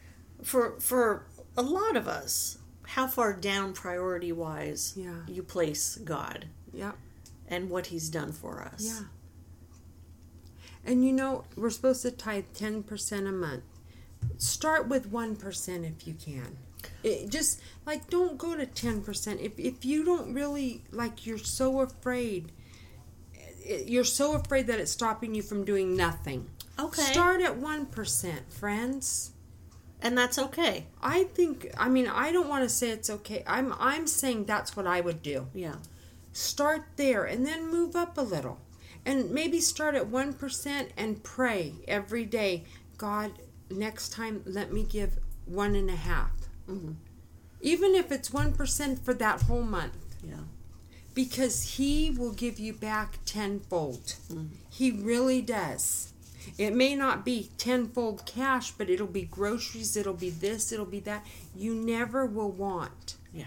for 0.44 0.80
for 0.80 1.26
a 1.58 1.62
lot 1.64 1.96
of 1.96 2.08
us, 2.08 2.58
how 2.84 3.08
far 3.08 3.34
down 3.34 3.74
priority 3.74 4.32
wise 4.32 4.94
Yeah. 4.96 5.22
you 5.28 5.42
place 5.44 5.98
God 6.04 6.48
yeah 6.74 6.92
and 7.48 7.70
what 7.70 7.88
He's 7.88 8.10
done 8.10 8.32
for 8.32 8.62
us. 8.62 8.84
Yeah. 8.86 9.06
And 10.84 11.04
you 11.04 11.14
know, 11.14 11.46
we're 11.56 11.70
supposed 11.72 12.04
to 12.04 12.12
tithe 12.12 12.46
10% 12.54 13.28
a 13.28 13.32
month. 13.32 13.64
Start 14.38 14.88
with 14.88 15.12
1% 15.12 15.90
if 15.90 16.08
you 16.08 16.14
can. 16.14 16.58
It 17.04 17.30
just 17.30 17.62
like 17.86 18.10
don't 18.10 18.38
go 18.38 18.56
to 18.56 18.66
10%. 18.66 19.40
If 19.40 19.60
if 19.60 19.86
you 19.86 20.04
don't 20.04 20.34
really 20.34 20.84
like 20.92 21.26
you're 21.26 21.38
so 21.38 21.82
afraid 21.82 22.52
eh, 23.66 23.84
you're 23.86 24.04
so 24.04 24.34
afraid 24.34 24.68
that 24.68 24.80
it's 24.80 24.92
stopping 24.92 25.36
you 25.36 25.42
from 25.42 25.66
doing 25.66 25.96
nothing. 25.96 26.50
Okay. 26.80 27.02
Start 27.02 27.42
at 27.42 27.60
1%, 27.60 28.52
friends. 28.52 29.32
And 30.02 30.18
that's 30.18 30.38
okay. 30.38 30.88
I 31.02 31.24
think 31.24 31.72
I 31.78 31.90
mean 31.90 32.08
I 32.08 32.32
don't 32.32 32.50
want 32.50 32.64
to 32.64 32.70
say 32.70 32.90
it's 32.90 33.10
okay. 33.10 33.44
I'm 33.48 33.74
I'm 33.80 34.08
saying 34.08 34.46
that's 34.46 34.76
what 34.76 34.86
I 34.86 35.02
would 35.02 35.22
do. 35.22 35.48
Yeah. 35.54 35.76
Start 36.34 36.84
there 36.96 37.24
and 37.24 37.46
then 37.46 37.72
move 37.72 37.96
up 37.96 38.18
a 38.18 38.22
little. 38.22 38.60
And 39.06 39.30
maybe 39.30 39.62
start 39.62 39.94
at 39.94 40.10
1% 40.10 40.90
and 40.98 41.24
pray 41.24 41.76
every 41.88 42.26
day. 42.26 42.64
God, 42.98 43.34
next 43.70 44.10
time 44.10 44.42
let 44.46 44.72
me 44.72 44.84
give 44.84 45.20
one 45.46 45.76
and 45.76 45.90
a 45.90 45.96
half. 45.96 46.32
Mm-hmm. 46.70 46.94
Even 47.62 47.96
if 47.96 48.12
it's 48.12 48.30
1% 48.30 49.00
for 49.00 49.14
that 49.14 49.44
whole 49.44 49.64
month. 49.64 50.16
Yeah. 50.24 50.36
Because 51.14 51.76
He 51.78 52.10
will 52.10 52.34
give 52.34 52.60
you 52.60 52.74
back 52.74 53.20
tenfold. 53.26 54.16
Mm-hmm. 54.30 54.46
He 54.70 54.92
really 54.92 55.42
does. 55.42 56.14
It 56.58 56.76
may 56.76 56.96
not 56.96 57.26
be 57.26 57.50
tenfold 57.58 58.26
cash, 58.26 58.72
but 58.72 58.90
it'll 58.90 59.08
be 59.08 59.24
groceries, 59.24 59.98
it'll 59.98 60.14
be 60.14 60.30
this, 60.30 60.72
it'll 60.72 60.86
be 60.86 61.00
that. 61.02 61.26
You 61.56 61.74
never 61.74 62.26
will 62.26 62.52
want. 62.52 63.16
Yeah. 63.34 63.46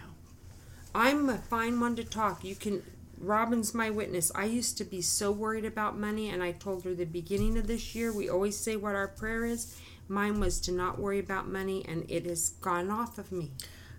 I'm 0.94 1.28
a 1.28 1.38
fine 1.38 1.78
one 1.78 1.96
to 1.96 2.04
talk. 2.04 2.44
You 2.44 2.54
can. 2.54 2.82
Robin's 3.20 3.74
my 3.74 3.90
witness. 3.90 4.30
I 4.34 4.44
used 4.44 4.78
to 4.78 4.84
be 4.84 5.02
so 5.02 5.32
worried 5.32 5.64
about 5.64 5.98
money, 5.98 6.28
and 6.28 6.42
I 6.42 6.52
told 6.52 6.84
her 6.84 6.94
the 6.94 7.04
beginning 7.04 7.58
of 7.58 7.66
this 7.66 7.94
year, 7.94 8.12
we 8.12 8.28
always 8.28 8.56
say 8.56 8.76
what 8.76 8.94
our 8.94 9.08
prayer 9.08 9.44
is. 9.44 9.76
Mine 10.08 10.40
was 10.40 10.60
to 10.62 10.72
not 10.72 10.98
worry 10.98 11.18
about 11.18 11.48
money, 11.48 11.84
and 11.86 12.04
it 12.10 12.24
has 12.26 12.50
gone 12.60 12.90
off 12.90 13.18
of 13.18 13.30
me. 13.30 13.52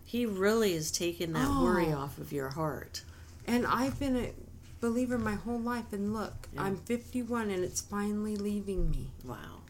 He 0.03 0.25
really 0.25 0.73
is 0.73 0.91
taking 0.91 1.33
that 1.33 1.49
worry 1.61 1.93
Oh. 1.93 1.97
off 1.99 2.17
of 2.17 2.31
your 2.31 2.49
heart. 2.49 3.03
And 3.45 3.65
I've 3.65 3.99
been 3.99 4.15
a 4.15 4.33
believer 4.81 5.17
my 5.19 5.35
whole 5.35 5.59
life, 5.59 5.93
and 5.93 6.13
look, 6.13 6.47
I'm 6.57 6.77
51, 6.77 7.49
and 7.51 7.63
it's 7.63 7.81
finally 7.81 8.35
leaving 8.35 8.89
me. 8.89 9.11
Wow. 9.23 9.61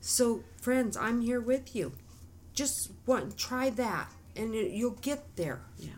So, 0.00 0.44
friends, 0.60 0.96
I'm 0.96 1.20
here 1.20 1.40
with 1.40 1.76
you. 1.76 1.92
Just 2.54 2.90
one, 3.04 3.32
try 3.32 3.70
that, 3.70 4.10
and 4.36 4.54
it, 4.54 4.70
you'll 4.72 4.90
get 4.92 5.36
there. 5.36 5.60
Yeah. 5.78 5.90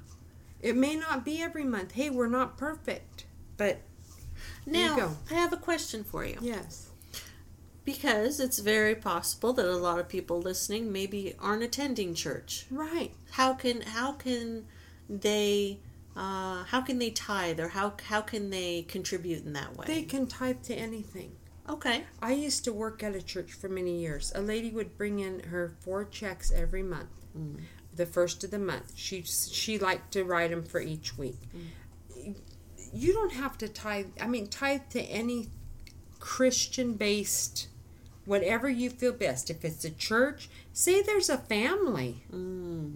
It 0.60 0.76
may 0.76 0.96
not 0.96 1.24
be 1.24 1.40
every 1.42 1.64
month. 1.64 1.92
Hey, 1.92 2.10
we're 2.10 2.28
not 2.28 2.56
perfect, 2.56 3.26
but 3.56 3.82
Now. 4.66 5.16
I 5.30 5.34
have 5.34 5.52
a 5.52 5.56
question 5.58 6.04
for 6.04 6.24
you. 6.24 6.38
yes. 6.40 6.88
Because 7.84 8.40
it's 8.40 8.58
very 8.60 8.94
possible 8.94 9.52
that 9.52 9.66
a 9.66 9.76
lot 9.76 9.98
of 9.98 10.08
people 10.08 10.40
listening 10.40 10.90
maybe 10.90 11.34
aren't 11.38 11.62
attending 11.62 12.14
church. 12.14 12.66
Right. 12.70 13.12
How 13.32 13.52
can 13.54 13.82
how 13.82 14.12
can 14.12 14.64
they 15.08 15.80
uh, 16.16 16.64
how 16.64 16.80
can 16.80 16.98
they 16.98 17.10
tithe 17.10 17.60
or 17.60 17.68
how 17.68 17.92
how 18.08 18.22
can 18.22 18.48
they 18.50 18.82
contribute 18.88 19.44
in 19.44 19.52
that 19.52 19.76
way? 19.76 19.84
They 19.86 20.02
can 20.02 20.26
tithe 20.26 20.62
to 20.64 20.74
anything. 20.74 21.32
okay. 21.68 22.04
I 22.22 22.32
used 22.32 22.64
to 22.64 22.72
work 22.72 23.02
at 23.02 23.14
a 23.14 23.22
church 23.22 23.52
for 23.52 23.68
many 23.68 23.98
years. 24.00 24.32
A 24.34 24.40
lady 24.40 24.70
would 24.70 24.96
bring 24.96 25.18
in 25.20 25.40
her 25.44 25.74
four 25.80 26.04
checks 26.04 26.52
every 26.52 26.82
month. 26.82 27.08
The 27.96 28.06
first 28.06 28.44
of 28.44 28.50
the 28.50 28.58
month, 28.58 28.92
she 28.96 29.22
she 29.22 29.78
liked 29.78 30.12
to 30.12 30.24
write 30.24 30.50
them 30.50 30.62
for 30.64 30.80
each 30.80 31.18
week. 31.18 31.38
You 32.92 33.12
don't 33.12 33.32
have 33.32 33.58
to 33.58 33.68
tithe. 33.68 34.06
I 34.20 34.26
mean, 34.28 34.46
tithe 34.46 34.82
to 34.90 35.00
any 35.02 35.48
Christian 36.20 36.94
based, 36.94 37.66
whatever 38.26 38.68
you 38.68 38.90
feel 38.90 39.12
best. 39.12 39.50
If 39.50 39.64
it's 39.64 39.84
a 39.84 39.90
church, 39.90 40.48
say 40.72 41.02
there's 41.02 41.28
a 41.28 41.38
family 41.38 42.24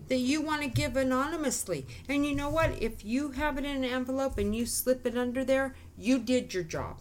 that 0.08 0.18
you 0.18 0.40
want 0.42 0.62
to 0.62 0.68
give 0.68 0.96
anonymously, 0.96 1.86
and 2.08 2.24
you 2.26 2.34
know 2.34 2.50
what? 2.50 2.80
If 2.82 3.04
you 3.04 3.32
have 3.32 3.58
it 3.58 3.64
in 3.64 3.76
an 3.76 3.84
envelope 3.84 4.38
and 4.38 4.54
you 4.54 4.66
slip 4.66 5.06
it 5.06 5.16
under 5.16 5.44
there, 5.44 5.74
you 5.96 6.18
did 6.18 6.54
your 6.54 6.62
job. 6.64 6.98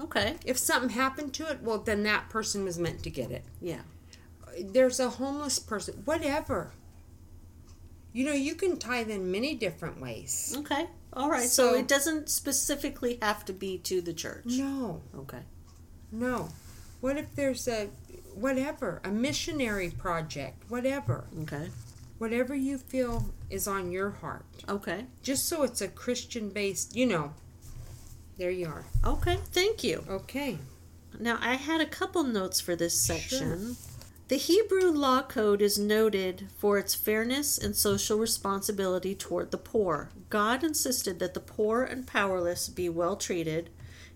Okay. 0.00 0.36
If 0.46 0.56
something 0.58 0.90
happened 0.90 1.34
to 1.34 1.50
it, 1.50 1.62
well, 1.62 1.78
then 1.78 2.02
that 2.04 2.28
person 2.30 2.64
was 2.64 2.78
meant 2.78 3.02
to 3.02 3.10
get 3.10 3.30
it. 3.30 3.44
Yeah. 3.60 3.82
There's 4.60 4.98
a 4.98 5.10
homeless 5.10 5.58
person, 5.58 6.02
whatever. 6.04 6.72
You 8.12 8.24
know, 8.24 8.32
you 8.32 8.54
can 8.54 8.76
tithe 8.78 9.10
in 9.10 9.30
many 9.30 9.54
different 9.54 10.00
ways. 10.00 10.54
Okay. 10.58 10.86
All 11.12 11.30
right. 11.30 11.48
So, 11.48 11.70
So- 11.72 11.74
it 11.78 11.86
doesn't 11.86 12.28
specifically 12.28 13.18
have 13.22 13.44
to 13.44 13.52
be 13.52 13.78
to 13.78 14.00
the 14.00 14.12
church. 14.12 14.46
No, 14.46 15.02
Okay. 15.14 15.42
no. 16.10 16.48
What 17.00 17.16
if 17.16 17.34
there's 17.34 17.66
a, 17.66 17.88
whatever, 18.34 19.00
a 19.04 19.10
missionary 19.10 19.90
project, 19.90 20.62
whatever. 20.68 21.24
Okay. 21.42 21.68
Whatever 22.18 22.54
you 22.54 22.78
feel 22.78 23.32
is 23.48 23.66
on 23.66 23.90
your 23.90 24.10
heart. 24.10 24.44
Okay. 24.68 25.06
Just 25.22 25.48
so 25.48 25.62
it's 25.62 25.80
a 25.80 25.88
Christian 25.88 26.50
based, 26.50 26.94
you 26.94 27.06
know. 27.06 27.32
There 28.36 28.50
you 28.50 28.66
are. 28.66 28.84
Okay. 29.04 29.38
Thank 29.52 29.82
you. 29.84 30.04
Okay. 30.08 30.58
Now, 31.18 31.38
I 31.40 31.54
had 31.54 31.80
a 31.80 31.86
couple 31.86 32.22
notes 32.22 32.60
for 32.60 32.76
this 32.76 32.98
section. 32.98 33.74
Sure. 33.74 33.76
The 34.28 34.36
Hebrew 34.36 34.92
Law 34.92 35.22
Code 35.22 35.60
is 35.60 35.78
noted 35.78 36.46
for 36.56 36.78
its 36.78 36.94
fairness 36.94 37.58
and 37.58 37.74
social 37.74 38.16
responsibility 38.16 39.14
toward 39.14 39.50
the 39.50 39.58
poor. 39.58 40.10
God 40.28 40.62
insisted 40.62 41.18
that 41.18 41.34
the 41.34 41.40
poor 41.40 41.82
and 41.82 42.06
powerless 42.06 42.68
be 42.68 42.88
well 42.88 43.16
treated 43.16 43.70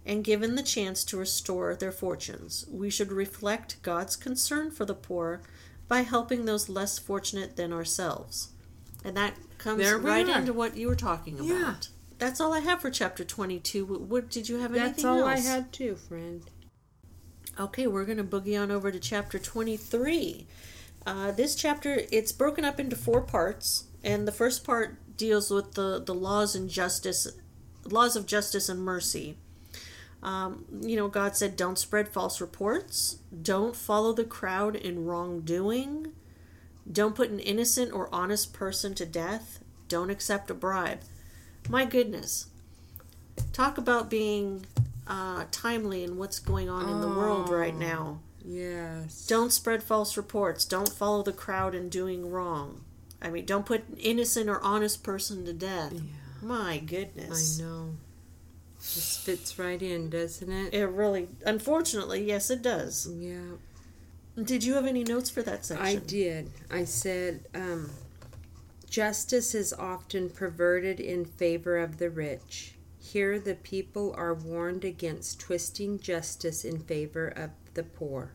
and 0.06 0.24
given 0.24 0.54
the 0.54 0.62
chance 0.62 1.04
to 1.04 1.16
restore 1.16 1.74
their 1.74 1.92
fortunes. 1.92 2.66
We 2.70 2.90
should 2.90 3.10
reflect 3.10 3.82
God's 3.82 4.16
concern 4.16 4.70
for 4.70 4.84
the 4.84 4.94
poor 4.94 5.42
by 5.88 6.02
helping 6.02 6.44
those 6.44 6.68
less 6.68 6.98
fortunate 6.98 7.56
than 7.56 7.72
ourselves. 7.72 8.48
And 9.04 9.16
that 9.16 9.34
comes 9.58 9.92
right 9.92 10.28
are. 10.28 10.38
into 10.38 10.52
what 10.52 10.76
you 10.76 10.88
were 10.88 10.96
talking 10.96 11.38
about. 11.38 11.48
Yeah. 11.48 11.74
That's 12.18 12.40
all 12.40 12.52
I 12.52 12.60
have 12.60 12.80
for 12.80 12.90
chapter 12.90 13.24
22. 13.24 13.84
What, 13.84 14.00
what 14.02 14.30
did 14.30 14.48
you 14.48 14.58
have 14.58 14.72
anything 14.74 14.92
That's 14.92 15.04
all 15.04 15.24
I 15.24 15.38
had 15.38 15.72
too, 15.72 15.96
friend. 15.96 16.42
Okay, 17.58 17.86
we're 17.86 18.04
going 18.04 18.18
to 18.18 18.24
boogie 18.24 18.60
on 18.60 18.70
over 18.70 18.90
to 18.90 18.98
chapter 18.98 19.38
23. 19.38 20.46
Uh, 21.06 21.30
this 21.32 21.54
chapter, 21.54 22.00
it's 22.10 22.32
broken 22.32 22.64
up 22.64 22.80
into 22.80 22.96
four 22.96 23.20
parts, 23.20 23.84
and 24.02 24.26
the 24.26 24.32
first 24.32 24.64
part 24.64 24.96
deals 25.16 25.50
with 25.50 25.74
the, 25.74 26.02
the 26.04 26.14
laws 26.14 26.54
and 26.54 26.68
justice, 26.68 27.28
laws 27.84 28.16
of 28.16 28.26
justice 28.26 28.68
and 28.68 28.80
mercy. 28.80 29.36
Um, 30.24 30.64
you 30.80 30.96
know, 30.96 31.08
God 31.08 31.36
said, 31.36 31.54
don't 31.54 31.78
spread 31.78 32.08
false 32.08 32.40
reports, 32.40 33.18
don't 33.42 33.76
follow 33.76 34.14
the 34.14 34.24
crowd 34.24 34.74
in 34.74 35.04
wrongdoing, 35.04 36.12
don't 36.90 37.14
put 37.14 37.28
an 37.28 37.40
innocent 37.40 37.92
or 37.92 38.08
honest 38.12 38.54
person 38.54 38.94
to 38.94 39.04
death, 39.04 39.60
don't 39.86 40.08
accept 40.08 40.50
a 40.50 40.54
bribe. 40.54 41.00
My 41.68 41.84
goodness. 41.84 42.46
Talk 43.52 43.76
about 43.76 44.08
being 44.08 44.64
uh, 45.06 45.44
timely 45.50 46.02
in 46.04 46.16
what's 46.16 46.38
going 46.38 46.70
on 46.70 46.88
in 46.88 47.02
the 47.02 47.08
world 47.08 47.50
right 47.50 47.74
now. 47.74 48.20
Yes. 48.42 49.26
Don't 49.26 49.52
spread 49.52 49.82
false 49.82 50.16
reports. 50.16 50.64
Don't 50.64 50.88
follow 50.88 51.22
the 51.22 51.32
crowd 51.32 51.74
in 51.74 51.90
doing 51.90 52.30
wrong. 52.30 52.82
I 53.20 53.28
mean, 53.28 53.44
don't 53.44 53.66
put 53.66 53.88
an 53.88 53.96
innocent 53.98 54.48
or 54.48 54.62
honest 54.62 55.02
person 55.02 55.44
to 55.46 55.52
death. 55.52 55.92
My 56.42 56.78
goodness. 56.78 57.60
I 57.60 57.64
know. 57.64 57.94
Just 58.92 59.20
fits 59.20 59.58
right 59.58 59.80
in, 59.80 60.10
doesn't 60.10 60.52
it? 60.52 60.74
It 60.74 60.86
really, 60.86 61.28
unfortunately, 61.46 62.22
yes, 62.22 62.50
it 62.50 62.60
does. 62.60 63.08
Yeah. 63.10 63.56
Did 64.42 64.62
you 64.62 64.74
have 64.74 64.84
any 64.84 65.04
notes 65.04 65.30
for 65.30 65.42
that 65.42 65.64
section? 65.64 65.86
I 65.86 65.96
did. 65.96 66.50
I 66.70 66.84
said, 66.84 67.46
um, 67.54 67.90
justice 68.90 69.54
is 69.54 69.72
often 69.72 70.28
perverted 70.28 71.00
in 71.00 71.24
favor 71.24 71.78
of 71.78 71.98
the 71.98 72.10
rich. 72.10 72.74
Here, 73.00 73.38
the 73.38 73.54
people 73.54 74.14
are 74.16 74.34
warned 74.34 74.84
against 74.84 75.40
twisting 75.40 75.98
justice 75.98 76.64
in 76.64 76.80
favor 76.80 77.28
of 77.28 77.50
the 77.72 77.84
poor. 77.84 78.32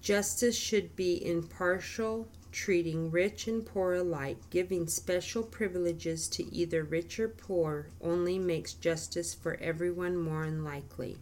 Justice 0.00 0.56
should 0.56 0.96
be 0.96 1.24
impartial, 1.26 2.26
treating 2.52 3.10
rich 3.10 3.46
and 3.46 3.64
poor 3.64 3.94
alike. 3.94 4.38
Giving 4.50 4.86
special 4.86 5.42
privileges 5.42 6.28
to 6.28 6.54
either 6.54 6.82
rich 6.82 7.18
or 7.18 7.28
poor 7.28 7.88
only 8.00 8.38
makes 8.38 8.72
justice 8.74 9.34
for 9.34 9.56
everyone 9.60 10.16
more 10.16 10.44
unlikely. 10.44 11.18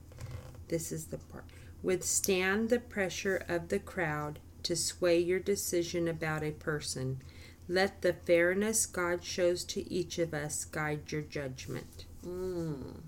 This 0.69 0.93
is 0.93 1.07
the 1.07 1.19
part. 1.19 1.45
Withstand 1.83 2.69
the 2.69 2.81
pressure 2.81 3.45
of 3.49 3.69
the 3.69 3.79
crowd 3.79 4.38
to 4.64 4.75
sway 4.77 5.19
your 5.19 5.38
decision 5.38 6.09
about 6.09 6.43
a 6.43 6.51
person. 6.51 7.21
Let 7.69 8.03
the 8.03 8.12
fairness 8.14 8.87
God 8.87 9.23
shows 9.25 9.64
to 9.64 9.93
each 9.93 10.19
of 10.19 10.35
us 10.35 10.64
guide 10.64 11.12
your 11.12 11.23
judgment. 11.23 12.07
Mm, 12.27 13.01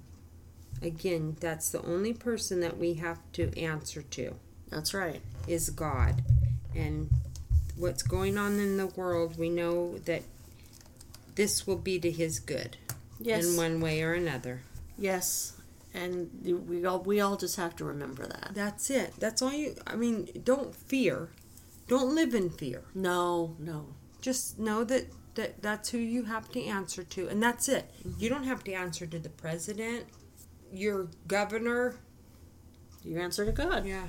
Again, 0.83 1.37
that's 1.40 1.70
the 1.70 1.83
only 1.83 2.14
person 2.14 2.61
that 2.61 2.78
we 2.78 2.94
have 2.94 3.18
to 3.33 3.56
answer 3.59 4.00
to 4.02 4.35
that's 4.70 4.94
right. 4.94 5.20
is 5.46 5.68
God. 5.70 6.22
And 6.74 7.11
what's 7.80 8.02
going 8.02 8.36
on 8.38 8.58
in 8.60 8.76
the 8.76 8.86
world, 8.86 9.38
we 9.38 9.48
know 9.48 9.98
that 10.04 10.22
this 11.34 11.66
will 11.66 11.76
be 11.76 11.98
to 12.00 12.10
his 12.10 12.38
good 12.38 12.76
Yes. 13.18 13.46
in 13.46 13.56
one 13.56 13.80
way 13.80 14.02
or 14.02 14.12
another. 14.14 14.62
yes. 14.98 15.54
And 15.92 16.30
we 16.68 16.84
all 16.84 17.00
we 17.00 17.20
all 17.20 17.36
just 17.36 17.56
have 17.56 17.74
to 17.76 17.84
remember 17.84 18.24
that. 18.24 18.52
That's 18.54 18.90
it. 18.90 19.12
That's 19.18 19.42
all 19.42 19.52
you 19.52 19.74
I 19.88 19.96
mean, 19.96 20.28
don't 20.44 20.72
fear. 20.72 21.30
Don't 21.88 22.14
live 22.14 22.32
in 22.32 22.48
fear. 22.50 22.82
No, 22.94 23.56
no. 23.58 23.86
just 24.20 24.56
know 24.58 24.84
that 24.84 25.06
to 25.34 25.50
that's 25.60 25.88
who 25.90 25.98
you 25.98 26.24
have 26.24 26.48
to 26.52 26.62
answer 26.64 27.02
to 27.02 27.26
and 27.28 27.42
that's 27.42 27.68
it. 27.68 27.90
You 28.18 28.28
don't 28.28 28.44
have 28.44 28.62
to 28.64 28.72
answer 28.72 29.04
to 29.04 29.18
the 29.18 29.30
president, 29.30 30.04
your 30.72 31.08
governor. 31.26 31.96
You 33.04 33.18
answer 33.18 33.44
to 33.44 33.50
God. 33.52 33.84
Yeah. 33.84 34.08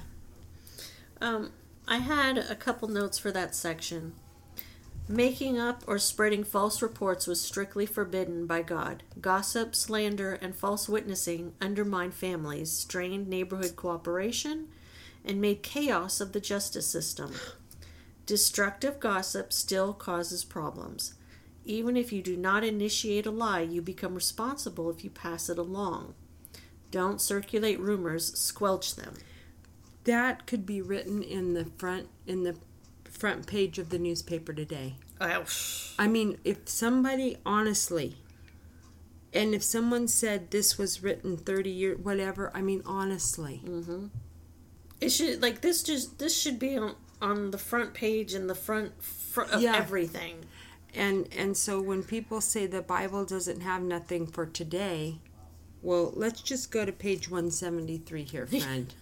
Um, 1.20 1.52
I 1.88 1.98
had 1.98 2.38
a 2.38 2.56
couple 2.56 2.88
notes 2.88 3.18
for 3.18 3.32
that 3.32 3.56
section. 3.56 4.14
Making 5.08 5.60
up 5.60 5.84
or 5.88 6.00
spreading 6.00 6.44
false 6.44 6.82
reports 6.82 7.28
was 7.28 7.42
strictly 7.42 7.86
forbidden 7.86 8.46
by 8.46 8.62
God. 8.62 9.04
Gossip, 9.20 9.76
slander, 9.76 10.34
and 10.34 10.56
false 10.56 10.88
witnessing 10.88 11.54
undermined 11.60 12.14
families, 12.14 12.72
strained 12.72 13.28
neighborhood 13.28 13.76
cooperation, 13.76 14.70
and 15.26 15.42
made 15.42 15.64
chaos 15.64 16.22
of 16.22 16.32
the 16.32 16.40
justice 16.40 16.88
system. 16.88 17.34
Destructive 18.26 19.00
gossip 19.00 19.52
still 19.52 19.94
causes 19.94 20.46
problems. 20.46 21.16
Even 21.66 21.98
if 21.98 22.14
you 22.14 22.22
do 22.22 22.38
not 22.38 22.64
initiate 22.64 23.26
a 23.26 23.32
lie, 23.32 23.62
you 23.62 23.82
become 23.82 24.16
responsible 24.16 24.90
if 24.90 25.04
you 25.04 25.10
pass 25.10 25.50
it 25.50 25.58
along. 25.58 26.14
Don't 26.90 27.20
circulate 27.20 27.80
rumors, 27.80 28.38
squelch 28.40 28.96
them. 28.96 29.16
That 30.06 30.46
could 30.48 30.66
be 30.66 30.82
written 30.82 31.22
in 31.22 31.54
the 31.54 31.66
front 31.78 32.08
in 32.26 32.44
the 32.44 32.56
front 33.10 33.46
page 33.46 33.78
of 33.78 33.90
the 33.90 34.00
newspaper 34.00 34.54
today. 34.54 34.96
Oh, 35.20 35.46
I 36.00 36.08
mean, 36.08 36.40
if 36.44 36.68
somebody 36.68 37.38
honestly 37.46 38.18
and 39.34 39.54
if 39.54 39.64
someone 39.64 40.08
said 40.08 40.52
this 40.52 40.78
was 40.78 41.04
written 41.04 41.38
30 41.38 41.70
years 41.70 41.98
whatever, 42.00 42.52
I 42.56 42.62
mean 42.62 42.82
honestly. 42.86 43.62
Mm-hmm. 43.66 44.08
It 45.00 45.10
should 45.10 45.42
like 45.42 45.62
this. 45.62 45.84
Just 45.84 46.20
this 46.20 46.40
should 46.40 46.60
be 46.60 46.78
on 46.78 46.96
on 47.22 47.52
the 47.52 47.58
front 47.58 47.94
page 47.94 48.34
and 48.34 48.50
the 48.50 48.56
front 48.56 49.02
fr- 49.04 49.44
of 49.44 49.62
Yeah. 49.62 49.76
everything. 49.76 50.46
And 50.94 51.28
and 51.38 51.56
so 51.56 51.80
when 51.82 52.04
people 52.04 52.42
say 52.42 52.66
the 52.66 52.82
Bible 52.82 53.24
doesn't 53.26 53.62
have 53.62 53.82
nothing 53.84 54.26
for 54.28 54.46
today, 54.46 55.20
well, 55.82 56.12
let's 56.16 56.42
just 56.42 56.72
go 56.72 56.86
to 56.86 56.92
page 56.92 57.30
173 57.30 58.24
here, 58.24 58.46
friend. 58.48 58.94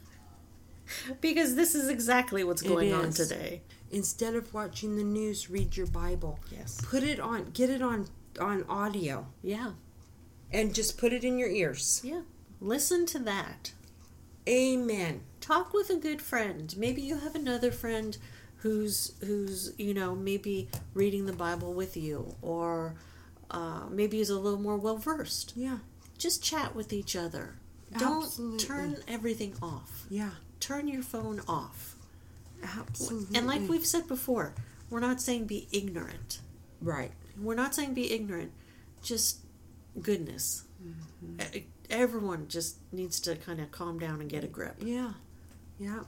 Because 1.22 1.56
this 1.56 1.76
is 1.76 1.90
exactly 1.90 2.44
what's 2.44 2.62
going 2.62 2.94
on 2.94 3.12
today. 3.12 3.62
Instead 3.92 4.36
of 4.36 4.54
watching 4.54 4.96
the 4.98 5.04
news, 5.04 5.50
read 5.50 5.76
your 5.76 5.88
Bible. 5.88 6.40
Yes. 6.52 6.80
Put 6.84 7.04
it 7.04 7.20
on, 7.20 7.52
get 7.52 7.70
it 7.70 7.82
on 7.82 8.08
on 8.40 8.64
audio 8.70 9.28
Yeah. 9.42 9.72
and 10.52 10.74
just 10.74 10.98
put 10.98 11.12
it 11.12 11.24
in 11.24 11.38
your 11.38 11.50
ears. 11.50 12.02
Yeah. 12.04 12.22
Listen 12.62 13.06
to 13.08 13.20
that. 13.20 13.74
Amen. 14.48 15.22
Talk 15.42 15.74
with 15.74 15.90
a 15.90 15.96
good 15.96 16.22
friend. 16.22 16.74
Maybe 16.78 17.02
you 17.02 17.18
have 17.18 17.36
another 17.36 17.72
friend 17.72 18.18
who's 18.58 19.14
who's 19.22 19.74
you 19.78 19.94
know 19.94 20.16
maybe 20.16 20.70
reading 20.94 21.26
the 21.26 21.34
Bible 21.34 21.74
with 21.74 21.96
you, 21.98 22.36
or 22.42 22.96
uh, 23.52 23.84
maybe 23.90 24.20
is 24.20 24.30
a 24.30 24.40
little 24.40 24.60
more 24.60 24.78
well 24.78 24.98
versed. 24.98 25.54
Yeah. 25.56 25.80
Just 26.18 26.44
chat 26.44 26.76
with 26.76 26.92
each 26.94 27.16
other. 27.16 27.56
Don't 27.98 28.24
Absolutely. 28.26 28.60
turn 28.60 28.98
everything 29.08 29.56
off. 29.62 30.06
Yeah. 30.10 30.32
Turn 30.60 30.88
your 30.88 31.02
phone 31.04 31.42
off. 31.48 31.96
Absolutely. 32.64 33.38
And 33.38 33.48
like 33.48 33.68
we've 33.70 33.86
said 33.86 34.08
before, 34.08 34.54
we're 34.90 35.00
not 35.00 35.22
saying 35.22 35.46
be 35.46 35.68
ignorant. 35.72 36.40
right. 36.82 37.12
We're 37.42 37.56
not 37.56 37.74
saying 37.74 37.94
be 37.94 38.12
ignorant. 38.12 38.52
Just 39.02 39.40
goodness. 40.02 40.66
E- 41.54 41.64
Everyone 41.90 42.48
just 42.50 42.76
needs 42.92 43.20
to 43.22 43.36
kind 43.38 43.62
of 43.62 43.72
calm 43.72 43.98
down 43.98 44.20
and 44.20 44.30
get 44.30 44.44
a 44.44 44.48
grip. 44.48 44.76
Yeah. 44.84 45.14
Yeah. 45.80 46.02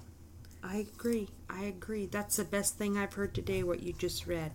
I 0.61 0.75
agree. 0.77 1.29
I 1.49 1.63
agree. 1.63 2.05
That's 2.05 2.35
the 2.35 2.43
best 2.43 2.77
thing 2.77 2.97
I've 2.97 3.13
heard 3.13 3.33
today 3.33 3.63
what 3.63 3.81
you 3.81 3.93
just 3.93 4.27
read. 4.27 4.51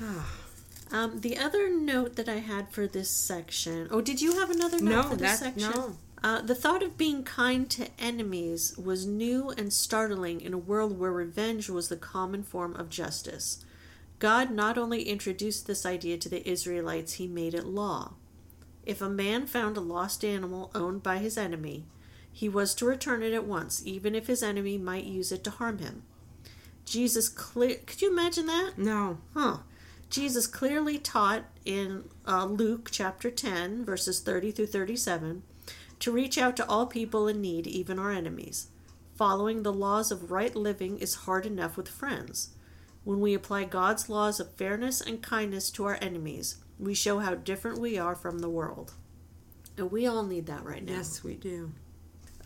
Um, 0.92 1.20
the 1.20 1.36
other 1.36 1.68
note 1.68 2.14
that 2.14 2.28
I 2.28 2.36
had 2.38 2.70
for 2.70 2.86
this 2.86 3.10
section. 3.10 3.88
Oh, 3.90 4.00
did 4.00 4.20
you 4.22 4.38
have 4.38 4.50
another 4.50 4.78
note 4.80 4.90
No, 4.90 5.02
for 5.02 5.16
this 5.16 5.40
that's- 5.40 5.60
section? 5.60 5.70
no. 5.72 5.96
Uh, 6.22 6.40
the 6.40 6.54
thought 6.54 6.82
of 6.82 6.96
being 6.96 7.22
kind 7.22 7.70
to 7.70 7.88
enemies 7.98 8.76
was 8.76 9.06
new 9.06 9.50
and 9.50 9.72
startling 9.72 10.40
in 10.40 10.54
a 10.54 10.58
world 10.58 10.98
where 10.98 11.12
revenge 11.12 11.68
was 11.68 11.88
the 11.88 11.96
common 11.96 12.42
form 12.42 12.74
of 12.74 12.88
justice. 12.88 13.64
God 14.18 14.50
not 14.50 14.78
only 14.78 15.02
introduced 15.02 15.66
this 15.66 15.84
idea 15.84 16.16
to 16.18 16.28
the 16.28 16.48
Israelites, 16.48 17.14
he 17.14 17.26
made 17.26 17.54
it 17.54 17.66
law. 17.66 18.14
If 18.84 19.02
a 19.02 19.10
man 19.10 19.46
found 19.46 19.76
a 19.76 19.80
lost 19.80 20.24
animal 20.24 20.70
owned 20.74 21.02
by 21.02 21.18
his 21.18 21.36
enemy, 21.36 21.84
he 22.32 22.48
was 22.48 22.74
to 22.76 22.86
return 22.86 23.22
it 23.22 23.32
at 23.32 23.46
once, 23.46 23.82
even 23.84 24.14
if 24.14 24.26
his 24.26 24.42
enemy 24.42 24.78
might 24.78 25.04
use 25.04 25.32
it 25.32 25.42
to 25.44 25.50
harm 25.50 25.78
him. 25.78 26.02
Jesus 26.84 27.28
clear. 27.28 27.76
Could 27.84 28.00
you 28.00 28.10
imagine 28.10 28.46
that? 28.46 28.74
No. 28.76 29.18
Huh. 29.34 29.58
Jesus 30.08 30.46
clearly 30.46 30.98
taught 30.98 31.44
in 31.64 32.04
uh, 32.26 32.44
Luke 32.44 32.90
chapter 32.92 33.30
10, 33.30 33.84
verses 33.84 34.20
30 34.20 34.52
through 34.52 34.66
37, 34.66 35.42
to 36.00 36.12
reach 36.12 36.38
out 36.38 36.56
to 36.56 36.68
all 36.68 36.86
people 36.86 37.28
in 37.28 37.40
need, 37.40 37.66
even 37.66 37.98
our 37.98 38.12
enemies. 38.12 38.68
Following 39.16 39.62
the 39.62 39.72
laws 39.72 40.10
of 40.10 40.30
right 40.30 40.54
living 40.54 40.98
is 40.98 41.14
hard 41.14 41.46
enough 41.46 41.76
with 41.76 41.88
friends. 41.88 42.50
When 43.04 43.20
we 43.20 43.34
apply 43.34 43.64
God's 43.64 44.08
laws 44.08 44.40
of 44.40 44.54
fairness 44.54 45.00
and 45.00 45.22
kindness 45.22 45.70
to 45.72 45.84
our 45.84 45.98
enemies, 46.02 46.56
we 46.78 46.92
show 46.92 47.20
how 47.20 47.34
different 47.34 47.78
we 47.78 47.96
are 47.96 48.14
from 48.14 48.40
the 48.40 48.50
world. 48.50 48.92
And 49.78 49.90
we 49.90 50.06
all 50.06 50.24
need 50.24 50.46
that 50.46 50.64
right 50.64 50.84
now. 50.84 50.94
Yes, 50.94 51.22
we 51.22 51.34
do. 51.34 51.72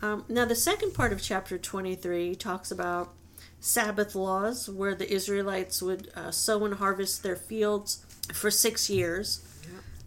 Um, 0.01 0.25
now, 0.29 0.45
the 0.45 0.55
second 0.55 0.93
part 0.93 1.13
of 1.13 1.21
chapter 1.21 1.57
23 1.57 2.35
talks 2.35 2.71
about 2.71 3.13
Sabbath 3.59 4.15
laws, 4.15 4.69
where 4.69 4.95
the 4.95 5.11
Israelites 5.11 5.81
would 5.81 6.09
uh, 6.15 6.31
sow 6.31 6.65
and 6.65 6.75
harvest 6.75 7.21
their 7.21 7.35
fields 7.35 8.05
for 8.33 8.49
six 8.49 8.89
years, 8.89 9.45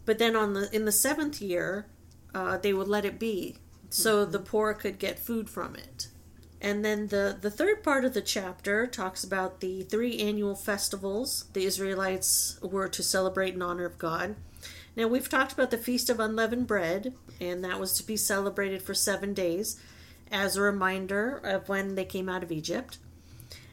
but 0.05 0.19
then 0.19 0.37
on 0.37 0.55
the 0.55 0.75
in 0.75 0.85
the 0.85 0.93
seventh 0.93 1.41
year, 1.41 1.87
uh, 2.35 2.59
they 2.59 2.73
would 2.73 2.89
let 2.89 3.05
it 3.05 3.19
be, 3.19 3.57
so 3.91 4.25
the 4.25 4.39
poor 4.39 4.75
could 4.75 4.99
get 4.99 5.19
food 5.19 5.49
from 5.49 5.77
it. 5.77 6.09
And 6.61 6.85
then 6.85 7.09
the 7.09 7.37
the 7.39 7.51
third 7.51 7.83
part 7.83 8.05
of 8.05 8.15
the 8.15 8.23
chapter 8.23 8.87
talks 8.87 9.23
about 9.23 9.61
the 9.61 9.83
three 9.83 10.19
annual 10.19 10.55
festivals 10.55 11.45
the 11.53 11.65
Israelites 11.65 12.59
were 12.63 12.89
to 12.89 13.03
celebrate 13.03 13.55
in 13.55 13.63
honor 13.63 13.85
of 13.85 13.99
God. 13.99 14.37
Now, 14.97 15.09
we've 15.09 15.29
talked 15.29 15.53
about 15.53 15.71
the 15.71 15.79
Feast 15.79 16.09
of 16.09 16.21
Unleavened 16.21 16.67
Bread, 16.69 17.15
and 17.41 17.65
that 17.65 17.81
was 17.81 17.95
to 17.95 18.07
be 18.07 18.17
celebrated 18.17 18.81
for 18.81 18.95
seven 18.95 19.35
days 19.35 19.81
as 20.31 20.57
a 20.57 20.63
reminder 20.63 21.37
of 21.37 21.69
when 21.69 21.97
they 21.97 22.05
came 22.05 22.29
out 22.29 22.43
of 22.43 22.53
Egypt. 22.53 22.99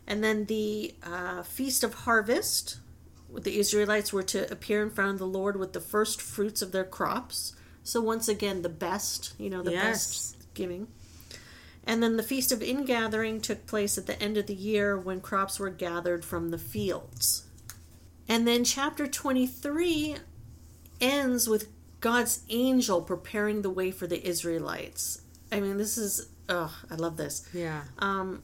And 0.07 0.23
then 0.23 0.45
the 0.45 0.95
uh, 1.03 1.43
Feast 1.43 1.83
of 1.83 1.93
Harvest, 1.93 2.79
the 3.33 3.59
Israelites 3.59 4.11
were 4.11 4.23
to 4.23 4.51
appear 4.51 4.81
in 4.81 4.89
front 4.89 5.11
of 5.11 5.19
the 5.19 5.27
Lord 5.27 5.57
with 5.57 5.73
the 5.73 5.79
first 5.79 6.21
fruits 6.21 6.61
of 6.61 6.71
their 6.71 6.83
crops. 6.83 7.55
So, 7.83 8.01
once 8.01 8.27
again, 8.27 8.61
the 8.61 8.69
best, 8.69 9.33
you 9.37 9.49
know, 9.49 9.61
the 9.61 9.71
Yes. 9.71 10.07
best 10.33 10.53
giving. 10.53 10.87
And 11.83 12.03
then 12.03 12.15
the 12.17 12.23
Feast 12.23 12.51
of 12.51 12.61
Ingathering 12.61 13.41
took 13.41 13.65
place 13.65 13.97
at 13.97 14.05
the 14.05 14.21
end 14.21 14.37
of 14.37 14.45
the 14.45 14.53
year 14.53 14.97
when 14.97 15.19
crops 15.19 15.59
were 15.59 15.71
gathered 15.71 16.23
from 16.23 16.49
the 16.49 16.59
fields. 16.59 17.43
And 18.27 18.47
then 18.47 18.63
chapter 18.63 19.07
23 19.07 20.17
ends 20.99 21.47
with 21.49 21.67
God's 21.99 22.41
angel 22.49 23.01
preparing 23.01 23.61
the 23.63 23.69
way 23.69 23.89
for 23.91 24.05
the 24.07 24.25
Israelites. 24.27 25.21
I 25.51 25.59
mean, 25.59 25.77
this 25.77 25.97
is, 25.97 26.27
oh, 26.49 26.73
I 26.89 26.95
love 26.95 27.17
this. 27.17 27.47
Yeah. 27.53 27.81
Um, 27.99 28.43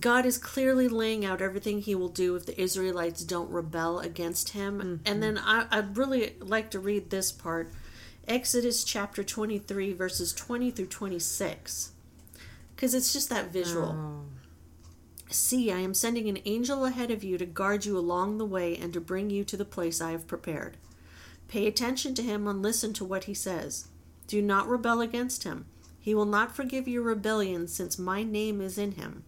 God 0.00 0.24
is 0.24 0.38
clearly 0.38 0.88
laying 0.88 1.24
out 1.24 1.42
everything 1.42 1.82
He 1.82 1.94
will 1.94 2.08
do 2.08 2.34
if 2.36 2.46
the 2.46 2.58
Israelites 2.60 3.22
don't 3.22 3.50
rebel 3.50 4.00
against 4.00 4.50
Him. 4.50 5.00
And 5.04 5.22
then 5.22 5.36
I, 5.38 5.66
I'd 5.70 5.96
really 5.98 6.36
like 6.40 6.70
to 6.70 6.80
read 6.80 7.10
this 7.10 7.30
part 7.30 7.70
Exodus 8.28 8.84
chapter 8.84 9.24
23, 9.24 9.92
verses 9.92 10.32
20 10.32 10.70
through 10.70 10.86
26. 10.86 11.90
Because 12.74 12.94
it's 12.94 13.12
just 13.12 13.28
that 13.30 13.52
visual. 13.52 13.96
Oh. 13.96 14.24
See, 15.28 15.72
I 15.72 15.78
am 15.78 15.92
sending 15.92 16.28
an 16.28 16.38
angel 16.44 16.84
ahead 16.84 17.10
of 17.10 17.24
you 17.24 17.36
to 17.38 17.46
guard 17.46 17.84
you 17.84 17.98
along 17.98 18.38
the 18.38 18.44
way 18.44 18.76
and 18.76 18.92
to 18.92 19.00
bring 19.00 19.30
you 19.30 19.42
to 19.44 19.56
the 19.56 19.64
place 19.64 20.00
I 20.00 20.12
have 20.12 20.28
prepared. 20.28 20.76
Pay 21.48 21.66
attention 21.66 22.14
to 22.14 22.22
him 22.22 22.46
and 22.46 22.62
listen 22.62 22.92
to 22.94 23.04
what 23.04 23.24
he 23.24 23.34
says. 23.34 23.88
Do 24.28 24.40
not 24.40 24.68
rebel 24.68 25.00
against 25.00 25.42
him. 25.42 25.66
He 25.98 26.14
will 26.14 26.26
not 26.26 26.54
forgive 26.54 26.86
your 26.86 27.02
rebellion 27.02 27.66
since 27.66 27.98
my 27.98 28.22
name 28.22 28.60
is 28.60 28.78
in 28.78 28.92
him. 28.92 29.24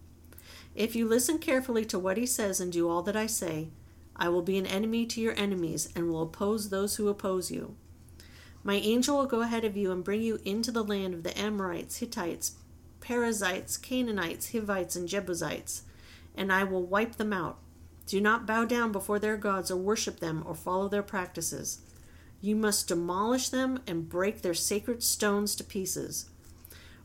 If 0.73 0.95
you 0.95 1.07
listen 1.07 1.37
carefully 1.37 1.83
to 1.85 1.99
what 1.99 2.17
he 2.17 2.25
says 2.25 2.61
and 2.61 2.71
do 2.71 2.89
all 2.89 3.01
that 3.03 3.15
I 3.15 3.27
say, 3.27 3.67
I 4.15 4.29
will 4.29 4.41
be 4.41 4.57
an 4.57 4.65
enemy 4.65 5.05
to 5.07 5.21
your 5.21 5.37
enemies 5.37 5.89
and 5.95 6.09
will 6.09 6.23
oppose 6.23 6.69
those 6.69 6.95
who 6.95 7.09
oppose 7.09 7.51
you. 7.51 7.75
My 8.65 8.73
angel 8.73 9.19
will 9.19 9.27
go 9.27 9.41
ahead 9.41 9.63
of 9.63 9.77
you 9.77 9.91
and 9.91 10.03
bring 10.03 10.23
you 10.23 10.39
into 10.43 10.71
the 10.71 10.83
land 10.83 11.13
of 11.13 11.21
the 11.21 11.39
Amorites, 11.39 11.97
Hittites, 11.97 12.53
Perizzites, 12.99 13.77
Canaanites, 13.77 14.53
Hivites, 14.53 14.95
and 14.95 15.07
Jebusites, 15.07 15.83
and 16.35 16.51
I 16.51 16.63
will 16.63 16.81
wipe 16.81 17.17
them 17.17 17.31
out. 17.31 17.59
Do 18.07 18.19
not 18.19 18.47
bow 18.47 18.65
down 18.65 18.91
before 18.91 19.19
their 19.19 19.37
gods 19.37 19.69
or 19.69 19.77
worship 19.77 20.19
them 20.19 20.43
or 20.47 20.55
follow 20.55 20.89
their 20.89 21.03
practices. 21.03 21.81
You 22.41 22.55
must 22.55 22.87
demolish 22.87 23.49
them 23.49 23.81
and 23.85 24.09
break 24.09 24.41
their 24.41 24.55
sacred 24.55 25.03
stones 25.03 25.55
to 25.57 25.63
pieces. 25.63 26.31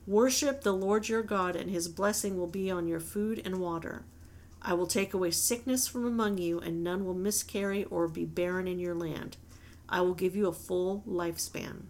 Worship 0.07 0.63
the 0.63 0.73
Lord 0.73 1.11
your 1.11 1.23
God, 1.23 1.57
and 1.57 1.71
his 1.71 1.89
blessing 1.89 2.39
will 2.39 2.47
be 2.47 2.71
on 2.71 2.89
your 2.89 3.01
food 3.01 3.43
and 3.45 3.59
water. 3.59 4.05
I 4.63 4.73
will 4.73 4.87
take 4.87 5.13
away 5.13 5.31
sickness 5.31 5.87
from 5.87 6.07
among 6.07 6.39
you, 6.39 6.59
and 6.59 6.83
none 6.83 7.05
will 7.05 7.13
miscarry 7.13 7.85
or 7.85 8.09
be 8.09 8.25
barren 8.25 8.67
in 8.67 8.79
your 8.79 8.95
land. 8.95 9.37
I 9.91 10.01
will 10.03 10.15
give 10.15 10.37
you 10.37 10.47
a 10.47 10.53
full 10.53 11.03
lifespan. 11.07 11.83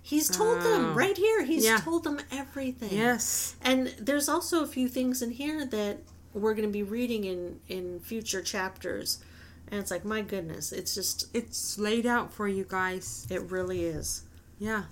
He's 0.00 0.28
told 0.28 0.58
Oh. 0.58 0.62
them 0.62 0.94
right 0.94 1.16
here. 1.16 1.42
He's 1.44 1.64
Yeah. 1.64 1.78
told 1.78 2.04
them 2.04 2.20
everything. 2.30 2.92
Yes. 2.96 3.56
And 3.60 3.88
there's 3.98 4.28
also 4.28 4.62
a 4.62 4.66
few 4.66 4.88
things 4.88 5.20
in 5.20 5.32
here 5.32 5.66
that 5.66 5.98
we're 6.32 6.54
going 6.54 6.68
to 6.68 6.72
be 6.72 6.82
reading 6.84 7.24
in 7.24 7.60
in 7.68 7.98
future 8.00 8.40
chapters. 8.42 9.18
And 9.68 9.80
it's 9.80 9.90
like, 9.90 10.04
my 10.04 10.22
goodness, 10.22 10.70
it's 10.70 10.94
just 10.94 11.26
It's 11.34 11.76
laid 11.76 12.06
out 12.06 12.32
for 12.32 12.46
you 12.46 12.64
guys. 12.68 13.26
it 13.28 13.42
really 13.50 13.84
is. 13.84 14.22
Yeah. 14.60 14.84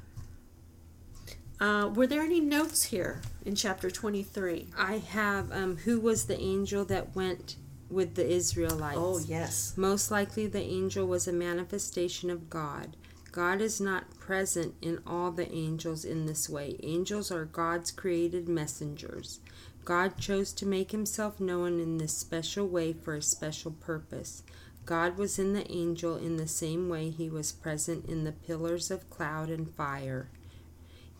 Uh, 1.61 1.89
were 1.95 2.09
there 2.09 2.23
any 2.23 2.41
notes 2.41 2.85
here 2.85 3.23
in 3.45 3.55
chapter 3.55 3.89
23? 3.91 4.67
I 4.77 4.99
have 4.99 5.53
um 5.53 5.77
who 5.79 6.01
was 6.01 6.27
the 6.27 6.39
angel 6.41 6.85
that 6.87 7.15
went 7.15 7.55
with 7.95 8.15
the 8.17 8.29
Israelites? 8.29 8.99
Oh, 9.01 9.19
yes. 9.19 9.73
Most 9.77 10.11
likely 10.11 10.47
the 10.47 10.61
angel 10.61 11.07
was 11.07 11.27
a 11.27 11.33
manifestation 11.33 12.29
of 12.29 12.51
God. 12.51 12.97
God 13.33 13.61
is 13.61 13.81
not 13.81 14.19
present 14.19 14.75
in 14.83 15.01
all 15.07 15.31
the 15.31 15.51
angels 15.53 16.05
in 16.05 16.27
this 16.27 16.49
way. 16.49 16.77
Angels 16.83 17.33
are 17.33 17.45
God's 17.45 17.91
created 17.91 18.49
messengers. 18.49 19.41
God 19.85 20.19
chose 20.19 20.53
to 20.53 20.67
make 20.67 20.93
himself 20.93 21.41
known 21.41 21.81
in 21.81 21.99
this 21.99 22.17
special 22.17 22.67
way 22.67 22.93
for 22.93 23.15
a 23.15 23.23
special 23.23 23.73
purpose. 23.73 24.43
God 24.87 25.17
was 25.17 25.39
in 25.39 25.53
the 25.53 25.71
angel 25.71 26.17
in 26.17 26.37
the 26.37 26.47
same 26.47 26.89
way 26.89 27.11
he 27.11 27.29
was 27.29 27.53
present 27.53 28.07
in 28.07 28.25
the 28.25 28.33
pillars 28.33 28.91
of 28.91 29.09
cloud 29.11 29.51
and 29.51 29.71
fire. 29.75 30.29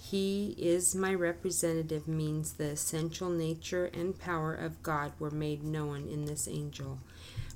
He 0.05 0.55
is 0.59 0.95
my 0.95 1.15
representative 1.15 2.07
means 2.07 2.53
the 2.53 2.65
essential 2.67 3.31
nature 3.31 3.87
and 3.87 4.19
power 4.19 4.55
of 4.55 4.83
God 4.83 5.13
were 5.19 5.31
made 5.31 5.65
known 5.65 6.09
in 6.09 6.27
this 6.27 6.47
angel. 6.47 6.99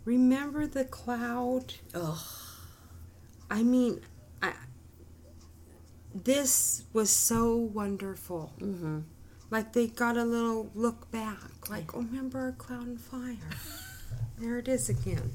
Remember 0.06 0.66
the 0.66 0.86
cloud? 0.86 1.74
Oh, 1.92 2.26
I 3.50 3.62
mean, 3.62 4.00
I, 4.40 4.54
this 6.14 6.84
was 6.94 7.10
so 7.10 7.54
wonderful. 7.54 8.54
mm-hmm. 8.58 9.00
Like 9.50 9.74
they 9.74 9.86
got 9.86 10.16
a 10.16 10.24
little 10.24 10.70
look 10.74 11.10
back. 11.10 11.68
Like, 11.68 11.94
oh, 11.94 11.98
remember 11.98 12.38
our 12.38 12.52
cloud 12.52 12.86
and 12.86 13.00
fire? 13.00 13.36
there 14.38 14.56
it 14.56 14.68
is 14.68 14.88
again. 14.88 15.32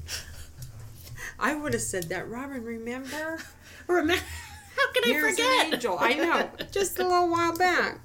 I 1.38 1.54
would 1.54 1.74
have 1.74 1.82
said 1.82 2.08
that, 2.08 2.28
Robin. 2.28 2.64
Remember? 2.64 3.38
Remember, 3.86 4.20
how 4.86 4.92
can 4.92 5.04
Here's 5.04 5.24
I 5.24 5.30
forget? 5.30 5.66
an 5.66 5.74
angel. 5.74 5.96
I 6.00 6.14
know. 6.14 6.50
Just 6.72 6.98
a 6.98 7.02
little 7.04 7.28
while 7.30 7.56
back. 7.56 8.00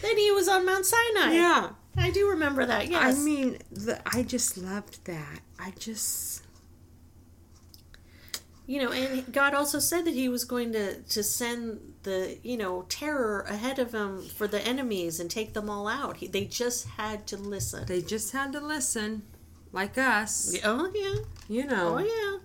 Then 0.00 0.16
he 0.18 0.30
was 0.30 0.48
on 0.48 0.64
Mount 0.66 0.86
Sinai. 0.86 1.32
Yeah. 1.32 1.70
I 1.96 2.10
do 2.10 2.28
remember 2.30 2.64
that. 2.66 2.88
Yes. 2.88 3.18
I 3.18 3.22
mean, 3.22 3.58
the, 3.70 4.00
I 4.06 4.22
just 4.22 4.56
loved 4.56 5.04
that. 5.06 5.40
I 5.58 5.72
just. 5.78 6.42
you 8.66 8.82
know, 8.82 8.92
and 8.92 9.30
God 9.32 9.54
also 9.54 9.78
said 9.78 10.04
that 10.06 10.14
He 10.14 10.28
was 10.28 10.44
going 10.44 10.72
to 10.72 11.00
to 11.02 11.22
send 11.22 11.80
the 12.04 12.38
you 12.42 12.56
know 12.56 12.86
terror 12.88 13.40
ahead 13.48 13.78
of 13.78 13.92
Him 13.92 14.22
for 14.22 14.46
the 14.46 14.60
enemies 14.66 15.20
and 15.20 15.30
take 15.30 15.52
them 15.52 15.68
all 15.68 15.86
out. 15.86 16.18
He, 16.18 16.26
they 16.28 16.44
just 16.46 16.86
had 16.86 17.26
to 17.28 17.36
listen. 17.36 17.84
They 17.86 18.00
just 18.00 18.32
had 18.32 18.52
to 18.52 18.60
listen, 18.60 19.22
like 19.72 19.98
us. 19.98 20.56
Oh 20.64 20.90
yeah. 20.94 21.24
You 21.48 21.66
know. 21.66 21.96
Oh 21.96 21.98
yeah. 21.98 22.38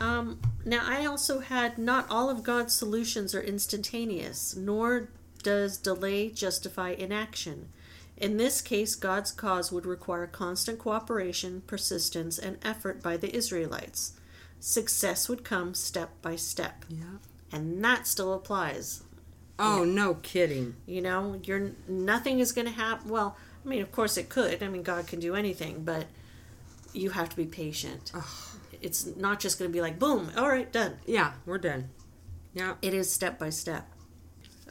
Um, 0.00 0.40
now 0.64 0.82
I 0.84 1.04
also 1.04 1.40
had 1.40 1.78
not 1.78 2.06
all 2.10 2.30
of 2.30 2.42
God's 2.42 2.74
solutions 2.74 3.34
are 3.34 3.42
instantaneous, 3.42 4.56
nor 4.56 5.08
does 5.42 5.76
delay 5.76 6.30
justify 6.30 6.90
inaction. 6.90 7.68
In 8.16 8.36
this 8.36 8.60
case, 8.60 8.94
God's 8.94 9.32
cause 9.32 9.72
would 9.72 9.86
require 9.86 10.26
constant 10.26 10.78
cooperation, 10.78 11.62
persistence, 11.66 12.38
and 12.38 12.58
effort 12.62 13.02
by 13.02 13.16
the 13.16 13.34
Israelites. 13.34 14.12
Success 14.58 15.28
would 15.28 15.42
come 15.44 15.72
step 15.74 16.10
by 16.20 16.36
step, 16.36 16.84
Yeah. 16.88 17.16
and 17.50 17.82
that 17.82 18.06
still 18.06 18.34
applies. 18.34 19.02
Oh, 19.58 19.84
no 19.84 20.14
kidding. 20.14 20.76
You 20.86 21.02
know, 21.02 21.40
you're 21.44 21.72
nothing 21.88 22.40
is 22.40 22.52
going 22.52 22.66
to 22.66 22.72
happen. 22.72 23.08
Well, 23.10 23.36
I 23.64 23.68
mean, 23.68 23.82
of 23.82 23.92
course 23.92 24.16
it 24.16 24.28
could. 24.30 24.62
I 24.62 24.68
mean, 24.68 24.82
God 24.82 25.06
can 25.06 25.20
do 25.20 25.34
anything, 25.34 25.84
but 25.84 26.06
you 26.92 27.10
have 27.10 27.28
to 27.30 27.36
be 27.36 27.44
patient. 27.46 28.12
It's 28.80 29.16
not 29.16 29.40
just 29.40 29.58
going 29.58 29.70
to 29.70 29.72
be 29.72 29.80
like 29.80 29.98
boom, 29.98 30.30
all 30.36 30.48
right, 30.48 30.70
done. 30.70 30.98
Yeah, 31.06 31.32
we're 31.46 31.58
done. 31.58 31.90
Yeah. 32.54 32.74
It 32.82 32.94
is 32.94 33.12
step 33.12 33.38
by 33.38 33.50
step. 33.50 33.88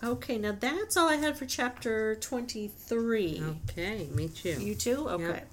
Okay, 0.02 0.38
now 0.38 0.56
that's 0.58 0.96
all 0.96 1.10
I 1.10 1.16
had 1.16 1.38
for 1.38 1.46
chapter 1.46 2.16
23. 2.16 3.44
Okay, 3.70 4.08
me 4.14 4.30
too. 4.30 4.62
You 4.62 4.76
too? 4.76 5.10
Okay. 5.10 5.44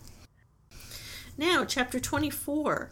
Now, 1.37 1.65
chapter 1.65 1.99
24. 1.99 2.91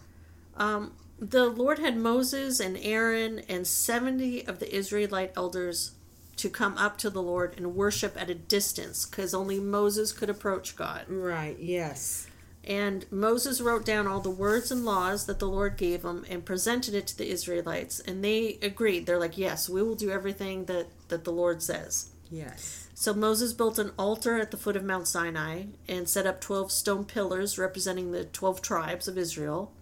Um, 0.56 0.92
the 1.18 1.46
Lord 1.46 1.78
had 1.78 1.96
Moses 1.96 2.60
and 2.60 2.76
Aaron 2.78 3.40
and 3.48 3.66
70 3.66 4.46
of 4.46 4.58
the 4.58 4.74
Israelite 4.74 5.32
elders 5.36 5.92
to 6.36 6.50
come 6.50 6.76
up 6.76 6.98
to 6.98 7.10
the 7.10 7.22
Lord 7.22 7.54
and 7.56 7.76
worship 7.76 8.20
at 8.20 8.28
a 8.28 8.34
distance 8.34 9.06
because 9.06 9.32
only 9.32 9.60
Moses 9.60 10.12
could 10.12 10.28
approach 10.28 10.76
God. 10.76 11.04
Right, 11.08 11.56
yes. 11.58 12.26
And 12.66 13.04
Moses 13.12 13.60
wrote 13.60 13.84
down 13.84 14.06
all 14.06 14.20
the 14.20 14.30
words 14.30 14.70
and 14.70 14.84
laws 14.84 15.26
that 15.26 15.38
the 15.38 15.48
Lord 15.48 15.76
gave 15.76 16.02
him 16.02 16.24
and 16.30 16.44
presented 16.44 16.94
it 16.94 17.06
to 17.08 17.18
the 17.18 17.28
Israelites. 17.28 18.00
And 18.00 18.24
they 18.24 18.58
agreed. 18.62 19.04
They're 19.04 19.18
like, 19.18 19.36
yes, 19.36 19.68
we 19.68 19.82
will 19.82 19.94
do 19.94 20.10
everything 20.10 20.64
that, 20.64 20.86
that 21.08 21.24
the 21.24 21.32
Lord 21.32 21.62
says. 21.62 22.08
Yes. 22.30 22.88
So 22.94 23.12
Moses 23.12 23.52
built 23.52 23.78
an 23.78 23.92
altar 23.98 24.38
at 24.38 24.50
the 24.50 24.56
foot 24.56 24.76
of 24.76 24.84
Mount 24.84 25.06
Sinai 25.06 25.64
and 25.86 26.08
set 26.08 26.26
up 26.26 26.40
12 26.40 26.72
stone 26.72 27.04
pillars 27.04 27.58
representing 27.58 28.12
the 28.12 28.24
12 28.24 28.62
tribes 28.62 29.08
of 29.08 29.18
Israel. 29.18 29.72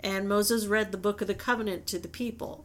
And 0.00 0.28
Moses 0.28 0.66
read 0.66 0.90
the 0.90 0.98
book 0.98 1.20
of 1.20 1.28
the 1.28 1.34
covenant 1.34 1.86
to 1.88 1.98
the 1.98 2.08
people. 2.08 2.64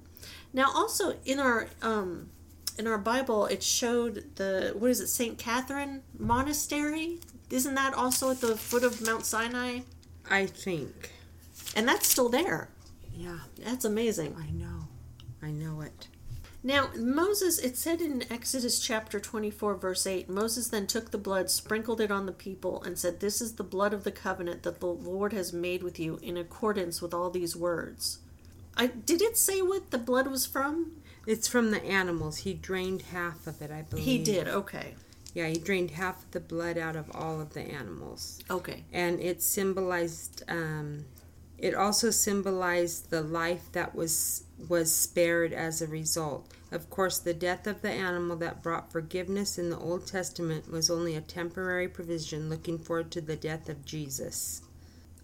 Now 0.53 0.71
also 0.73 1.17
in 1.25 1.39
our 1.39 1.67
um 1.81 2.29
in 2.77 2.87
our 2.87 2.97
Bible 2.97 3.45
it 3.45 3.63
showed 3.63 4.35
the 4.35 4.73
what 4.77 4.91
is 4.91 4.99
it 4.99 5.07
St. 5.07 5.37
Catherine 5.37 6.01
monastery? 6.17 7.19
Isn't 7.49 7.75
that 7.75 7.93
also 7.93 8.31
at 8.31 8.41
the 8.41 8.57
foot 8.57 8.83
of 8.83 9.01
Mount 9.05 9.25
Sinai? 9.25 9.81
I 10.29 10.47
think. 10.47 11.11
And 11.75 11.87
that's 11.87 12.07
still 12.07 12.29
there. 12.29 12.69
Yeah, 13.13 13.39
That's 13.59 13.85
amazing. 13.85 14.35
I 14.37 14.51
know. 14.51 14.87
I 15.41 15.51
know 15.51 15.81
it. 15.81 16.07
Now, 16.63 16.89
Moses, 16.97 17.59
it 17.59 17.77
said 17.77 18.01
in 18.01 18.23
Exodus 18.31 18.79
chapter 18.79 19.19
24, 19.19 19.75
verse 19.75 20.07
8 20.07 20.27
Moses 20.27 20.67
then 20.67 20.87
took 20.87 21.11
the 21.11 21.17
blood, 21.17 21.51
sprinkled 21.51 22.01
it 22.01 22.09
on 22.09 22.25
the 22.25 22.31
people, 22.31 22.81
and 22.83 22.97
said, 22.97 23.19
This 23.19 23.39
is 23.39 23.53
the 23.53 23.63
blood 23.63 23.93
of 23.93 24.03
the 24.03 24.11
covenant 24.11 24.63
that 24.63 24.79
the 24.79 24.87
Lord 24.87 25.31
has 25.31 25.53
made 25.53 25.83
with 25.83 25.99
you 25.99 26.19
in 26.23 26.37
accordance 26.37 27.01
with 27.01 27.13
all 27.13 27.29
these 27.29 27.55
words. 27.55 28.19
I, 28.75 28.87
did 28.87 29.21
it 29.21 29.37
say 29.37 29.61
what 29.61 29.91
the 29.91 29.99
blood 29.99 30.27
was 30.27 30.47
from? 30.47 30.93
It's 31.25 31.47
from 31.47 31.71
the 31.71 31.83
animals. 31.83 32.37
He 32.37 32.53
drained 32.53 33.03
half 33.03 33.47
of 33.47 33.61
it, 33.61 33.71
I 33.71 33.81
believe. 33.83 34.05
He 34.05 34.23
did, 34.23 34.47
okay. 34.47 34.95
Yeah, 35.33 35.47
he 35.47 35.57
drained 35.57 35.91
half 35.91 36.23
of 36.23 36.31
the 36.31 36.39
blood 36.39 36.77
out 36.77 36.95
of 36.95 37.11
all 37.13 37.41
of 37.41 37.53
the 37.53 37.61
animals. 37.61 38.39
Okay. 38.49 38.85
And 38.93 39.19
it 39.19 39.41
symbolized 39.41 40.43
um 40.47 41.05
it 41.57 41.73
also 41.73 42.09
symbolized 42.09 43.09
the 43.09 43.21
life 43.21 43.71
that 43.71 43.95
was 43.95 44.43
was 44.69 44.93
spared 44.93 45.53
as 45.53 45.81
a 45.81 45.87
result. 45.87 46.51
Of 46.71 46.89
course, 46.89 47.19
the 47.19 47.33
death 47.33 47.67
of 47.67 47.81
the 47.81 47.91
animal 47.91 48.35
that 48.37 48.63
brought 48.63 48.91
forgiveness 48.91 49.57
in 49.57 49.69
the 49.69 49.77
Old 49.77 50.07
Testament 50.07 50.71
was 50.71 50.89
only 50.89 51.15
a 51.15 51.21
temporary 51.21 51.87
provision 51.87 52.49
looking 52.49 52.77
forward 52.77 53.11
to 53.11 53.21
the 53.21 53.35
death 53.35 53.69
of 53.69 53.85
Jesus. 53.85 54.61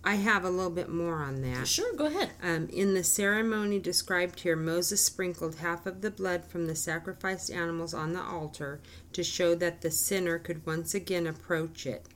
I 0.04 0.16
have 0.16 0.44
a 0.44 0.50
little 0.50 0.72
bit 0.72 0.90
more 0.90 1.18
on 1.18 1.42
that. 1.44 1.68
Sure, 1.68 1.94
go 1.94 2.08
ahead. 2.08 2.32
Um, 2.42 2.68
in 2.70 2.96
the 2.96 3.04
ceremony 3.04 3.78
described 3.78 4.40
here, 4.40 4.56
Moses 4.56 5.06
sprinkled 5.06 5.56
half 5.56 5.86
of 5.86 6.02
the 6.02 6.10
blood 6.10 6.44
from 6.44 6.66
the 6.66 6.76
sacrificed 6.76 7.52
animals 7.52 7.94
on 7.94 8.14
the 8.14 8.22
altar 8.22 8.82
to 9.14 9.24
show 9.24 9.54
that 9.56 9.82
the 9.82 9.92
sinner 9.92 10.40
could 10.40 10.66
once 10.66 10.96
again 10.96 11.28
approach 11.28 11.86
it, 11.86 12.08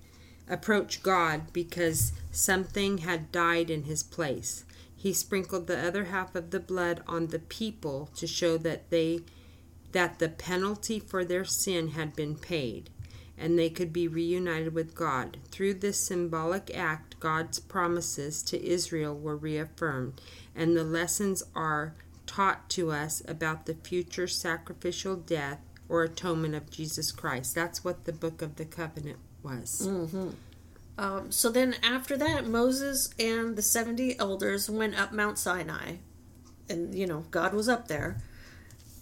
approach 0.50 1.04
God 1.04 1.54
because 1.54 2.12
something 2.32 3.00
had 3.00 3.32
died 3.32 3.70
in 3.70 3.84
his 3.84 4.02
place. 4.02 4.66
He 4.96 5.14
sprinkled 5.14 5.68
the 5.68 5.78
other 5.78 6.06
half 6.06 6.34
of 6.34 6.50
the 6.50 6.60
blood 6.60 7.04
on 7.08 7.28
the 7.28 7.38
people 7.38 8.10
to 8.16 8.26
show 8.26 8.58
that 8.58 8.90
they 8.90 9.20
that 9.92 10.18
the 10.18 10.28
penalty 10.28 11.00
for 11.00 11.24
their 11.24 11.46
sin 11.46 11.90
had 11.90 12.16
been 12.16 12.36
paid 12.36 12.90
and 13.38 13.58
they 13.58 13.70
could 13.70 13.94
be 13.94 14.08
reunited 14.08 14.74
with 14.74 14.96
God. 14.96 15.38
Through 15.52 15.76
this 15.76 16.00
symbolic 16.00 16.76
act, 16.76 17.05
God's 17.20 17.60
promises 17.60 18.44
to 18.44 18.64
Israel 18.64 19.16
were 19.16 19.36
reaffirmed, 19.38 20.22
and 20.56 20.76
the 20.76 20.84
lessons 20.84 21.44
are 21.56 21.96
taught 22.26 22.70
to 22.72 22.92
us 22.92 23.22
about 23.28 23.66
the 23.66 23.76
future 23.76 24.28
sacrificial 24.28 25.16
death 25.16 25.60
or 25.88 26.04
atonement 26.04 26.56
of 26.56 26.70
Jesus 26.70 27.12
Christ. 27.12 27.54
That's 27.56 27.84
what 27.84 28.06
the 28.06 28.14
book 28.14 28.42
of 28.42 28.56
the 28.56 28.66
covenant 28.66 29.20
was. 29.44 29.88
Um, 30.98 31.32
so 31.32 31.50
then 31.50 31.76
after 31.84 32.18
that, 32.18 32.48
Moses 32.48 33.10
and 33.20 33.56
the 33.56 33.62
70 33.62 34.18
elders 34.18 34.70
went 34.70 35.00
up 35.00 35.12
Mount 35.12 35.38
Sinai. 35.38 35.98
And, 36.70 36.96
you 36.96 37.06
know, 37.06 37.26
God 37.32 37.54
was 37.54 37.70
up 37.70 37.88
there. 37.88 38.18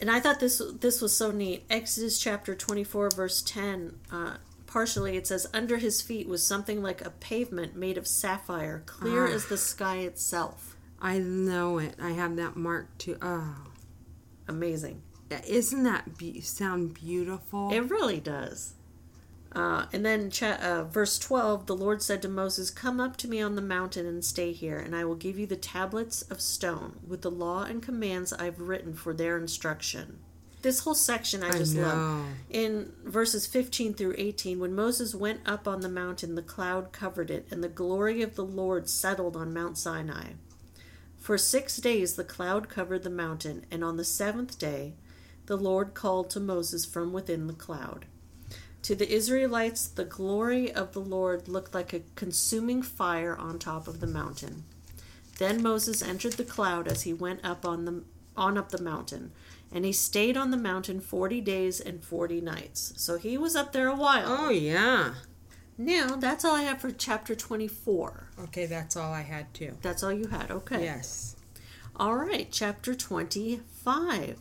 And 0.01 0.11
I 0.11 0.19
thought 0.19 0.39
this 0.41 0.61
this 0.81 1.01
was 1.01 1.15
so 1.15 1.31
neat. 1.31 1.63
Exodus 1.69 2.19
chapter 2.19 2.55
24, 2.55 3.11
verse 3.11 3.41
10. 3.41 3.99
Uh, 4.11 4.35
partially, 4.73 5.15
it 5.15 5.27
says, 5.27 5.47
Under 5.53 5.77
his 5.77 6.01
feet 6.01 6.27
was 6.27 6.45
something 6.45 6.81
like 6.81 7.05
a 7.05 7.11
pavement 7.11 7.75
made 7.75 7.95
of 7.97 8.07
sapphire, 8.07 8.81
clear 8.87 9.27
Ah. 9.27 9.31
as 9.31 9.45
the 9.45 9.57
sky 9.57 9.97
itself. 9.99 10.75
I 10.99 11.19
know 11.19 11.77
it. 11.77 11.95
I 12.01 12.11
have 12.11 12.35
that 12.37 12.55
marked 12.55 12.97
too. 12.99 13.17
Oh, 13.21 13.55
Amazing. 14.47 15.03
isn't 15.47 15.83
that 15.83 16.17
be- 16.17 16.41
sound 16.41 16.95
beautiful? 16.95 17.71
It 17.71 17.89
really 17.89 18.19
does. 18.19 18.73
Uh, 19.55 19.85
and 19.93 20.03
then 20.03 20.31
cha- 20.31 20.57
uh, 20.59 20.83
verse 20.85 21.19
12 21.19 21.67
the 21.67 21.75
Lord 21.75 22.01
said 22.01 22.23
to 22.23 22.27
Moses, 22.27 22.71
Come 22.71 22.99
up 22.99 23.15
to 23.17 23.27
me 23.27 23.39
on 23.41 23.53
the 23.55 23.61
mountain 23.61 24.07
and 24.07 24.25
stay 24.25 24.51
here, 24.51 24.79
and 24.79 24.95
I 24.95 25.05
will 25.05 25.13
give 25.15 25.37
you 25.37 25.45
the 25.45 25.55
tablets 25.55 26.23
of 26.23 26.41
stone 26.41 26.99
with 27.07 27.21
the 27.21 27.29
law 27.29 27.61
and 27.63 27.81
commands 27.83 28.33
I've 28.33 28.59
written 28.59 28.95
for 28.95 29.13
their 29.13 29.37
instruction. 29.37 30.19
This 30.63 30.79
whole 30.79 30.95
section 30.95 31.43
I 31.43 31.49
I 31.49 31.51
just 31.51 31.75
love. 31.75 32.25
In 32.49 32.93
verses 33.03 33.45
15 33.45 33.93
through 33.93 34.15
18, 34.17 34.59
when 34.59 34.73
Moses 34.73 35.13
went 35.13 35.41
up 35.45 35.67
on 35.67 35.81
the 35.81 35.89
mountain, 35.89 36.35
the 36.35 36.41
cloud 36.41 36.93
covered 36.93 37.29
it, 37.29 37.47
and 37.51 37.61
the 37.61 37.67
glory 37.67 38.21
of 38.21 38.35
the 38.35 38.45
Lord 38.45 38.89
settled 38.89 39.35
on 39.35 39.53
Mount 39.53 39.77
Sinai. 39.77 40.31
For 41.19 41.37
six 41.37 41.77
days 41.77 42.15
the 42.15 42.23
cloud 42.23 42.69
covered 42.69 43.03
the 43.03 43.09
mountain, 43.09 43.65
and 43.69 43.83
on 43.83 43.97
the 43.97 44.05
seventh 44.05 44.57
day 44.57 44.93
the 45.47 45.57
Lord 45.57 45.93
called 45.93 46.29
to 46.31 46.39
Moses 46.39 46.85
from 46.85 47.11
within 47.11 47.47
the 47.47 47.53
cloud. 47.53 48.05
To 48.83 48.95
the 48.95 49.13
Israelites, 49.13 49.87
the 49.87 50.05
glory 50.05 50.71
of 50.71 50.93
the 50.93 51.01
Lord 51.01 51.49
looked 51.49 51.73
like 51.73 51.91
a 51.91 52.03
consuming 52.15 52.81
fire 52.81 53.35
on 53.35 53.59
top 53.59 53.87
of 53.89 53.99
the 53.99 54.07
mountain. 54.07 54.63
Then 55.39 55.61
Moses 55.61 56.01
entered 56.01 56.33
the 56.33 56.45
cloud 56.45 56.87
as 56.87 57.01
he 57.01 57.13
went 57.13 57.43
up 57.43 57.65
on 57.65 57.83
the 57.83 58.03
on 58.35 58.57
up 58.57 58.69
the 58.69 58.81
mountain, 58.81 59.31
and 59.73 59.83
he 59.83 59.91
stayed 59.91 60.37
on 60.37 60.51
the 60.51 60.57
mountain 60.57 61.01
40 61.01 61.41
days 61.41 61.79
and 61.79 62.03
40 62.03 62.41
nights. 62.41 62.93
So 62.97 63.17
he 63.17 63.37
was 63.37 63.55
up 63.55 63.73
there 63.73 63.87
a 63.87 63.95
while. 63.95 64.25
Oh 64.27 64.49
yeah. 64.49 65.15
Now, 65.77 66.15
that's 66.15 66.45
all 66.45 66.55
I 66.55 66.61
have 66.63 66.79
for 66.79 66.91
chapter 66.91 67.33
24. 67.33 68.29
Okay, 68.43 68.67
that's 68.67 68.95
all 68.95 69.11
I 69.11 69.21
had 69.21 69.51
too. 69.53 69.75
That's 69.81 70.03
all 70.03 70.13
you 70.13 70.27
had. 70.27 70.51
Okay. 70.51 70.83
Yes. 70.83 71.35
All 71.95 72.15
right, 72.15 72.47
chapter 72.51 72.93
25. 72.93 74.39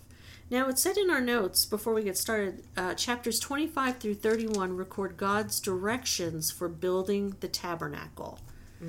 Now, 0.51 0.69
it 0.69 0.79
said 0.79 0.99
in 0.99 1.09
our 1.09 1.23
notes 1.23 1.65
before 1.65 1.95
we 1.95 2.03
get 2.03 2.19
started, 2.19 2.65
uh, 2.77 2.93
chapters 2.93 3.41
25 3.41 3.99
through 3.99 4.17
31 4.17 4.77
record 4.77 5.17
God's 5.17 5.59
directions 5.61 6.51
for 6.51 6.69
building 6.69 7.37
the 7.41 7.49
tabernacle. 7.49 8.39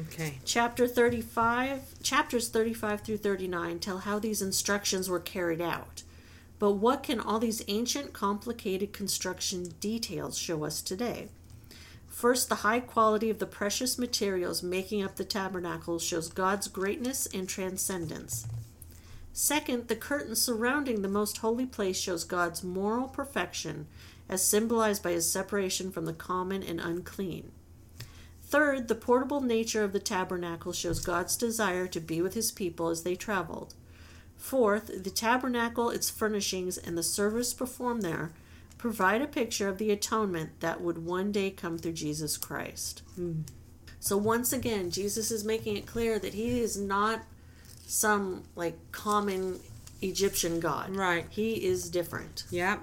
Okay. 0.08 0.40
Chapter 0.44 0.88
35, 0.88 2.02
chapters 2.02 2.50
35 2.50 3.02
through 3.02 3.18
39 3.18 3.80
tell 3.80 4.00
how 4.00 4.20
these 4.20 4.42
instructions 4.42 5.10
were 5.10 5.20
carried 5.20 5.62
out. 5.62 6.03
But 6.64 6.78
what 6.78 7.04
can 7.04 7.20
all 7.20 7.40
these 7.40 7.62
ancient, 7.68 8.14
complicated 8.14 8.94
construction 8.94 9.74
details 9.82 10.38
show 10.38 10.64
us 10.64 10.82
today? 10.82 11.28
First, 12.08 12.48
the 12.48 12.64
high 12.64 12.80
quality 12.80 13.30
of 13.30 13.40
the 13.40 13.46
precious 13.46 14.00
materials 14.00 14.64
making 14.64 15.04
up 15.04 15.18
the 15.18 15.26
tabernacle 15.26 16.00
shows 16.00 16.30
God's 16.30 16.70
greatness 16.70 17.28
and 17.34 17.50
transcendence. 17.50 18.48
Second, 19.34 19.90
the 19.90 19.98
curtain 19.98 20.38
surrounding 20.38 21.02
the 21.02 21.10
most 21.10 21.40
holy 21.40 21.66
place 21.66 22.00
shows 22.00 22.24
God's 22.24 22.64
moral 22.64 23.10
perfection, 23.10 23.88
as 24.30 24.48
symbolized 24.48 25.04
by 25.04 25.12
his 25.12 25.30
separation 25.30 25.92
from 25.92 26.06
the 26.06 26.14
common 26.14 26.64
and 26.64 26.80
unclean. 26.80 27.52
Third, 28.42 28.88
the 28.88 28.96
portable 28.96 29.42
nature 29.42 29.84
of 29.84 29.92
the 29.92 30.00
tabernacle 30.00 30.72
shows 30.72 31.02
God's 31.02 31.36
desire 31.36 31.88
to 31.88 32.00
be 32.00 32.22
with 32.22 32.36
his 32.36 32.54
people 32.54 32.88
as 32.88 33.04
they 33.04 33.16
traveled. 33.16 33.74
Fourth, 34.44 35.04
the 35.06 35.10
tabernacle, 35.10 35.90
its 35.90 36.10
furnishings, 36.10 36.78
and 36.78 36.98
the 36.98 37.02
service 37.02 37.54
performed 37.54 38.02
there 38.02 38.34
provide 38.78 39.22
a 39.22 39.26
picture 39.26 39.70
of 39.70 39.78
the 39.78 39.90
atonement 39.90 40.60
that 40.60 40.82
would 40.82 41.06
one 41.06 41.32
day 41.32 41.50
come 41.50 41.78
through 41.78 41.94
Jesus 41.94 42.36
Christ. 42.36 43.04
So, 44.02 44.18
once 44.18 44.52
again, 44.52 44.92
Jesus 44.92 45.32
is 45.32 45.46
making 45.46 45.78
it 45.78 45.86
clear 45.86 46.20
that 46.20 46.34
he 46.34 46.60
is 46.60 46.76
not 46.78 47.22
some 47.88 48.44
like 48.58 48.76
common 48.92 49.62
Egyptian 50.02 50.60
god. 50.60 50.94
Right. 50.94 51.26
He 51.30 51.66
is 51.66 51.90
different. 51.90 52.44
Yep. 52.52 52.82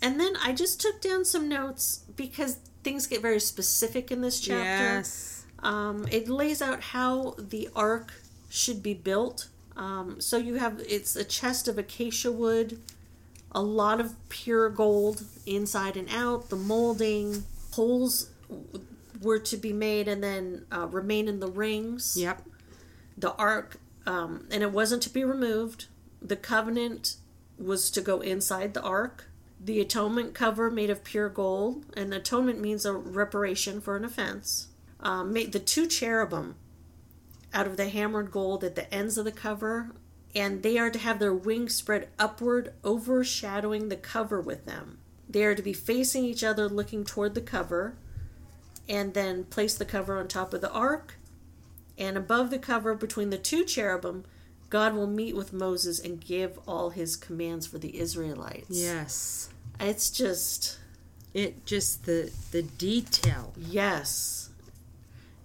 And 0.00 0.20
then 0.20 0.34
I 0.40 0.52
just 0.52 0.80
took 0.80 1.00
down 1.00 1.24
some 1.24 1.48
notes 1.48 2.04
because 2.14 2.58
things 2.84 3.08
get 3.08 3.20
very 3.20 3.40
specific 3.40 4.12
in 4.12 4.20
this 4.20 4.38
chapter. 4.38 4.62
Yes. 4.62 5.46
Um, 5.64 6.06
it 6.12 6.28
lays 6.28 6.62
out 6.62 6.80
how 6.80 7.34
the 7.38 7.68
ark 7.74 8.12
should 8.48 8.84
be 8.84 8.94
built. 8.94 9.48
Um, 9.76 10.20
so 10.20 10.36
you 10.36 10.54
have 10.54 10.80
it's 10.88 11.16
a 11.16 11.24
chest 11.24 11.68
of 11.68 11.78
acacia 11.78 12.30
wood, 12.30 12.80
a 13.52 13.62
lot 13.62 14.00
of 14.00 14.14
pure 14.28 14.68
gold 14.68 15.24
inside 15.46 15.96
and 15.96 16.08
out. 16.10 16.50
The 16.50 16.56
molding 16.56 17.44
holes 17.72 18.30
were 19.20 19.38
to 19.38 19.56
be 19.56 19.72
made 19.72 20.08
and 20.08 20.22
then 20.22 20.66
uh, 20.72 20.86
remain 20.88 21.28
in 21.28 21.40
the 21.40 21.48
rings. 21.50 22.16
Yep. 22.18 22.42
The 23.16 23.34
ark, 23.34 23.78
um, 24.06 24.46
and 24.50 24.62
it 24.62 24.72
wasn't 24.72 25.02
to 25.04 25.10
be 25.10 25.24
removed. 25.24 25.86
The 26.20 26.36
covenant 26.36 27.16
was 27.58 27.90
to 27.92 28.00
go 28.00 28.20
inside 28.20 28.74
the 28.74 28.82
ark. 28.82 29.28
The 29.64 29.80
atonement 29.80 30.34
cover 30.34 30.70
made 30.70 30.90
of 30.90 31.04
pure 31.04 31.28
gold, 31.28 31.86
and 31.96 32.12
atonement 32.12 32.60
means 32.60 32.84
a 32.84 32.92
reparation 32.92 33.80
for 33.80 33.96
an 33.96 34.04
offense. 34.04 34.68
Um, 34.98 35.32
made 35.32 35.52
the 35.52 35.60
two 35.60 35.86
cherubim 35.86 36.56
out 37.54 37.66
of 37.66 37.76
the 37.76 37.88
hammered 37.88 38.30
gold 38.30 38.64
at 38.64 38.74
the 38.76 38.92
ends 38.92 39.18
of 39.18 39.24
the 39.24 39.32
cover, 39.32 39.90
and 40.34 40.62
they 40.62 40.78
are 40.78 40.90
to 40.90 40.98
have 40.98 41.18
their 41.18 41.34
wings 41.34 41.74
spread 41.74 42.08
upward, 42.18 42.72
overshadowing 42.84 43.88
the 43.88 43.96
cover 43.96 44.40
with 44.40 44.64
them. 44.66 44.98
They 45.28 45.44
are 45.44 45.54
to 45.54 45.62
be 45.62 45.72
facing 45.72 46.24
each 46.24 46.42
other, 46.44 46.68
looking 46.68 47.04
toward 47.04 47.34
the 47.34 47.40
cover, 47.40 47.94
and 48.88 49.14
then 49.14 49.44
place 49.44 49.74
the 49.74 49.84
cover 49.84 50.18
on 50.18 50.28
top 50.28 50.52
of 50.54 50.60
the 50.60 50.70
ark. 50.72 51.14
And 51.98 52.16
above 52.16 52.50
the 52.50 52.58
cover, 52.58 52.94
between 52.94 53.30
the 53.30 53.38
two 53.38 53.64
cherubim, 53.64 54.24
God 54.70 54.94
will 54.94 55.06
meet 55.06 55.36
with 55.36 55.52
Moses 55.52 56.00
and 56.00 56.20
give 56.20 56.58
all 56.66 56.90
his 56.90 57.14
commands 57.16 57.66
for 57.66 57.78
the 57.78 57.98
Israelites. 57.98 58.66
Yes. 58.70 59.50
It's 59.78 60.10
just, 60.10 60.78
It 61.34 61.64
just 61.66 62.06
the 62.06 62.30
the 62.50 62.62
detail. 62.62 63.52
yes. 63.56 64.41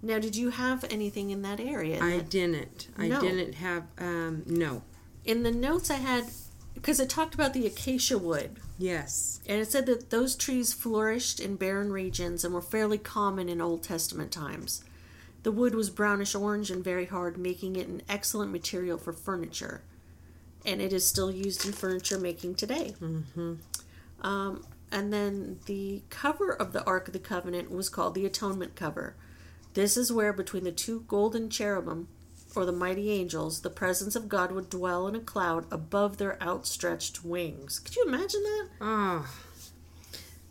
Now, 0.02 0.18
did 0.18 0.36
you 0.36 0.50
have 0.50 0.84
anything 0.90 1.30
in 1.30 1.42
that 1.42 1.58
area? 1.60 2.00
I 2.02 2.20
didn't. 2.20 2.88
I 2.96 3.08
No. 3.08 3.20
didn't 3.20 3.54
have 3.54 3.84
um 3.98 4.42
no. 4.46 4.82
in 5.24 5.42
the 5.42 5.50
notes 5.50 5.90
I 5.90 5.96
had, 5.96 6.26
because 6.74 7.00
it 7.00 7.10
talked 7.10 7.34
about 7.34 7.52
the 7.52 7.66
acacia 7.66 8.16
wood, 8.18 8.58
Yes. 8.78 9.40
and 9.46 9.60
it 9.60 9.70
said 9.70 9.86
that 9.86 10.10
those 10.10 10.36
trees 10.36 10.72
flourished 10.72 11.40
in 11.40 11.56
barren 11.56 11.92
regions 11.92 12.44
and 12.44 12.54
were 12.54 12.62
fairly 12.62 12.98
common 12.98 13.48
in 13.48 13.60
Old 13.60 13.82
Testament 13.82 14.30
times. 14.32 14.84
The 15.42 15.52
wood 15.52 15.74
was 15.74 15.90
brownish 15.90 16.34
orange 16.34 16.70
and 16.70 16.82
very 16.84 17.06
hard, 17.06 17.36
making 17.38 17.76
it 17.76 17.88
an 17.88 18.02
excellent 18.08 18.52
material 18.52 18.98
for 18.98 19.12
furniture. 19.12 19.82
And 20.64 20.80
it 20.80 20.92
is 20.92 21.06
still 21.06 21.30
used 21.30 21.64
in 21.66 21.72
furniture 21.72 22.18
making 22.18 22.56
today. 22.56 22.94
Mm-hmm. 23.00 23.54
Um, 24.20 24.64
and 24.90 25.12
then 25.12 25.60
the 25.66 26.02
cover 26.10 26.50
of 26.52 26.72
the 26.72 26.84
Ark 26.84 27.06
of 27.08 27.12
the 27.12 27.18
Covenant 27.20 27.70
was 27.70 27.88
called 27.88 28.14
the 28.14 28.26
Atonement 28.26 28.74
Cover. 28.74 29.14
This 29.74 29.96
is 29.96 30.12
where, 30.12 30.32
between 30.32 30.64
the 30.64 30.72
two 30.72 31.04
golden 31.08 31.50
cherubim, 31.50 32.08
or 32.56 32.64
the 32.64 32.72
mighty 32.72 33.10
angels, 33.10 33.60
the 33.60 33.70
presence 33.70 34.16
of 34.16 34.28
God 34.28 34.50
would 34.52 34.70
dwell 34.70 35.06
in 35.06 35.14
a 35.14 35.20
cloud 35.20 35.66
above 35.70 36.16
their 36.16 36.42
outstretched 36.42 37.24
wings. 37.24 37.78
Could 37.78 37.94
you 37.96 38.04
imagine 38.06 38.42
that? 38.42 38.68
Oh, 38.80 39.26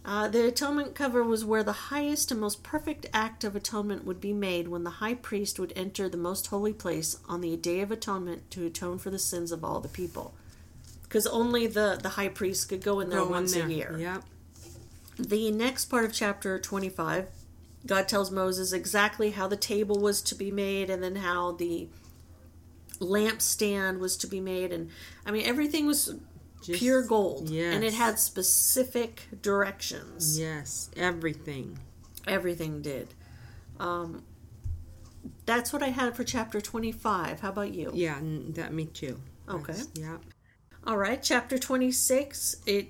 Uh, 0.05 0.29
the 0.29 0.47
atonement 0.47 0.95
cover 0.95 1.21
was 1.21 1.43
where 1.43 1.63
the 1.63 1.73
highest 1.91 2.31
and 2.31 2.39
most 2.39 2.63
perfect 2.63 3.05
act 3.13 3.43
of 3.43 3.57
atonement 3.57 4.05
would 4.05 4.21
be 4.21 4.31
made 4.31 4.69
when 4.69 4.85
the 4.85 4.89
high 5.01 5.15
priest 5.15 5.59
would 5.59 5.73
enter 5.75 6.07
the 6.07 6.15
most 6.15 6.47
holy 6.47 6.71
place 6.71 7.17
on 7.27 7.41
the 7.41 7.57
day 7.57 7.81
of 7.81 7.91
atonement 7.91 8.49
to 8.49 8.65
atone 8.65 8.97
for 8.99 9.09
the 9.09 9.19
sins 9.19 9.51
of 9.51 9.65
all 9.65 9.81
the 9.81 9.89
people. 9.89 10.33
Because 11.03 11.27
only 11.27 11.67
the, 11.67 11.99
the 12.01 12.09
high 12.09 12.29
priest 12.29 12.69
could 12.69 12.81
go 12.81 13.01
in 13.01 13.09
there 13.09 13.19
go 13.19 13.25
in 13.25 13.31
once 13.31 13.53
there. 13.53 13.67
a 13.67 13.69
year. 13.69 13.97
Yep. 13.99 14.23
The 15.19 15.51
next 15.51 15.85
part 15.85 16.05
of 16.05 16.13
chapter 16.13 16.57
25, 16.57 17.27
God 17.87 18.07
tells 18.07 18.29
Moses 18.31 18.73
exactly 18.73 19.31
how 19.31 19.47
the 19.47 19.57
table 19.57 19.99
was 19.99 20.21
to 20.23 20.35
be 20.35 20.51
made 20.51 20.89
and 20.89 21.01
then 21.01 21.15
how 21.17 21.53
the 21.53 21.87
lampstand 22.99 23.99
was 23.99 24.17
to 24.17 24.27
be 24.27 24.39
made. 24.39 24.71
And 24.73 24.89
I 25.25 25.31
mean, 25.31 25.45
everything 25.45 25.85
was 25.85 26.15
Just- 26.63 26.79
pure 26.79 27.01
gold. 27.01 27.49
And 27.49 27.83
it 27.83 27.93
had 27.93 28.19
specific 28.19 29.27
directions. 29.41 30.39
Yes. 30.39 30.89
Everything. 30.95 31.79
Everything 32.27 32.81
did. 32.81 33.13
Um, 33.79 34.23
that's 35.45 35.71
what 35.71 35.81
I 35.83 35.87
had 35.89 36.15
for 36.15 36.23
chapter 36.23 36.59
25. 36.59 37.39
How 37.39 37.49
about 37.49 37.73
you? 37.73 37.91
Yeah. 37.93 38.19
That 38.21 38.73
me 38.73 38.85
too. 38.85 39.19
Okay. 39.47 39.73
That's- 39.73 39.87
Yep. 39.95 40.21
All 40.85 40.97
right, 40.97 41.21
chapter 41.21 41.57
26, 41.57 42.57
it 42.65 42.89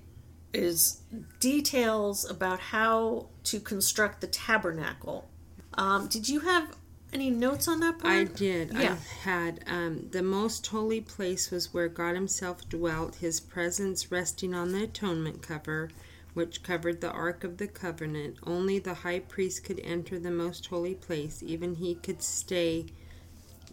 is 0.53 1.01
details 1.39 2.29
about 2.29 2.59
how 2.59 3.27
to 3.43 3.59
construct 3.59 4.21
the 4.21 4.27
tabernacle. 4.27 5.29
Um, 5.73 6.07
did 6.07 6.27
you 6.27 6.41
have 6.41 6.75
any 7.13 7.29
notes 7.29 7.67
on 7.67 7.79
that 7.81 7.99
part? 7.99 8.13
I 8.13 8.23
did. 8.25 8.73
Yeah. 8.73 8.95
I 8.95 9.29
had 9.29 9.63
um, 9.67 10.07
the 10.11 10.23
most 10.23 10.65
holy 10.67 11.01
place 11.01 11.51
was 11.51 11.73
where 11.73 11.87
God 11.87 12.15
Himself 12.15 12.67
dwelt, 12.69 13.15
His 13.15 13.39
presence 13.39 14.11
resting 14.11 14.53
on 14.53 14.71
the 14.71 14.83
atonement 14.83 15.41
cover, 15.41 15.89
which 16.33 16.63
covered 16.63 17.01
the 17.01 17.11
Ark 17.11 17.43
of 17.43 17.57
the 17.57 17.67
Covenant. 17.67 18.37
Only 18.43 18.79
the 18.79 18.93
high 18.93 19.19
priest 19.19 19.63
could 19.63 19.79
enter 19.83 20.19
the 20.19 20.31
most 20.31 20.67
holy 20.67 20.95
place. 20.95 21.41
Even 21.43 21.75
he 21.75 21.95
could 21.95 22.21
stay, 22.21 22.87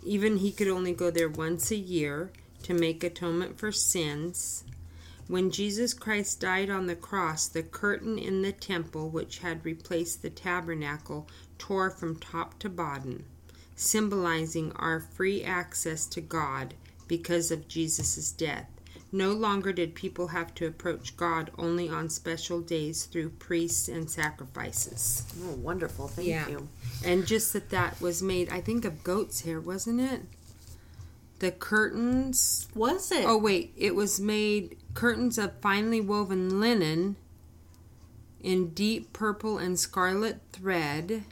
even 0.04 0.38
he 0.38 0.52
could 0.52 0.68
only 0.68 0.92
go 0.92 1.10
there 1.10 1.28
once 1.28 1.70
a 1.70 1.76
year 1.76 2.30
to 2.62 2.74
make 2.74 3.04
atonement 3.04 3.58
for 3.58 3.72
sins. 3.72 4.64
When 5.26 5.50
Jesus 5.50 5.94
Christ 5.94 6.40
died 6.40 6.68
on 6.68 6.86
the 6.86 6.96
cross, 6.96 7.48
the 7.48 7.62
curtain 7.62 8.18
in 8.18 8.42
the 8.42 8.52
temple, 8.52 9.08
which 9.08 9.38
had 9.38 9.64
replaced 9.64 10.20
the 10.22 10.30
tabernacle, 10.30 11.26
tore 11.58 11.90
from 11.90 12.16
top 12.16 12.58
to 12.58 12.68
bottom, 12.68 13.24
symbolizing 13.74 14.72
our 14.72 15.00
free 15.00 15.42
access 15.42 16.06
to 16.06 16.20
God 16.20 16.74
because 17.08 17.50
of 17.50 17.68
Jesus' 17.68 18.32
death. 18.32 18.68
No 19.12 19.32
longer 19.32 19.72
did 19.72 19.94
people 19.94 20.28
have 20.28 20.54
to 20.56 20.66
approach 20.66 21.16
God 21.16 21.52
only 21.56 21.88
on 21.88 22.10
special 22.10 22.60
days 22.60 23.04
through 23.04 23.30
priests 23.30 23.86
and 23.88 24.10
sacrifices. 24.10 25.22
Oh, 25.42 25.54
wonderful. 25.54 26.08
Thank 26.08 26.28
Yeah. 26.28 26.48
you. 26.48 26.68
And 27.04 27.24
just 27.24 27.52
that 27.52 27.70
that 27.70 28.00
was 28.00 28.22
made, 28.22 28.48
I 28.50 28.60
think, 28.60 28.84
of 28.84 29.04
goat's 29.04 29.42
hair, 29.42 29.60
wasn't 29.60 30.00
it? 30.00 30.22
The 31.38 31.52
curtains. 31.52 32.66
Was 32.74 33.12
it? 33.12 33.24
Oh, 33.24 33.38
wait. 33.38 33.72
It 33.76 33.94
was 33.94 34.18
made 34.18 34.78
curtains 34.94 35.38
of 35.38 35.60
finely 35.60 36.00
woven 36.00 36.60
linen 36.60 37.16
in 38.42 38.70
deep 38.70 39.12
purple 39.12 39.58
and 39.58 39.78
scarlet 39.78 40.40
thread 40.52 41.24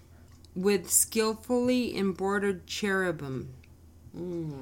with 0.54 0.90
skillfully 0.90 1.96
embroidered 1.96 2.66
cherubim. 2.66 3.54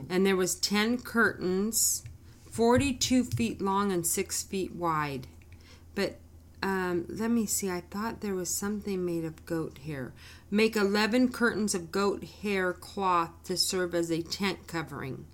And 0.09 0.25
there 0.25 0.37
was 0.37 0.55
10 0.55 0.99
curtains, 0.99 2.05
42 2.51 3.25
feet 3.25 3.61
long 3.61 3.91
and 3.91 4.07
6 4.07 4.43
feet 4.45 4.75
wide. 4.75 5.27
But 5.95 6.19
um, 6.63 7.07
let 7.09 7.31
me 7.31 7.47
see. 7.47 7.71
I 7.71 7.83
thought 7.91 8.21
there 8.21 8.35
was 8.35 8.51
something 8.51 9.05
made 9.05 9.25
of 9.25 9.47
goat 9.47 9.79
hair. 9.79 10.13
Make 10.51 10.77
11 10.77 11.33
curtains 11.33 11.75
of 11.75 11.91
goat 11.91 12.23
hair 12.43 12.73
cloth 12.73 13.31
to 13.45 13.57
serve 13.57 13.95
as 13.95 14.11
a 14.11 14.23
tent 14.23 14.67
covering. 14.67 15.27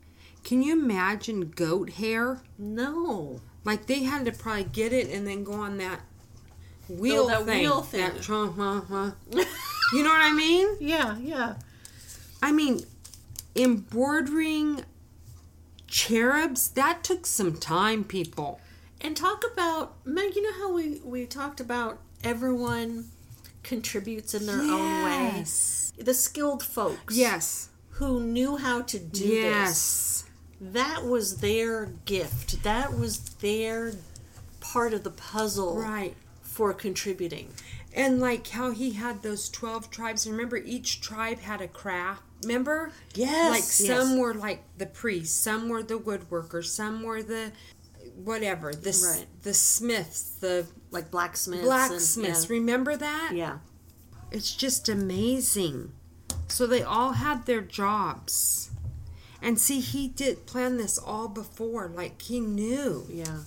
Can 0.45 0.63
you 0.63 0.73
imagine 0.73 1.51
goat 1.51 1.91
hair? 1.95 2.41
no. 2.59 3.41
Like 3.67 3.87
they 3.87 4.05
had 4.05 4.25
to 4.27 4.33
probably 4.33 4.65
get 4.65 4.93
it 4.93 5.11
and 5.11 5.27
then 5.27 5.43
go 5.43 5.55
on 5.55 5.77
that 5.79 6.01
wheel 6.89 7.27
that 7.27 7.45
thing. 7.45 7.63
wheel 7.63 7.83
thing. 7.83 8.01
That 8.01 8.23
tr- 8.23 8.47
huh, 8.47 8.81
huh. 8.89 9.11
you 9.93 10.05
know 10.05 10.11
what 10.11 10.23
I 10.23 10.33
mean? 10.33 10.77
Yeah, 10.79 11.19
yeah. 11.19 11.57
I 12.41 12.53
mean, 12.53 12.87
embroidering 13.57 14.85
cherubs, 15.89 16.69
that 16.71 17.03
took 17.03 17.27
some 17.27 17.57
time, 17.57 18.05
people. 18.05 18.61
And 19.01 19.17
talk 19.17 19.43
about, 19.53 19.97
Meg, 20.07 20.37
you 20.37 20.43
know 20.43 20.59
how 20.59 20.73
we, 20.73 21.01
we 21.05 21.27
talked 21.27 21.59
about 21.59 21.99
everyone 22.23 23.07
contributes 23.65 24.33
in 24.33 24.47
their 24.47 24.61
own 24.61 25.05
way? 25.05 25.33
Yes. 25.39 25.93
The 25.99 26.15
skilled 26.15 26.63
folks. 26.63 27.17
Yes. 27.17 27.71
Who 27.91 28.21
knew 28.21 28.59
how 28.59 28.83
to 28.83 28.99
do 28.99 29.43
this. 29.43 30.16
Yes. 30.61 30.73
That 30.73 31.05
was 31.05 31.39
their 31.39 31.87
gift. 32.05 32.63
That 32.63 32.99
was 32.99 33.19
their 33.19 33.93
part 34.61 34.93
of 34.95 35.05
the 35.05 35.11
puzzle 35.11 35.77
Right. 35.77 36.15
for 36.43 36.73
contributing. 36.73 37.53
And 37.95 38.21
like 38.21 38.49
how 38.49 38.71
he 38.73 38.91
had 38.93 39.23
those 39.23 39.49
12 39.49 39.91
tribes. 39.91 40.27
Remember, 40.27 40.57
each 40.57 41.01
tribe 41.01 41.39
had 41.41 41.61
a 41.63 41.69
craft. 41.69 42.23
Remember? 42.43 42.93
Yes, 43.15 43.51
Like 43.51 43.61
yes. 43.61 43.87
some 43.87 44.19
were 44.19 44.35
like 44.35 44.63
the 44.77 44.87
priests, 44.87 45.35
some 45.39 45.69
were 45.71 45.83
the 45.83 45.99
woodworkers, 45.99 46.67
some 46.67 47.03
were 47.03 47.23
the 47.23 47.53
whatever, 48.23 48.73
the, 48.73 48.91
Right. 49.17 49.27
the 49.43 49.55
smiths, 49.55 50.23
the 50.41 50.67
Like 50.91 51.11
blacksmiths. 51.11 51.65
blacksmiths. 51.65 52.43
And, 52.43 52.51
Remember 52.51 52.97
that? 52.97 53.33
yeah. 53.35 53.59
It's 54.31 54.55
just 54.55 54.89
amazing. 54.89 55.93
So 56.49 56.67
they 56.67 56.83
all 56.83 57.13
had 57.13 57.47
their 57.47 57.61
jobs. 57.63 58.71
And 59.47 59.61
see, 59.61 59.81
he 59.81 60.09
did 60.09 60.45
plan 60.47 60.77
this 60.77 60.99
all 60.99 61.29
before. 61.29 61.87
Like 61.89 62.21
he 62.23 62.41
knew. 62.41 63.07
yeah. 63.09 63.25
Yeah. 63.25 63.39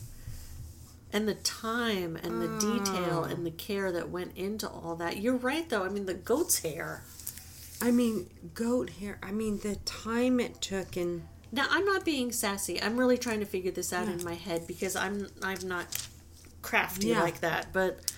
And 1.11 1.27
the 1.27 1.33
time 1.33 2.15
and 2.15 2.39
the 2.41 2.47
detail 2.59 3.23
and 3.23 3.43
the 3.45 3.49
care 3.51 3.91
that 3.91 4.09
went 4.11 4.37
into 4.37 4.69
all 4.69 4.95
that. 4.97 5.17
You're 5.17 5.37
right, 5.37 5.67
though. 5.67 5.83
I 5.83 5.89
mean, 5.89 6.05
the 6.05 6.13
goat's 6.13 6.59
hair. 6.59 7.03
I 7.81 7.89
mean, 7.89 8.29
goat 8.53 8.91
hair. 8.91 9.17
I 9.23 9.31
mean, 9.31 9.57
the 9.59 9.75
time 9.85 10.39
it 10.39 10.61
took 10.61 10.95
and 10.97 11.23
Now, 11.51 11.65
I'm 11.71 11.83
not 11.83 12.05
being 12.05 12.31
sassy. 12.31 12.79
I'm 12.79 12.95
really 12.95 13.17
trying 13.17 13.39
to 13.39 13.45
figure 13.47 13.71
this 13.71 13.91
out 13.91 14.07
in 14.07 14.23
my 14.23 14.35
head 14.35 14.67
because 14.67 14.95
I'm 14.95 15.27
I'm 15.41 15.67
not 15.67 16.07
crafty 16.61 17.07
Yeah. 17.07 17.23
like 17.23 17.39
that. 17.39 17.73
But 17.73 18.11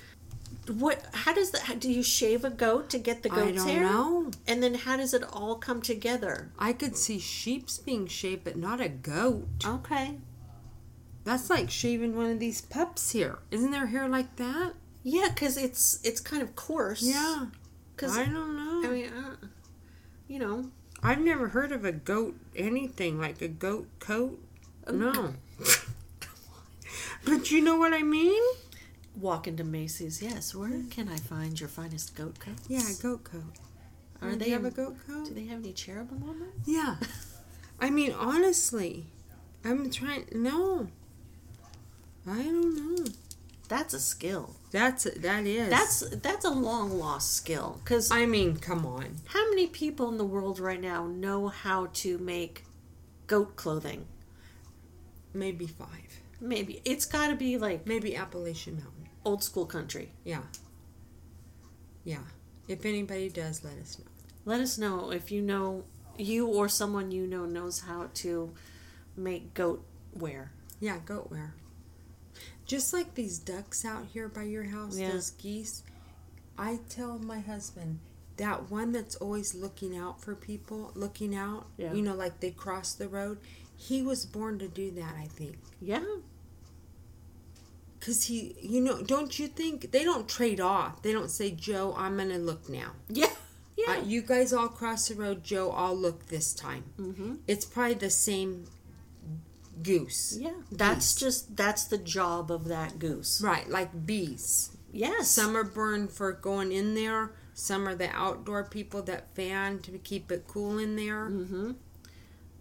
what? 0.68 1.04
How 1.14 1.34
does 1.34 1.52
that? 1.52 1.64
How, 1.64 1.76
do 1.76 1.92
you 1.92 2.04
shave 2.04 2.46
a 2.46 2.50
goat 2.50 2.90
to 2.92 3.00
get 3.00 3.24
the 3.24 3.30
goat's 3.30 3.64
I 3.64 3.66
don't 3.66 3.68
hair? 3.68 3.84
know. 3.84 4.32
And 4.48 4.62
then 4.62 4.76
how 4.76 4.98
does 4.98 5.14
it 5.14 5.24
all 5.32 5.56
come 5.56 5.82
together? 5.82 6.52
I 6.60 6.74
could 6.74 6.96
see 6.96 7.20
sheep's 7.20 7.78
being 7.78 8.08
shaved, 8.08 8.44
but 8.44 8.58
not 8.58 8.80
a 8.80 8.90
goat. 8.90 9.48
Okay. 9.66 10.18
That's 11.24 11.50
like 11.50 11.70
shaving 11.70 12.16
one 12.16 12.32
of 12.32 12.40
these 12.40 12.62
pups 12.62 13.12
here. 13.12 13.40
Isn't 13.52 13.72
their 13.72 13.88
hair 13.88 14.08
like 14.08 14.36
that? 14.38 14.74
Yeah, 15.04 15.30
because 15.30 15.58
it's 15.58 16.00
it's 16.04 16.22
kind 16.22 16.42
of 16.42 16.56
coarse. 16.56 17.02
Yeah. 17.02 17.48
Because 17.96 18.18
I 18.18 18.26
don't 18.26 18.56
know. 18.56 18.90
I 18.90 18.92
mean, 18.92 19.14
uh, 19.14 19.36
you 20.28 20.40
know, 20.40 20.72
I've 21.04 21.22
never 21.22 21.50
heard 21.50 21.72
of 21.72 21.86
a 21.86 21.92
goat 21.92 22.36
anything 22.56 23.20
like 23.20 23.42
a 23.42 23.48
goat 23.48 23.88
coat. 24.00 24.40
No. 24.92 25.34
but 27.26 27.52
you 27.52 27.62
know 27.62 27.78
what 27.78 27.94
I 27.94 28.02
mean? 28.02 28.42
Walk 29.16 29.48
into 29.48 29.64
Macy's. 29.64 30.22
Yes. 30.22 30.56
Where 30.56 30.84
can 30.90 31.08
I 31.10 31.18
find 31.18 31.60
your 31.60 31.70
finest 31.70 32.16
goat 32.16 32.40
coat? 32.40 32.56
Yeah, 32.68 32.84
goat 33.02 33.24
coat. 33.24 33.44
Are 34.22 34.32
Do 34.32 34.36
they 34.38 34.50
have 34.52 34.66
a 34.66 34.72
goat 34.72 34.96
coat? 35.08 35.28
Do 35.28 35.34
they 35.34 35.46
have 35.46 35.60
any 35.60 35.74
cherubim 35.74 36.24
on 36.24 36.40
them? 36.40 36.52
Yeah. 36.66 36.96
I 37.80 37.90
mean, 37.90 38.14
honestly, 38.14 39.08
I'm 39.66 39.90
trying. 39.90 40.26
No. 40.34 40.88
I 42.28 42.44
don't 42.44 42.76
know. 42.76 43.06
That's 43.68 43.94
a 43.94 44.00
skill. 44.00 44.56
That's 44.72 45.06
a, 45.06 45.12
that 45.20 45.46
is. 45.46 45.70
That's 45.70 46.02
that's 46.18 46.46
a 46.46 46.50
long 46.50 47.00
lost 47.00 47.34
skill. 47.34 47.80
Because 47.84 48.12
I 48.12 48.26
mean, 48.26 48.58
come 48.58 48.86
on. 48.86 49.16
how 49.26 49.50
many 49.50 49.66
people 49.68 50.10
in 50.10 50.18
the 50.18 50.26
world 50.26 50.60
right 50.60 50.80
now 50.80 51.08
know 51.08 51.48
how 51.48 51.88
to 51.94 52.18
make 52.20 52.66
goat 53.28 53.56
clothing? 53.56 54.06
Maybe 55.34 55.66
five. 55.66 56.22
Maybe 56.40 56.82
it's 56.86 57.06
got 57.06 57.28
to 57.30 57.36
be 57.36 57.58
like 57.58 57.88
Maybe 57.88 58.16
Appalachian 58.16 58.76
Mountain. 58.76 59.01
Old 59.26 59.44
school 59.44 59.66
country. 59.66 60.12
Yeah. 60.24 60.42
Yeah. 62.04 62.24
If 62.68 62.86
anybody 62.86 63.30
does, 63.30 63.64
let 63.64 63.78
us 63.78 63.98
know. 64.00 64.06
Let 64.46 64.60
us 64.62 64.78
know 64.78 65.12
if 65.12 65.32
you 65.32 65.42
know 65.42 65.84
you 66.18 66.48
or 66.48 66.68
someone 66.70 67.12
you 67.12 67.28
know 67.28 67.46
knows 67.46 67.82
how 67.82 68.10
to 68.16 68.54
make 69.16 69.54
goat 69.54 69.86
wear. 70.14 70.52
Yeah, 70.80 70.98
goat 71.06 71.30
wear. 71.30 71.54
Just 72.66 72.94
like 72.94 73.16
these 73.16 73.38
ducks 73.38 73.84
out 73.86 74.06
here 74.14 74.28
by 74.28 74.44
your 74.44 74.64
house, 74.64 74.98
Yeah. 74.98 75.12
those 75.12 75.32
geese. 75.32 75.84
I 76.58 76.80
tell 76.90 77.20
my 77.20 77.40
husband 77.40 78.00
that 78.38 78.72
one 78.72 78.92
that's 78.92 79.16
always 79.16 79.54
looking 79.54 79.96
out 79.96 80.22
for 80.22 80.36
people, 80.36 80.92
looking 80.96 81.36
out, 81.36 81.68
Yeah. 81.78 81.94
you 81.94 82.02
know, 82.02 82.16
like 82.16 82.40
they 82.40 82.52
cross 82.52 82.94
the 82.94 83.08
road. 83.10 83.40
He 83.76 84.02
was 84.02 84.26
born 84.26 84.58
to 84.60 84.68
do 84.68 84.92
that, 84.92 85.16
I 85.16 85.26
think. 85.26 85.58
Yeah. 85.80 86.04
Because 88.02 88.24
he, 88.24 88.56
you 88.60 88.82
know, 88.82 89.02
don't 89.04 89.38
you 89.38 89.48
think 89.48 89.92
they 89.92 90.04
don't 90.04 90.28
trade 90.28 90.60
off? 90.60 91.04
They 91.04 91.14
don't 91.14 91.30
say, 91.30 91.52
Joe, 91.52 91.94
I'm 91.96 92.18
going 92.18 92.30
to 92.30 92.40
look 92.40 92.68
now. 92.68 92.92
Yeah. 93.08 93.30
Yeah. 93.78 93.94
Uh, 93.94 94.02
you 94.04 94.22
guys 94.22 94.52
all 94.54 94.68
cross 94.68 95.08
the 95.08 95.16
road, 95.16 95.44
Joe, 95.44 95.72
I'll 95.72 95.96
look 95.96 96.28
this 96.28 96.54
time. 96.54 96.84
mm-hmm. 97.00 97.36
It's 97.48 97.66
probably 97.66 97.96
the 97.96 98.10
same 98.12 98.66
goose. 99.82 100.38
Yeah. 100.40 100.52
That's 100.72 101.16
just 101.16 101.56
that's 101.56 101.86
the 101.86 101.98
job 101.98 102.52
of 102.52 102.66
that 102.68 103.00
goose. 103.00 103.42
Right, 103.42 103.68
like 103.68 104.06
bees. 104.06 104.72
Yes. 104.92 105.30
Some 105.30 105.56
are 105.56 105.64
burned 105.64 106.12
for 106.12 106.32
going 106.32 106.72
in 106.72 106.94
there. 106.96 107.32
Some 107.56 107.88
are 107.88 107.96
the 107.96 108.10
outdoor 108.12 108.66
people 108.66 109.02
that 109.04 109.34
fan 109.36 109.80
to 109.80 109.98
keep 109.98 110.32
it 110.32 110.46
cool 110.48 110.78
in 110.78 110.96
there. 110.96 111.30
Mm-hmm. 111.30 111.72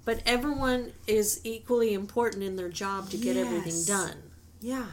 But 0.04 0.22
everyone 0.24 0.92
is 1.06 1.40
equally 1.44 1.92
important 1.92 2.44
in 2.44 2.56
their 2.56 2.70
job 2.70 3.10
to 3.10 3.16
get 3.18 3.36
everything 3.36 3.84
done. 3.84 4.22
Yeah. 4.60 4.86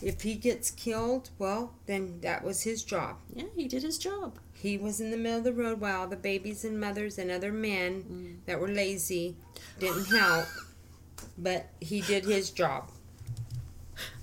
If 0.00 0.22
he 0.22 0.34
gets 0.36 0.70
killed, 0.70 1.30
well, 1.38 1.74
then 1.86 2.20
that 2.20 2.44
was 2.44 2.62
his 2.62 2.82
job. 2.84 3.16
Yeah, 3.34 3.44
he 3.56 3.66
did 3.66 3.82
his 3.82 3.98
job. 3.98 4.38
He 4.52 4.78
was 4.78 5.00
in 5.00 5.10
the 5.10 5.16
middle 5.16 5.38
of 5.38 5.44
the 5.44 5.52
road 5.52 5.80
while 5.80 6.06
the 6.06 6.16
babies 6.16 6.64
and 6.64 6.80
mothers 6.80 7.18
and 7.18 7.30
other 7.30 7.52
men 7.52 8.02
Mm. 8.04 8.46
that 8.46 8.60
were 8.60 8.68
lazy 8.68 9.36
didn't 9.78 10.06
help. 10.06 10.46
But 11.36 11.68
he 11.80 12.00
did 12.00 12.24
his 12.24 12.50
job. 12.50 12.90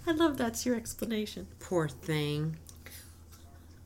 I 0.07 0.11
love 0.11 0.38
that's 0.38 0.65
your 0.65 0.76
explanation. 0.76 1.47
Poor 1.59 1.88
thing. 1.89 2.57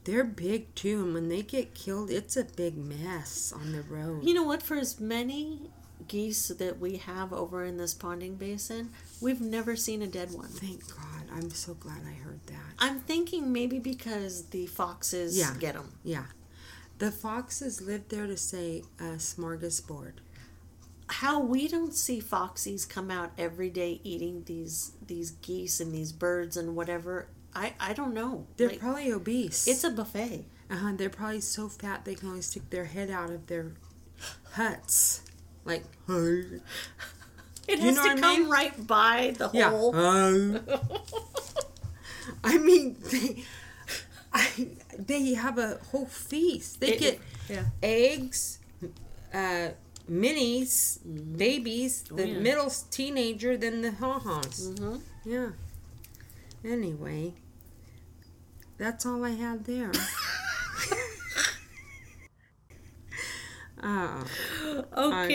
They're 0.03 0.23
big 0.23 0.73
too, 0.75 1.03
and 1.03 1.13
when 1.13 1.29
they 1.29 1.41
get 1.43 1.73
killed, 1.75 2.09
it's 2.09 2.35
a 2.37 2.43
big 2.43 2.77
mess 2.77 3.51
on 3.55 3.71
the 3.71 3.81
road. 3.83 4.23
You 4.23 4.33
know 4.33 4.43
what? 4.43 4.63
For 4.63 4.75
as 4.75 4.99
many 4.99 5.69
geese 6.07 6.47
that 6.47 6.79
we 6.79 6.97
have 6.97 7.31
over 7.31 7.63
in 7.63 7.77
this 7.77 7.93
ponding 7.93 8.37
basin, 8.37 8.89
we've 9.22 9.41
never 9.41 9.76
seen 9.76 10.01
a 10.01 10.07
dead 10.07 10.32
one. 10.32 10.47
Thank 10.49 10.88
God. 10.95 11.05
I'm 11.34 11.49
so 11.51 11.74
glad 11.74 12.01
I 12.07 12.13
heard 12.13 12.39
that. 12.47 12.74
I'm 12.80 12.99
thinking 12.99 13.51
maybe 13.53 13.80
because 13.80 14.45
the 14.47 14.65
foxes 14.67 15.38
Yeah. 15.38 15.53
get 15.59 15.76
them. 15.76 15.93
Yeah. 16.03 16.26
The 16.97 17.11
foxes 17.11 17.82
lived 17.82 18.09
there 18.09 18.28
to 18.28 18.36
say 18.38 18.84
a 18.99 19.15
smorgasbord. 19.17 20.13
How 21.07 21.39
we 21.39 21.67
don't 21.67 21.93
see 21.95 22.22
foxies 22.22 22.88
come 22.88 23.09
out 23.09 23.32
every 23.38 23.70
day 23.70 23.99
eating 24.03 24.43
these 24.45 24.91
these 25.05 25.32
geese 25.32 25.80
and 25.80 25.91
these 25.91 26.11
birds 26.11 26.55
and 26.57 26.76
whatever. 26.76 27.28
I 27.55 27.74
I 27.80 27.93
don't 27.93 28.13
know. 28.13 28.45
They're 28.57 28.70
Like, 28.70 28.80
probably 28.80 29.11
obese. 29.11 29.67
it's 29.67 29.84
a 29.84 29.89
buffet. 29.89 30.45
uh-huh, 30.70 30.93
they're 30.97 31.09
probably 31.09 31.41
so 31.41 31.67
fat 31.67 32.05
they 32.05 32.13
can 32.15 32.30
only 32.30 32.41
stick 32.43 32.70
their 32.70 32.86
head 32.86 33.09
out 33.09 33.32
of 33.32 33.47
their 33.47 33.74
huts. 34.53 35.22
Like, 35.65 35.84
It 37.70 37.80
You 37.80 37.86
has 37.86 37.95
know 37.95 38.03
to 38.03 38.09
what 38.09 38.17
I 38.17 38.22
come 38.22 38.39
mean? 38.41 38.49
right 38.49 38.88
by 38.88 39.36
the 39.38 39.49
Yeah. 39.53 39.70
hole. 39.70 39.95
Um, 39.95 40.59
I 42.43 42.57
mean, 42.57 42.97
they, 43.11 43.43
I, 44.34 44.70
they 44.97 45.34
have 45.36 45.57
a 45.59 45.78
whole 45.91 46.07
feast. 46.07 46.80
They 46.82 46.93
It- 46.93 46.99
get 46.99 47.20
yeah. 47.49 47.65
eggs, 47.84 48.59
uh, 49.34 49.70
minis, 50.09 50.97
babies, 51.38 52.03
the 52.03 52.28
yeah. 52.28 52.39
middle 52.39 52.72
teenager, 52.89 53.55
then 53.57 53.82
the 53.82 53.91
ha-has. 53.91 54.74
hmm 54.78 54.97
Yeah. 55.26 55.49
Anyway, 56.65 57.34
that's 58.78 59.05
all 59.05 59.24
I 59.24 59.32
had 59.45 59.65
there. 59.65 59.91
Ah, 63.82 64.23
Okay. 64.65 64.84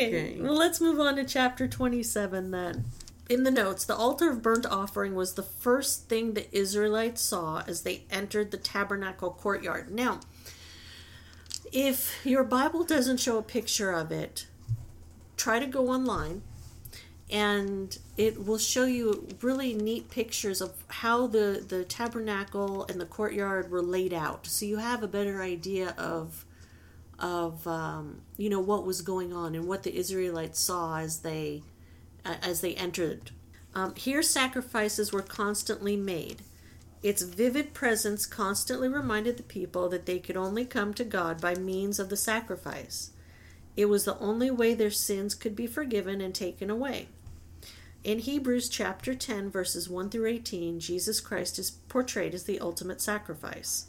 Okay. 0.08 0.36
Well, 0.40 0.56
let's 0.56 0.80
move 0.80 1.00
on 1.00 1.16
to 1.16 1.24
chapter 1.24 1.66
27 1.66 2.50
then. 2.50 2.84
In 3.28 3.42
the 3.44 3.50
notes, 3.50 3.84
the 3.84 3.96
altar 3.96 4.30
of 4.30 4.42
burnt 4.42 4.66
offering 4.66 5.14
was 5.14 5.34
the 5.34 5.42
first 5.42 6.08
thing 6.08 6.34
the 6.34 6.54
Israelites 6.56 7.22
saw 7.22 7.62
as 7.66 7.82
they 7.82 8.02
entered 8.10 8.50
the 8.50 8.58
tabernacle 8.58 9.30
courtyard. 9.30 9.90
Now, 9.90 10.20
if 11.72 12.24
your 12.24 12.44
Bible 12.44 12.84
doesn't 12.84 13.18
show 13.18 13.38
a 13.38 13.42
picture 13.42 13.92
of 13.92 14.12
it, 14.12 14.46
try 15.36 15.58
to 15.58 15.66
go 15.66 15.88
online 15.88 16.42
and 17.30 17.98
it 18.18 18.44
will 18.46 18.58
show 18.58 18.84
you 18.84 19.26
really 19.40 19.72
neat 19.72 20.10
pictures 20.10 20.60
of 20.60 20.72
how 20.88 21.26
the, 21.26 21.64
the 21.66 21.82
tabernacle 21.84 22.84
and 22.88 23.00
the 23.00 23.06
courtyard 23.06 23.70
were 23.70 23.82
laid 23.82 24.12
out. 24.12 24.46
So 24.46 24.66
you 24.66 24.76
have 24.76 25.02
a 25.02 25.08
better 25.08 25.42
idea 25.42 25.94
of 25.96 26.44
of 27.18 27.66
um, 27.66 28.22
you 28.36 28.48
know 28.50 28.60
what 28.60 28.84
was 28.84 29.02
going 29.02 29.32
on 29.32 29.54
and 29.54 29.66
what 29.66 29.82
the 29.82 29.96
Israelites 29.96 30.60
saw 30.60 30.98
as 30.98 31.20
they 31.20 31.62
as 32.24 32.60
they 32.60 32.74
entered. 32.74 33.30
Um, 33.74 33.94
here, 33.96 34.22
sacrifices 34.22 35.12
were 35.12 35.22
constantly 35.22 35.96
made. 35.96 36.42
Its 37.02 37.22
vivid 37.22 37.74
presence 37.74 38.24
constantly 38.24 38.88
reminded 38.88 39.36
the 39.36 39.42
people 39.42 39.88
that 39.90 40.06
they 40.06 40.18
could 40.18 40.36
only 40.36 40.64
come 40.64 40.94
to 40.94 41.04
God 41.04 41.40
by 41.40 41.54
means 41.54 41.98
of 41.98 42.08
the 42.08 42.16
sacrifice. 42.16 43.10
It 43.76 43.86
was 43.86 44.04
the 44.04 44.18
only 44.20 44.50
way 44.50 44.72
their 44.72 44.90
sins 44.90 45.34
could 45.34 45.56
be 45.56 45.66
forgiven 45.66 46.20
and 46.20 46.34
taken 46.34 46.70
away. 46.70 47.08
In 48.04 48.20
Hebrews 48.20 48.68
chapter 48.68 49.14
10, 49.14 49.50
verses 49.50 49.88
1 49.88 50.10
through 50.10 50.26
18, 50.26 50.78
Jesus 50.78 51.20
Christ 51.20 51.58
is 51.58 51.70
portrayed 51.70 52.34
as 52.34 52.44
the 52.44 52.60
ultimate 52.60 53.00
sacrifice. 53.00 53.86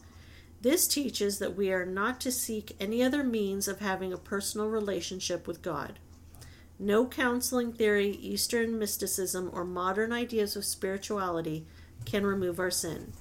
This 0.65 0.87
teaches 0.87 1.37
that 1.37 1.55
we 1.55 1.71
are 1.71 1.85
not 1.85 2.19
to 2.21 2.31
seek 2.31 2.75
any 2.79 3.03
other 3.03 3.23
means 3.23 3.67
of 3.67 3.81
having 3.81 4.11
a 4.11 4.17
personal 4.17 4.67
relationship 4.67 5.45
with 5.45 5.61
God. 5.61 5.99
No 6.79 7.05
counseling 7.05 7.71
theory, 7.71 8.09
Eastern 8.09 8.79
mysticism, 8.79 9.51
or 9.53 9.63
modern 9.63 10.11
ideas 10.11 10.55
of 10.55 10.65
spirituality 10.65 11.67
can 12.05 12.25
remove 12.25 12.57
our 12.57 12.71
sin. 12.71 13.13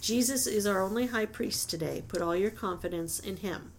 Jesus 0.00 0.48
is 0.48 0.66
our 0.66 0.82
only 0.82 1.06
high 1.06 1.26
priest 1.26 1.70
today. 1.70 2.02
Put 2.08 2.20
all 2.20 2.34
your 2.34 2.50
confidence 2.50 3.20
in 3.20 3.36
him. 3.36 3.70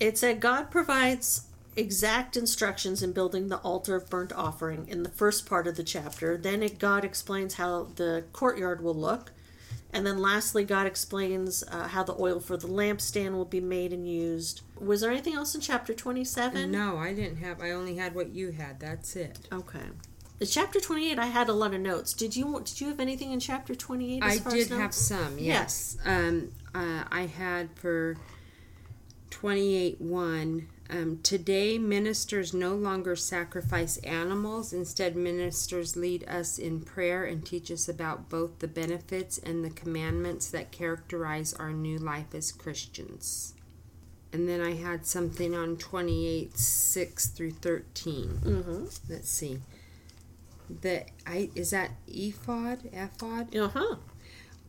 It 0.00 0.16
said 0.16 0.40
God 0.40 0.70
provides 0.70 1.48
exact 1.76 2.38
instructions 2.38 3.02
in 3.02 3.12
building 3.12 3.48
the 3.48 3.58
altar 3.58 3.96
of 3.96 4.08
burnt 4.08 4.32
offering 4.32 4.88
in 4.88 5.02
the 5.02 5.10
first 5.10 5.44
part 5.44 5.66
of 5.66 5.76
the 5.76 5.84
chapter. 5.84 6.38
Then 6.38 6.62
it, 6.62 6.78
God 6.78 7.04
explains 7.04 7.52
how 7.56 7.88
the 7.96 8.24
courtyard 8.32 8.82
will 8.82 8.94
look. 8.94 9.30
And 9.92 10.06
then 10.06 10.18
lastly, 10.18 10.64
God 10.64 10.86
explains 10.86 11.62
uh, 11.64 11.88
how 11.88 12.02
the 12.02 12.16
oil 12.18 12.40
for 12.40 12.56
the 12.56 12.66
lampstand 12.66 13.32
will 13.32 13.44
be 13.44 13.60
made 13.60 13.92
and 13.92 14.08
used. 14.08 14.62
Was 14.80 15.02
there 15.02 15.10
anything 15.10 15.34
else 15.34 15.54
in 15.54 15.60
chapter 15.60 15.92
27? 15.92 16.70
no, 16.70 16.96
I 16.96 17.12
didn't 17.12 17.36
have. 17.38 17.60
I 17.60 17.72
only 17.72 17.96
had 17.96 18.14
what 18.14 18.30
you 18.30 18.52
had. 18.52 18.80
That's 18.80 19.16
it. 19.16 19.38
Okay. 19.52 19.84
In 20.40 20.46
chapter 20.46 20.80
28, 20.80 21.18
I 21.18 21.26
had 21.26 21.48
a 21.48 21.52
lot 21.52 21.74
of 21.74 21.80
notes. 21.80 22.14
Did 22.14 22.34
you 22.34 22.60
did 22.64 22.80
you 22.80 22.88
have 22.88 23.00
anything 23.00 23.32
in 23.32 23.38
chapter 23.38 23.74
28 23.74 24.22
as 24.24 24.38
I 24.38 24.40
far 24.40 24.52
did 24.52 24.72
as 24.72 24.78
have 24.78 24.94
some. 24.94 25.38
Yes. 25.38 25.96
Um. 26.04 26.52
Uh, 26.74 27.04
I 27.10 27.26
had 27.26 27.68
for 27.76 28.16
twenty-eight 29.30 30.00
one. 30.00 30.68
Um, 30.92 31.20
today, 31.22 31.78
ministers 31.78 32.52
no 32.52 32.74
longer 32.74 33.16
sacrifice 33.16 33.96
animals. 33.98 34.74
Instead, 34.74 35.16
ministers 35.16 35.96
lead 35.96 36.28
us 36.28 36.58
in 36.58 36.82
prayer 36.82 37.24
and 37.24 37.44
teach 37.46 37.70
us 37.70 37.88
about 37.88 38.28
both 38.28 38.58
the 38.58 38.68
benefits 38.68 39.38
and 39.38 39.64
the 39.64 39.70
commandments 39.70 40.50
that 40.50 40.70
characterize 40.70 41.54
our 41.54 41.72
new 41.72 41.96
life 41.96 42.34
as 42.34 42.52
Christians. 42.52 43.54
And 44.34 44.46
then 44.46 44.60
I 44.60 44.74
had 44.74 45.06
something 45.06 45.54
on 45.54 45.78
28 45.78 46.58
6 46.58 47.26
through 47.28 47.52
13. 47.52 48.28
Mm-hmm. 48.44 48.84
Let's 49.08 49.30
see. 49.30 49.60
The 50.68 51.06
I 51.26 51.48
is 51.54 51.70
that 51.70 51.92
ephod? 52.06 52.90
Ephod? 52.92 53.56
Uh-huh. 53.56 53.96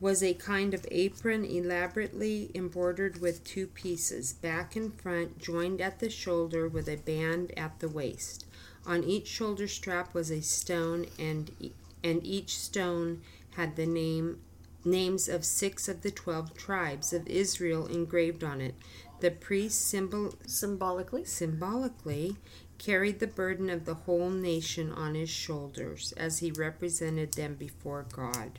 Was 0.04 0.22
a 0.22 0.34
kind 0.34 0.74
of 0.74 0.84
apron 0.90 1.46
elaborately 1.46 2.50
embroidered 2.54 3.22
with 3.22 3.42
two 3.42 3.66
pieces, 3.66 4.34
back 4.34 4.76
and 4.76 5.00
front, 5.00 5.38
joined 5.38 5.80
at 5.80 5.98
the 5.98 6.10
shoulder 6.10 6.68
with 6.68 6.86
a 6.86 6.96
band 6.96 7.50
at 7.56 7.80
the 7.80 7.88
waist. 7.88 8.44
On 8.84 9.02
each 9.02 9.26
shoulder 9.26 9.66
strap 9.66 10.12
was 10.12 10.30
a 10.30 10.42
stone, 10.42 11.06
and 11.18 11.50
e- 11.58 11.72
and 12.02 12.22
each 12.22 12.58
stone 12.58 13.22
had 13.52 13.76
the 13.76 13.86
name 13.86 14.40
names 14.84 15.26
of 15.26 15.42
six 15.42 15.88
of 15.88 16.02
the 16.02 16.10
twelve 16.10 16.52
tribes 16.52 17.14
of 17.14 17.26
Israel 17.26 17.86
engraved 17.86 18.44
on 18.44 18.60
it. 18.60 18.74
The 19.20 19.30
priest 19.30 19.88
symbol 19.88 20.34
Symbolically. 20.46 21.24
symbolically 21.24 22.36
carried 22.76 23.20
the 23.20 23.26
burden 23.26 23.70
of 23.70 23.86
the 23.86 23.94
whole 23.94 24.28
nation 24.28 24.92
on 24.92 25.14
his 25.14 25.30
shoulders 25.30 26.12
as 26.18 26.40
he 26.40 26.50
represented 26.50 27.32
them 27.32 27.54
before 27.54 28.04
God. 28.12 28.58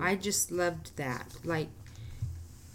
I 0.00 0.14
just 0.16 0.50
loved 0.52 0.96
that. 0.96 1.26
Like, 1.44 1.68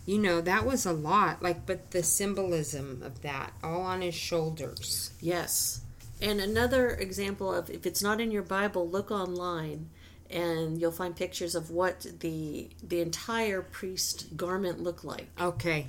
you 0.05 0.17
know, 0.17 0.41
that 0.41 0.65
was 0.65 0.85
a 0.85 0.93
lot. 0.93 1.41
Like, 1.41 1.65
but 1.65 1.91
the 1.91 2.03
symbolism 2.03 3.01
of 3.03 3.21
that 3.21 3.53
all 3.63 3.81
on 3.81 4.01
his 4.01 4.15
shoulders. 4.15 5.11
Yes. 5.21 5.81
And 6.21 6.41
another 6.41 6.89
example 6.89 7.53
of 7.53 7.69
if 7.69 7.85
it's 7.85 8.01
not 8.03 8.19
in 8.19 8.31
your 8.31 8.43
Bible, 8.43 8.89
look 8.89 9.11
online 9.11 9.89
and 10.29 10.79
you'll 10.79 10.91
find 10.91 11.15
pictures 11.15 11.55
of 11.55 11.71
what 11.71 12.05
the 12.19 12.69
the 12.87 12.99
entire 13.01 13.61
priest 13.61 14.35
garment 14.35 14.79
looked 14.83 15.03
like. 15.05 15.27
Okay, 15.39 15.87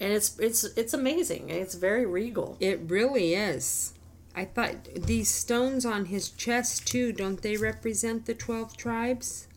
And 0.00 0.12
it's 0.12 0.38
it's 0.38 0.64
it's 0.64 0.94
amazing. 0.94 1.50
It's 1.50 1.74
very 1.74 2.06
regal. 2.06 2.56
it 2.60 2.80
really 2.86 3.34
is. 3.34 3.92
I 4.34 4.44
thought 4.44 4.84
these 4.94 5.28
stones 5.30 5.84
on 5.84 6.06
his 6.06 6.28
chest 6.30 6.86
too. 6.86 7.12
Don't 7.12 7.42
they 7.42 7.56
represent 7.56 8.26
the 8.26 8.34
twelve 8.34 8.76
tribes? 8.76 9.48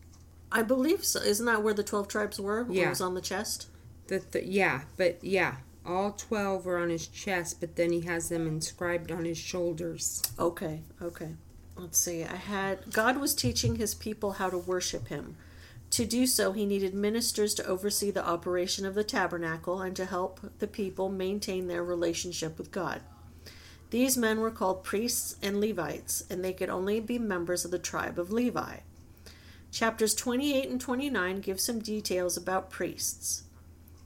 I 0.52 0.62
believe 0.62 1.04
so. 1.04 1.20
Isn't 1.20 1.46
that 1.46 1.62
where 1.62 1.74
the 1.74 1.82
12 1.82 2.08
tribes 2.08 2.40
were? 2.40 2.66
Yeah. 2.68 2.86
It 2.86 2.88
was 2.90 3.00
on 3.00 3.14
the 3.14 3.20
chest. 3.20 3.68
The, 4.08 4.22
the 4.32 4.44
yeah, 4.44 4.82
but 4.96 5.22
yeah, 5.22 5.56
all 5.86 6.10
twelve 6.12 6.66
are 6.66 6.78
on 6.78 6.90
his 6.90 7.06
chest, 7.06 7.60
but 7.60 7.76
then 7.76 7.92
he 7.92 8.00
has 8.02 8.28
them 8.28 8.46
inscribed 8.46 9.12
on 9.12 9.24
his 9.24 9.38
shoulders. 9.38 10.20
Okay, 10.36 10.80
okay. 11.00 11.36
Let's 11.76 11.98
see. 11.98 12.24
I 12.24 12.34
had 12.34 12.92
God 12.92 13.18
was 13.18 13.36
teaching 13.36 13.76
his 13.76 13.94
people 13.94 14.32
how 14.32 14.50
to 14.50 14.58
worship 14.58 15.08
him. 15.08 15.36
To 15.90 16.04
do 16.04 16.26
so, 16.26 16.52
he 16.52 16.66
needed 16.66 16.92
ministers 16.92 17.54
to 17.54 17.66
oversee 17.66 18.10
the 18.10 18.26
operation 18.26 18.84
of 18.84 18.94
the 18.94 19.04
tabernacle 19.04 19.80
and 19.80 19.94
to 19.96 20.06
help 20.06 20.40
the 20.58 20.66
people 20.66 21.08
maintain 21.08 21.68
their 21.68 21.82
relationship 21.82 22.58
with 22.58 22.70
God. 22.70 23.02
These 23.90 24.16
men 24.16 24.40
were 24.40 24.52
called 24.52 24.84
priests 24.84 25.36
and 25.42 25.60
Levites, 25.60 26.24
and 26.30 26.44
they 26.44 26.52
could 26.52 26.68
only 26.68 27.00
be 27.00 27.18
members 27.18 27.64
of 27.64 27.72
the 27.72 27.78
tribe 27.78 28.18
of 28.18 28.30
Levi. 28.30 28.78
Chapters 29.70 30.14
28 30.14 30.68
and 30.68 30.80
29 30.80 31.40
give 31.40 31.60
some 31.60 31.78
details 31.78 32.36
about 32.36 32.70
priests. 32.70 33.44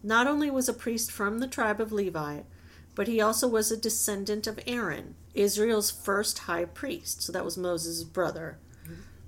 Not 0.02 0.26
only 0.26 0.50
was 0.50 0.68
a 0.68 0.74
priest 0.74 1.10
from 1.10 1.38
the 1.38 1.48
tribe 1.48 1.80
of 1.80 1.90
Levi, 1.90 2.40
but 2.94 3.08
he 3.08 3.20
also 3.20 3.48
was 3.48 3.72
a 3.72 3.76
descendant 3.76 4.46
of 4.46 4.60
Aaron, 4.66 5.14
Israel's 5.32 5.90
first 5.90 6.40
high 6.40 6.66
priest. 6.66 7.22
So 7.22 7.32
that 7.32 7.44
was 7.44 7.56
Moses' 7.56 8.04
brother. 8.04 8.58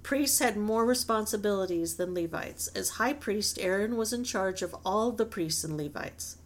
Priests 0.03 0.39
had 0.39 0.57
more 0.57 0.84
responsibilities 0.84 1.97
than 1.97 2.14
Levites. 2.14 2.68
As 2.68 2.91
high 2.91 3.14
priest, 3.14 3.59
Aaron 3.61 3.97
was 3.97 4.12
in 4.12 4.22
charge 4.22 4.62
of 4.62 4.76
all 4.84 5.11
the 5.11 5.26
priests 5.26 5.64
and 5.64 5.76
Levites. 5.76 6.37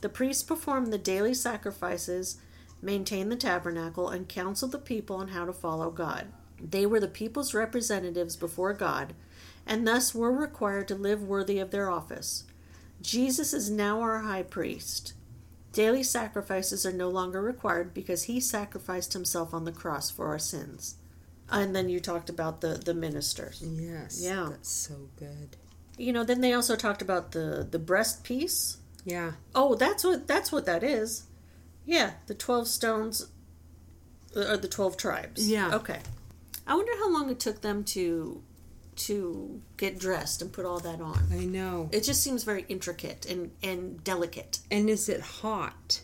The 0.00 0.08
priests 0.08 0.42
performed 0.42 0.92
the 0.92 0.96
daily 0.96 1.34
sacrifices, 1.34 2.38
maintained 2.80 3.30
the 3.30 3.36
tabernacle, 3.36 4.08
and 4.08 4.28
counseled 4.28 4.72
the 4.72 4.78
people 4.78 5.16
on 5.16 5.28
how 5.28 5.44
to 5.44 5.52
follow 5.52 5.90
God. 5.90 6.28
They 6.58 6.86
were 6.86 7.00
the 7.00 7.08
people's 7.08 7.52
representatives 7.52 8.36
before 8.36 8.72
God, 8.72 9.14
and 9.66 9.86
thus 9.86 10.14
were 10.14 10.32
required 10.32 10.88
to 10.88 10.94
live 10.94 11.22
worthy 11.22 11.58
of 11.58 11.70
their 11.70 11.90
office. 11.90 12.44
Jesus 13.00 13.52
is 13.52 13.70
now 13.70 14.00
our 14.00 14.20
high 14.20 14.42
priest. 14.42 15.14
Daily 15.72 16.02
sacrifices 16.02 16.86
are 16.86 16.92
no 16.92 17.08
longer 17.08 17.42
required 17.42 17.92
because 17.92 18.24
he 18.24 18.40
sacrificed 18.40 19.12
himself 19.12 19.52
on 19.52 19.64
the 19.64 19.72
cross 19.72 20.10
for 20.10 20.26
our 20.28 20.38
sins. 20.38 20.96
And 21.50 21.74
then 21.74 21.88
you 21.88 22.00
talked 22.00 22.30
about 22.30 22.60
the, 22.60 22.74
the 22.74 22.94
ministers. 22.94 23.62
Yes. 23.62 24.20
Yeah. 24.22 24.48
That's 24.50 24.70
so 24.70 25.08
good. 25.16 25.56
You 25.98 26.12
know, 26.12 26.24
then 26.24 26.40
they 26.40 26.52
also 26.52 26.76
talked 26.76 27.02
about 27.02 27.32
the, 27.32 27.66
the 27.68 27.78
breast 27.78 28.24
piece. 28.24 28.78
Yeah. 29.04 29.32
Oh, 29.54 29.74
that's 29.74 30.02
what 30.02 30.26
that's 30.26 30.50
what 30.50 30.64
that 30.66 30.82
is. 30.82 31.24
Yeah, 31.84 32.12
the 32.26 32.34
twelve 32.34 32.66
stones 32.68 33.28
uh, 34.34 34.52
or 34.52 34.56
the 34.56 34.68
twelve 34.68 34.96
tribes. 34.96 35.48
Yeah. 35.48 35.74
Okay. 35.74 35.98
I 36.66 36.74
wonder 36.74 36.92
how 36.96 37.12
long 37.12 37.28
it 37.28 37.38
took 37.38 37.60
them 37.60 37.84
to 37.84 38.42
to 38.96 39.60
get 39.76 39.98
dressed 39.98 40.42
and 40.42 40.52
put 40.52 40.64
all 40.64 40.80
that 40.80 41.00
on. 41.00 41.28
I 41.32 41.44
know. 41.44 41.88
It 41.92 42.02
just 42.02 42.22
seems 42.22 42.44
very 42.44 42.64
intricate 42.68 43.26
and, 43.26 43.50
and 43.62 44.02
delicate. 44.04 44.60
And 44.70 44.88
is 44.88 45.08
it 45.08 45.20
hot? 45.20 46.00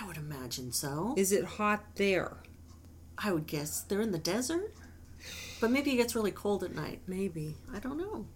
I 0.00 0.06
would 0.06 0.16
imagine 0.16 0.72
so. 0.72 1.14
Is 1.16 1.32
it 1.32 1.44
hot 1.44 1.84
there? 1.96 2.36
I 3.18 3.32
would 3.32 3.46
guess 3.46 3.82
they're 3.82 4.00
in 4.00 4.12
the 4.12 4.18
desert. 4.18 4.74
But 5.60 5.70
maybe 5.70 5.92
it 5.92 5.96
gets 5.96 6.14
really 6.14 6.30
cold 6.30 6.64
at 6.64 6.74
night. 6.74 7.00
Maybe. 7.06 7.56
I 7.72 7.78
don't 7.78 7.98
know. 7.98 8.26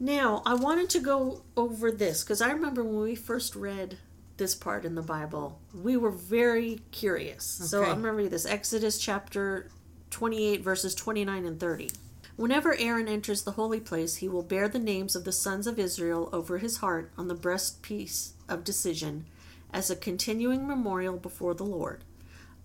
Now, 0.00 0.42
I 0.46 0.54
wanted 0.54 0.90
to 0.90 1.00
go 1.00 1.42
over 1.56 1.90
this 1.90 2.24
because 2.24 2.40
I 2.40 2.50
remember 2.50 2.82
when 2.82 3.00
we 3.00 3.14
first 3.14 3.54
read 3.54 3.98
this 4.36 4.54
part 4.54 4.84
in 4.84 4.94
the 4.94 5.02
Bible, 5.02 5.60
we 5.72 5.96
were 5.96 6.10
very 6.10 6.80
curious. 6.90 7.44
So 7.44 7.84
I'm 7.84 8.02
going 8.02 8.28
this 8.28 8.46
Exodus 8.46 8.98
chapter 8.98 9.70
28, 10.10 10.62
verses 10.62 10.94
29 10.94 11.44
and 11.44 11.60
30. 11.60 11.90
Whenever 12.36 12.74
Aaron 12.78 13.06
enters 13.06 13.42
the 13.42 13.52
holy 13.52 13.78
place, 13.78 14.16
he 14.16 14.28
will 14.28 14.42
bear 14.42 14.68
the 14.68 14.78
names 14.78 15.14
of 15.14 15.24
the 15.24 15.32
sons 15.32 15.66
of 15.66 15.78
Israel 15.78 16.28
over 16.32 16.58
his 16.58 16.78
heart 16.78 17.12
on 17.16 17.28
the 17.28 17.34
breastpiece 17.34 18.32
of 18.48 18.64
decision 18.64 19.24
as 19.72 19.88
a 19.88 19.96
continuing 19.96 20.66
memorial 20.66 21.16
before 21.16 21.54
the 21.54 21.64
Lord. 21.64 22.02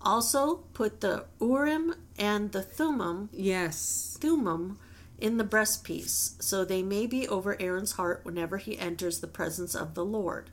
Also, 0.01 0.57
put 0.74 1.01
the 1.01 1.26
Urim 1.39 1.95
and 2.17 2.51
the 2.51 2.63
Thummim 2.63 3.30
Yes. 3.32 4.17
Thummim 4.20 4.80
in 5.20 5.38
the 5.38 5.43
breastpiece, 5.43 6.41
so 6.41 6.63
they 6.63 6.82
may 6.82 7.05
be 7.05 7.28
over 7.28 7.61
Aaron's 7.61 7.93
heart 7.93 8.22
whenever 8.24 8.57
he 8.57 8.80
enters 8.80 9.20
the 9.20 9.28
presence 9.28 9.76
of 9.76 9.93
the 9.93 10.05
Lord. 10.05 10.49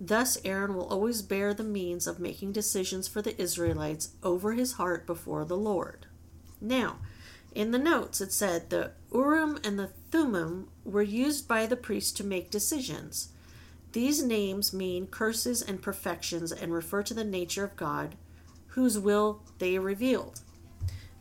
Thus, 0.00 0.38
Aaron 0.44 0.74
will 0.74 0.86
always 0.86 1.22
bear 1.22 1.54
the 1.54 1.62
means 1.62 2.06
of 2.06 2.18
making 2.18 2.52
decisions 2.52 3.06
for 3.06 3.22
the 3.22 3.40
Israelites 3.40 4.14
over 4.22 4.52
his 4.52 4.72
heart 4.72 5.06
before 5.06 5.44
the 5.44 5.56
Lord. 5.56 6.06
Now, 6.60 6.98
in 7.54 7.70
the 7.70 7.78
notes, 7.78 8.20
it 8.20 8.32
said 8.32 8.70
the 8.70 8.92
Urim 9.12 9.58
and 9.64 9.78
the 9.78 9.90
Thummim 10.10 10.68
were 10.84 11.02
used 11.02 11.46
by 11.46 11.66
the 11.66 11.76
priest 11.76 12.16
to 12.16 12.24
make 12.24 12.50
decisions. 12.50 13.28
These 13.92 14.22
names 14.22 14.72
mean 14.72 15.06
curses 15.06 15.60
and 15.62 15.82
perfections 15.82 16.50
and 16.50 16.72
refer 16.72 17.02
to 17.02 17.14
the 17.14 17.24
nature 17.24 17.64
of 17.64 17.76
God, 17.76 18.14
whose 18.68 18.98
will 18.98 19.42
they 19.58 19.78
revealed. 19.78 20.40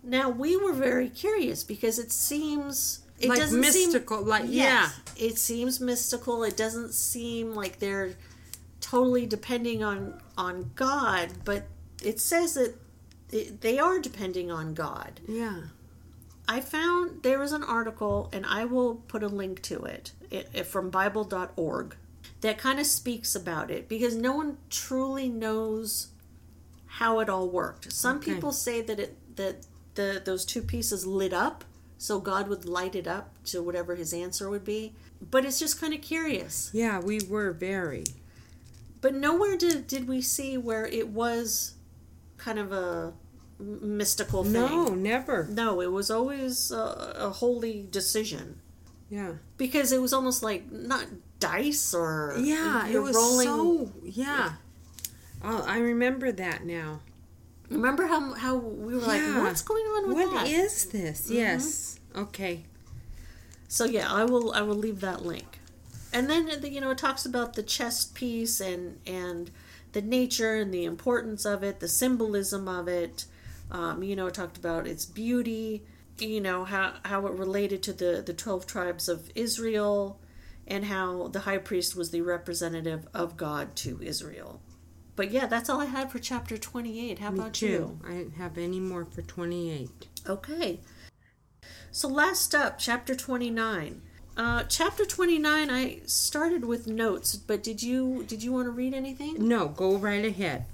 Now 0.03 0.29
we 0.29 0.55
were 0.55 0.73
very 0.73 1.09
curious 1.09 1.63
because 1.63 1.99
it 1.99 2.11
seems 2.11 3.01
it 3.19 3.29
like 3.29 3.39
doesn't 3.39 3.59
mystical. 3.59 4.19
seem, 4.19 4.27
like 4.27 4.43
Yes, 4.47 4.99
it 5.17 5.37
seems 5.37 5.79
mystical. 5.79 6.43
It 6.43 6.57
doesn't 6.57 6.93
seem 6.93 7.53
like 7.53 7.79
they're 7.79 8.13
totally 8.79 9.25
depending 9.27 9.83
on 9.83 10.19
on 10.37 10.71
God, 10.75 11.29
but 11.45 11.65
it 12.01 12.19
says 12.19 12.55
that 12.55 12.75
they 13.61 13.77
are 13.79 13.99
depending 13.99 14.49
on 14.49 14.73
God. 14.73 15.19
yeah. 15.27 15.61
I 16.47 16.59
found 16.59 17.23
there 17.23 17.39
was 17.39 17.51
an 17.53 17.63
article, 17.63 18.29
and 18.33 18.45
I 18.45 18.65
will 18.65 18.95
put 18.95 19.23
a 19.23 19.27
link 19.27 19.61
to 19.63 19.83
it, 19.83 20.11
it, 20.29 20.49
it 20.53 20.63
from 20.67 20.89
Bible.org 20.89 21.95
that 22.41 22.57
kind 22.57 22.79
of 22.79 22.85
speaks 22.87 23.35
about 23.35 23.69
it 23.71 23.87
because 23.87 24.15
no 24.15 24.35
one 24.35 24.57
truly 24.69 25.29
knows 25.29 26.07
how 26.87 27.19
it 27.19 27.29
all 27.29 27.47
worked. 27.47 27.91
Some 27.93 28.17
Okay. 28.17 28.33
people 28.33 28.51
say 28.51 28.81
that 28.81 28.99
it 28.99 29.17
that 29.37 29.65
the 29.95 30.21
those 30.23 30.43
two 30.43 30.61
pieces 30.61 31.05
lit 31.05 31.31
up, 31.33 31.63
so 31.97 32.19
God 32.19 32.47
would 32.49 32.65
light 32.65 32.95
it 32.95 33.07
up 33.07 33.31
to 33.45 33.61
whatever 33.61 33.95
His 33.95 34.11
answer 34.13 34.49
would 34.49 34.65
be. 34.65 34.93
But 35.21 35.45
it's 35.45 35.59
just 35.59 35.79
kind 35.79 35.93
of 35.93 36.01
curious. 36.01 36.69
Yeah, 36.73 36.99
we 36.99 37.19
were 37.29 37.51
very. 37.51 38.05
But 39.01 39.13
nowhere 39.13 39.55
did 39.55 39.87
did 39.87 40.07
we 40.07 40.21
see 40.21 40.57
where 40.57 40.85
it 40.85 41.09
was 41.09 41.75
kind 42.37 42.59
of 42.59 42.71
a 42.71 43.13
mystical 43.61 44.43
thing. 44.43 44.53
No, 44.53 44.87
never. 44.93 45.45
No, 45.49 45.81
it 45.81 45.91
was 45.91 46.09
always 46.11 46.71
a, 46.71 47.13
a 47.17 47.29
holy 47.29 47.87
decision 47.91 48.59
Yeah. 49.09 49.33
because 49.57 49.91
it 49.91 50.01
was 50.01 50.13
almost 50.13 50.43
like 50.43 50.71
not 50.71 51.05
dice 51.39 51.93
or 51.93 52.35
Yeah, 52.39 52.87
it 52.87 52.99
was 52.99 53.15
rolling. 53.15 53.47
so. 53.47 53.91
Yeah. 54.03 54.53
Oh, 55.43 55.63
I 55.67 55.79
remember 55.79 56.31
that 56.31 56.65
now. 56.65 56.99
Remember 57.69 58.05
how 58.07 58.33
how 58.33 58.55
we 58.57 58.93
were 58.95 59.01
like, 59.01 59.21
what's 59.43 59.61
going 59.61 59.83
on 59.85 60.07
with 60.09 60.17
What 60.17 60.33
that? 60.33 60.47
is 60.47 60.85
this? 60.87 61.25
Mm-hmm. 61.25 61.33
Yes. 61.35 61.99
Okay. 62.15 62.65
So 63.69 63.85
yeah, 63.85 64.11
I 64.11 64.25
will 64.25 64.51
I 64.53 64.61
will 64.61 64.75
leave 64.75 64.99
that 65.01 65.25
link. 65.25 65.59
And 66.13 66.29
then 66.29 66.49
you 66.63 66.81
know 66.81 66.91
it 66.91 66.97
talks 66.97 67.25
about 67.25 67.53
the 67.53 67.63
chest 67.63 68.13
piece 68.13 68.59
and 68.59 68.99
and 69.07 69.49
the 69.93 70.01
nature 70.01 70.55
and 70.55 70.73
the 70.73 70.83
importance 70.85 71.45
of 71.45 71.63
it, 71.63 71.79
the 71.79 71.87
symbolism 71.87 72.67
of 72.67 72.87
it. 72.89 73.25
Um, 73.71 74.03
you 74.03 74.15
know, 74.15 74.27
it 74.27 74.33
talked 74.33 74.57
about 74.57 74.87
its 74.87 75.05
beauty. 75.05 75.83
You 76.19 76.41
know 76.41 76.65
how 76.65 76.95
how 77.03 77.25
it 77.27 77.33
related 77.33 77.81
to 77.83 77.93
the 77.93 78.21
the 78.25 78.33
twelve 78.33 78.67
tribes 78.67 79.09
of 79.09 79.31
Israel, 79.33 80.19
and 80.67 80.85
how 80.85 81.29
the 81.29 81.41
high 81.41 81.57
priest 81.57 81.95
was 81.95 82.11
the 82.11 82.21
representative 82.21 83.07
of 83.13 83.37
God 83.37 83.75
to 83.77 83.99
Israel. 84.01 84.61
But 85.15 85.31
yeah, 85.31 85.45
that's 85.45 85.69
all 85.69 85.79
I 85.81 85.85
had 85.85 86.11
for 86.11 86.19
chapter 86.19 86.57
twenty 86.57 87.09
eight. 87.09 87.19
How 87.19 87.31
Me 87.31 87.39
about 87.39 87.53
too. 87.53 87.65
you? 87.67 87.99
I 88.05 88.11
didn't 88.13 88.35
have 88.35 88.57
any 88.57 88.79
more 88.79 89.05
for 89.05 89.21
28. 89.21 90.07
Okay. 90.27 90.79
So 91.91 92.07
last 92.07 92.55
up, 92.55 92.77
chapter 92.79 93.15
29. 93.15 94.01
Uh, 94.37 94.63
chapter 94.63 95.05
29 95.05 95.69
I 95.69 95.99
started 96.05 96.63
with 96.63 96.87
notes, 96.87 97.35
but 97.35 97.61
did 97.61 97.83
you 97.83 98.23
did 98.23 98.41
you 98.41 98.53
want 98.53 98.67
to 98.67 98.71
read 98.71 98.93
anything? 98.93 99.47
No, 99.47 99.67
go 99.67 99.97
right 99.97 100.23
ahead. 100.23 100.65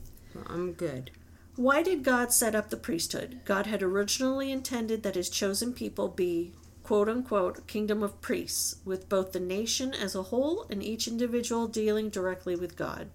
I'm 0.47 0.73
good. 0.73 1.09
Why 1.57 1.81
did 1.81 2.03
God 2.03 2.31
set 2.31 2.53
up 2.53 2.69
the 2.69 2.77
priesthood? 2.77 3.39
God 3.43 3.65
had 3.65 3.81
originally 3.81 4.51
intended 4.51 5.01
that 5.01 5.15
his 5.15 5.27
chosen 5.27 5.73
people 5.73 6.07
be 6.07 6.53
quote 6.83 7.09
unquote 7.09 7.65
kingdom 7.65 8.03
of 8.03 8.21
priests, 8.21 8.75
with 8.85 9.09
both 9.09 9.31
the 9.31 9.39
nation 9.39 9.91
as 9.91 10.13
a 10.13 10.21
whole 10.21 10.67
and 10.69 10.83
each 10.83 11.07
individual 11.07 11.67
dealing 11.67 12.09
directly 12.09 12.55
with 12.55 12.75
God. 12.77 13.09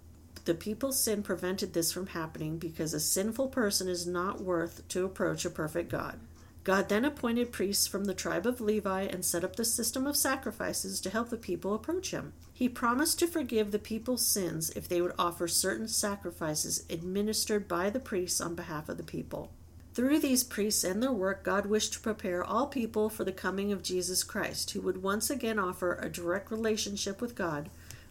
The 0.45 0.55
people's 0.55 1.01
sin 1.01 1.23
prevented 1.23 1.73
this 1.73 1.93
from 1.93 2.09
happening 2.09 2.59
because 2.59 2.93
a 2.93 2.99
sinful 2.99 3.47
person 3.51 3.87
is 3.87 4.09
not 4.09 4.43
worth 4.43 4.89
to 4.89 5.05
approach 5.05 5.45
a 5.45 5.51
perfect 5.51 5.93
God. 5.93 6.19
God 6.65 6.89
then 6.89 7.05
appointed 7.05 7.51
priests 7.51 7.89
from 7.89 8.05
the 8.05 8.15
tribe 8.15 8.47
of 8.47 8.61
Levi 8.61 9.03
and 9.03 9.25
set 9.25 9.43
up 9.43 9.57
the 9.57 9.65
system 9.65 10.07
of 10.07 10.17
sacrifices 10.17 11.01
to 11.01 11.11
help 11.11 11.29
the 11.29 11.37
people 11.37 11.75
approach 11.75 12.13
him. 12.13 12.33
He 12.53 12.69
promised 12.69 13.19
to 13.19 13.27
forgive 13.27 13.73
the 13.73 13.81
people's 13.81 14.25
sins 14.25 14.71
if 14.71 14.87
they 14.87 15.01
would 15.01 15.15
offer 15.19 15.49
certain 15.49 15.89
sacrifices 15.89 16.85
administered 16.89 17.67
by 17.67 17.91
the 17.91 17.99
priests 17.99 18.41
on 18.41 18.55
behalf 18.55 18.89
of 18.89 18.97
the 18.97 19.03
people. 19.03 19.51
Through 19.95 20.21
these 20.21 20.45
priests 20.45 20.85
and 20.85 21.03
their 21.03 21.13
work, 21.13 21.43
God 21.43 21.67
wished 21.67 21.95
to 21.95 22.01
prepare 22.01 22.43
all 22.45 22.67
people 22.67 23.11
for 23.11 23.25
the 23.25 23.33
coming 23.33 23.73
of 23.73 23.83
Jesus 23.83 24.23
Christ, 24.23 24.71
who 24.71 24.81
would 24.83 25.03
once 25.03 25.29
again 25.29 25.59
offer 25.59 25.95
a 25.95 26.09
direct 26.09 26.51
relationship 26.51 27.21
with 27.21 27.35
God 27.35 27.69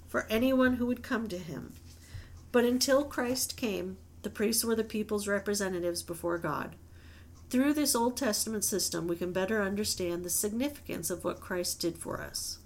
for 0.08 0.28
anyone 0.30 0.76
who 0.76 0.86
would 0.86 1.02
come 1.02 1.28
to 1.30 1.38
him. 1.38 1.74
But 2.52 2.66
until 2.66 3.06
Christ 3.06 3.56
came, 3.56 3.98
the 4.24 4.30
priests 4.30 4.64
were 4.64 4.76
the 4.76 4.84
people's 4.84 5.28
representatives 5.28 6.04
before 6.04 6.38
God. 6.38 6.76
Through 7.52 7.74
this 7.74 7.96
Old 7.96 8.16
Testament 8.16 8.64
system, 8.64 9.08
we 9.08 9.18
can 9.18 9.34
better 9.34 9.62
understand 9.62 10.24
the 10.24 10.30
significance 10.30 11.10
of 11.10 11.26
what 11.26 11.42
Christ 11.42 11.82
did 11.82 11.98
for 11.98 12.22
us. 12.22 12.60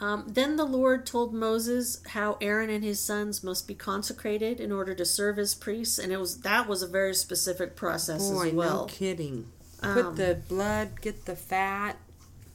Um, 0.00 0.24
then 0.26 0.56
the 0.56 0.64
Lord 0.64 1.04
told 1.04 1.34
Moses 1.34 2.00
how 2.08 2.38
Aaron 2.40 2.70
and 2.70 2.82
his 2.82 3.00
sons 3.00 3.44
must 3.44 3.68
be 3.68 3.74
consecrated 3.74 4.58
in 4.58 4.72
order 4.72 4.94
to 4.94 5.04
serve 5.04 5.38
as 5.38 5.54
priests, 5.54 5.98
and 5.98 6.10
it 6.10 6.18
was 6.18 6.38
that 6.38 6.66
was 6.66 6.82
a 6.82 6.86
very 6.86 7.14
specific 7.14 7.76
process 7.76 8.30
Boy, 8.30 8.48
as 8.48 8.52
well. 8.54 8.80
no 8.80 8.84
kidding. 8.86 9.48
Um, 9.82 9.94
Put 9.94 10.16
the 10.16 10.40
blood, 10.48 11.02
get 11.02 11.26
the 11.26 11.36
fat. 11.36 11.98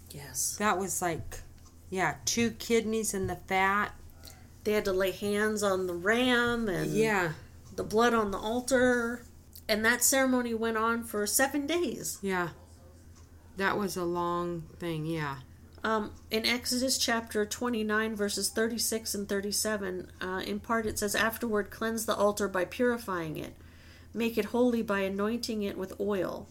Yes, 0.10 0.56
That 0.58 0.80
was 0.80 1.04
like, 1.04 1.42
yeah, 1.92 2.16
two 2.26 2.52
kidneys 2.52 3.14
in 3.14 3.28
the 3.28 3.36
fat. 3.36 3.94
they 4.64 4.72
had 4.72 4.86
to 4.86 4.94
lay 4.94 5.12
hands 5.12 5.62
on 5.62 5.86
the 5.86 5.94
ram 5.94 6.68
and 6.68 6.92
Yeah, 6.92 7.34
the 7.76 7.84
blood 7.84 8.16
on 8.16 8.32
the 8.32 8.40
altar, 8.40 9.22
and 9.68 9.84
that 9.86 10.04
ceremony 10.04 10.54
went 10.54 10.78
on 10.78 11.04
for 11.04 11.26
seven 11.26 11.66
days. 11.66 12.20
yeah. 12.22 12.50
That 13.58 13.78
was 13.78 13.96
a 13.96 14.04
long 14.04 14.64
thing, 14.80 15.06
yeah. 15.06 15.38
Um, 15.82 16.12
in 16.32 16.46
Exodus 16.46 16.98
chapter 16.98 17.46
29, 17.46 18.16
verses 18.16 18.50
36 18.50 19.16
and 19.16 19.30
37, 19.30 20.12
uh, 20.20 20.42
in 20.46 20.60
part 20.60 20.86
it 20.86 21.00
says, 21.00 21.16
Afterward, 21.16 21.72
cleanse 21.72 22.06
the 22.06 22.16
altar 22.16 22.48
by 22.50 22.66
purifying 22.66 23.38
it. 23.38 23.56
Make 24.14 24.38
it 24.38 24.46
holy 24.46 24.82
by 24.82 25.02
anointing 25.02 25.62
it 25.62 25.78
with 25.78 26.00
oil. 26.00 26.48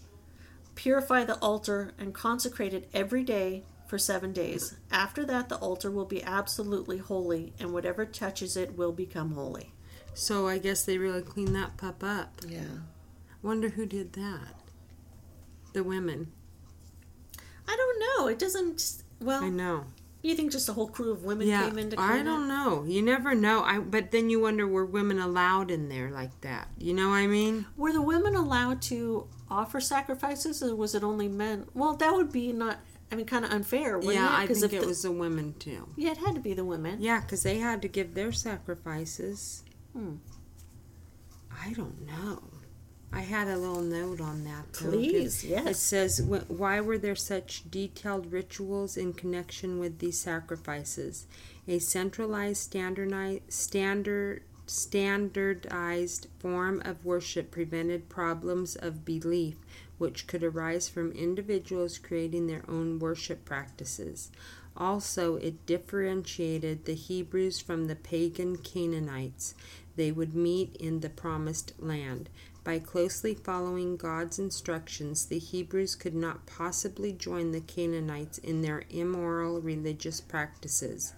Purify 0.76 1.24
the 1.24 1.38
altar 1.40 1.92
and 1.98 2.14
consecrate 2.14 2.72
it 2.72 2.88
every 2.94 3.22
day 3.22 3.64
for 3.86 3.98
seven 3.98 4.32
days. 4.32 4.76
After 4.90 5.24
that, 5.26 5.48
the 5.48 5.56
altar 5.56 5.90
will 5.90 6.04
be 6.04 6.22
absolutely 6.22 6.98
holy, 6.98 7.52
and 7.58 7.72
whatever 7.72 8.06
touches 8.06 8.56
it 8.56 8.78
will 8.78 8.92
become 8.92 9.32
holy. 9.32 9.72
So 10.14 10.46
I 10.46 10.58
guess 10.58 10.84
they 10.84 10.96
really 10.96 11.22
cleaned 11.22 11.54
that 11.56 11.76
pup 11.76 12.02
up. 12.02 12.40
Yeah. 12.48 12.60
Wonder 13.44 13.68
who 13.68 13.84
did 13.84 14.14
that. 14.14 14.54
The 15.74 15.84
women. 15.84 16.32
I 17.68 17.76
don't 17.76 18.00
know. 18.00 18.28
It 18.28 18.38
doesn't. 18.38 19.02
Well, 19.20 19.44
I 19.44 19.50
know. 19.50 19.84
you 20.22 20.34
think 20.34 20.50
just 20.50 20.68
a 20.70 20.72
whole 20.72 20.88
crew 20.88 21.12
of 21.12 21.24
women 21.24 21.46
Yeah, 21.46 21.68
came 21.68 21.78
in 21.78 21.90
to 21.90 22.00
I 22.00 22.22
don't 22.22 22.48
know. 22.48 22.84
You 22.84 23.02
never 23.02 23.34
know. 23.34 23.62
I 23.62 23.80
but 23.80 24.12
then 24.12 24.30
you 24.30 24.40
wonder 24.40 24.66
were 24.66 24.86
women 24.86 25.18
allowed 25.18 25.70
in 25.70 25.90
there 25.90 26.10
like 26.10 26.40
that? 26.40 26.68
You 26.78 26.94
know 26.94 27.10
what 27.10 27.16
I 27.16 27.26
mean? 27.26 27.66
Were 27.76 27.92
the 27.92 28.00
women 28.00 28.34
allowed 28.34 28.80
to 28.82 29.28
offer 29.50 29.78
sacrifices, 29.78 30.62
or 30.62 30.74
was 30.74 30.94
it 30.94 31.04
only 31.04 31.28
men? 31.28 31.66
Well, 31.74 31.94
that 31.96 32.14
would 32.14 32.32
be 32.32 32.50
not. 32.50 32.78
I 33.12 33.16
mean, 33.16 33.26
kind 33.26 33.44
of 33.44 33.50
unfair, 33.52 34.00
yeah, 34.02 34.26
it? 34.26 34.42
I 34.42 34.46
think 34.46 34.72
it 34.72 34.80
the- 34.80 34.86
was 34.86 35.02
the 35.02 35.12
women 35.12 35.54
too. 35.58 35.86
Yeah, 35.96 36.12
it 36.12 36.16
had 36.16 36.34
to 36.34 36.40
be 36.40 36.54
the 36.54 36.64
women. 36.64 37.02
Yeah, 37.02 37.20
because 37.20 37.42
they 37.42 37.58
had 37.58 37.82
to 37.82 37.88
give 37.88 38.14
their 38.14 38.32
sacrifices. 38.32 39.62
Hmm. 39.92 40.14
I 41.62 41.74
don't 41.74 42.06
know. 42.06 42.42
I 43.14 43.20
had 43.20 43.48
a 43.48 43.56
little 43.56 43.82
note 43.82 44.20
on 44.20 44.44
that. 44.44 44.72
though, 44.72 44.90
Please, 44.90 45.44
It 45.44 45.50
yes. 45.50 45.66
It 45.66 45.76
says, 45.76 46.22
Why 46.22 46.80
were 46.80 46.98
there 46.98 47.14
such 47.14 47.70
detailed 47.70 48.32
rituals 48.32 48.96
in 48.96 49.12
connection 49.12 49.78
with 49.78 50.00
these 50.00 50.18
sacrifices? 50.18 51.26
A 51.68 51.78
centralized, 51.78 52.60
standardized, 52.62 53.42
standard, 53.48 54.42
standardized 54.66 56.26
form 56.38 56.82
of 56.84 57.04
worship 57.04 57.50
prevented 57.50 58.08
problems 58.08 58.76
of 58.76 59.04
belief 59.04 59.56
which 59.98 60.26
could 60.26 60.42
arise 60.42 60.88
from 60.88 61.12
individuals 61.12 61.98
creating 61.98 62.46
their 62.46 62.64
own 62.68 62.98
worship 62.98 63.44
practices. 63.44 64.30
Also, 64.76 65.36
it 65.36 65.64
differentiated 65.66 66.84
the 66.84 66.94
Hebrews 66.94 67.60
from 67.60 67.86
the 67.86 67.94
pagan 67.94 68.56
Canaanites 68.56 69.54
they 69.96 70.10
would 70.10 70.34
meet 70.34 70.74
in 70.76 71.00
the 71.00 71.08
promised 71.08 71.72
land. 71.78 72.28
By 72.64 72.78
closely 72.78 73.34
following 73.34 73.96
God's 73.98 74.38
instructions, 74.38 75.26
the 75.26 75.38
Hebrews 75.38 75.94
could 75.94 76.14
not 76.14 76.46
possibly 76.46 77.12
join 77.12 77.52
the 77.52 77.60
Canaanites 77.60 78.38
in 78.38 78.62
their 78.62 78.84
immoral 78.88 79.60
religious 79.60 80.22
practices. 80.22 81.12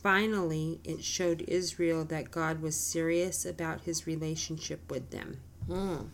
Finally, 0.00 0.80
it 0.84 1.02
showed 1.02 1.44
Israel 1.48 2.04
that 2.04 2.30
God 2.30 2.62
was 2.62 2.76
serious 2.76 3.44
about 3.44 3.82
his 3.82 4.06
relationship 4.06 4.88
with 4.88 5.10
them. 5.10 5.40
Hmm. 5.66 6.06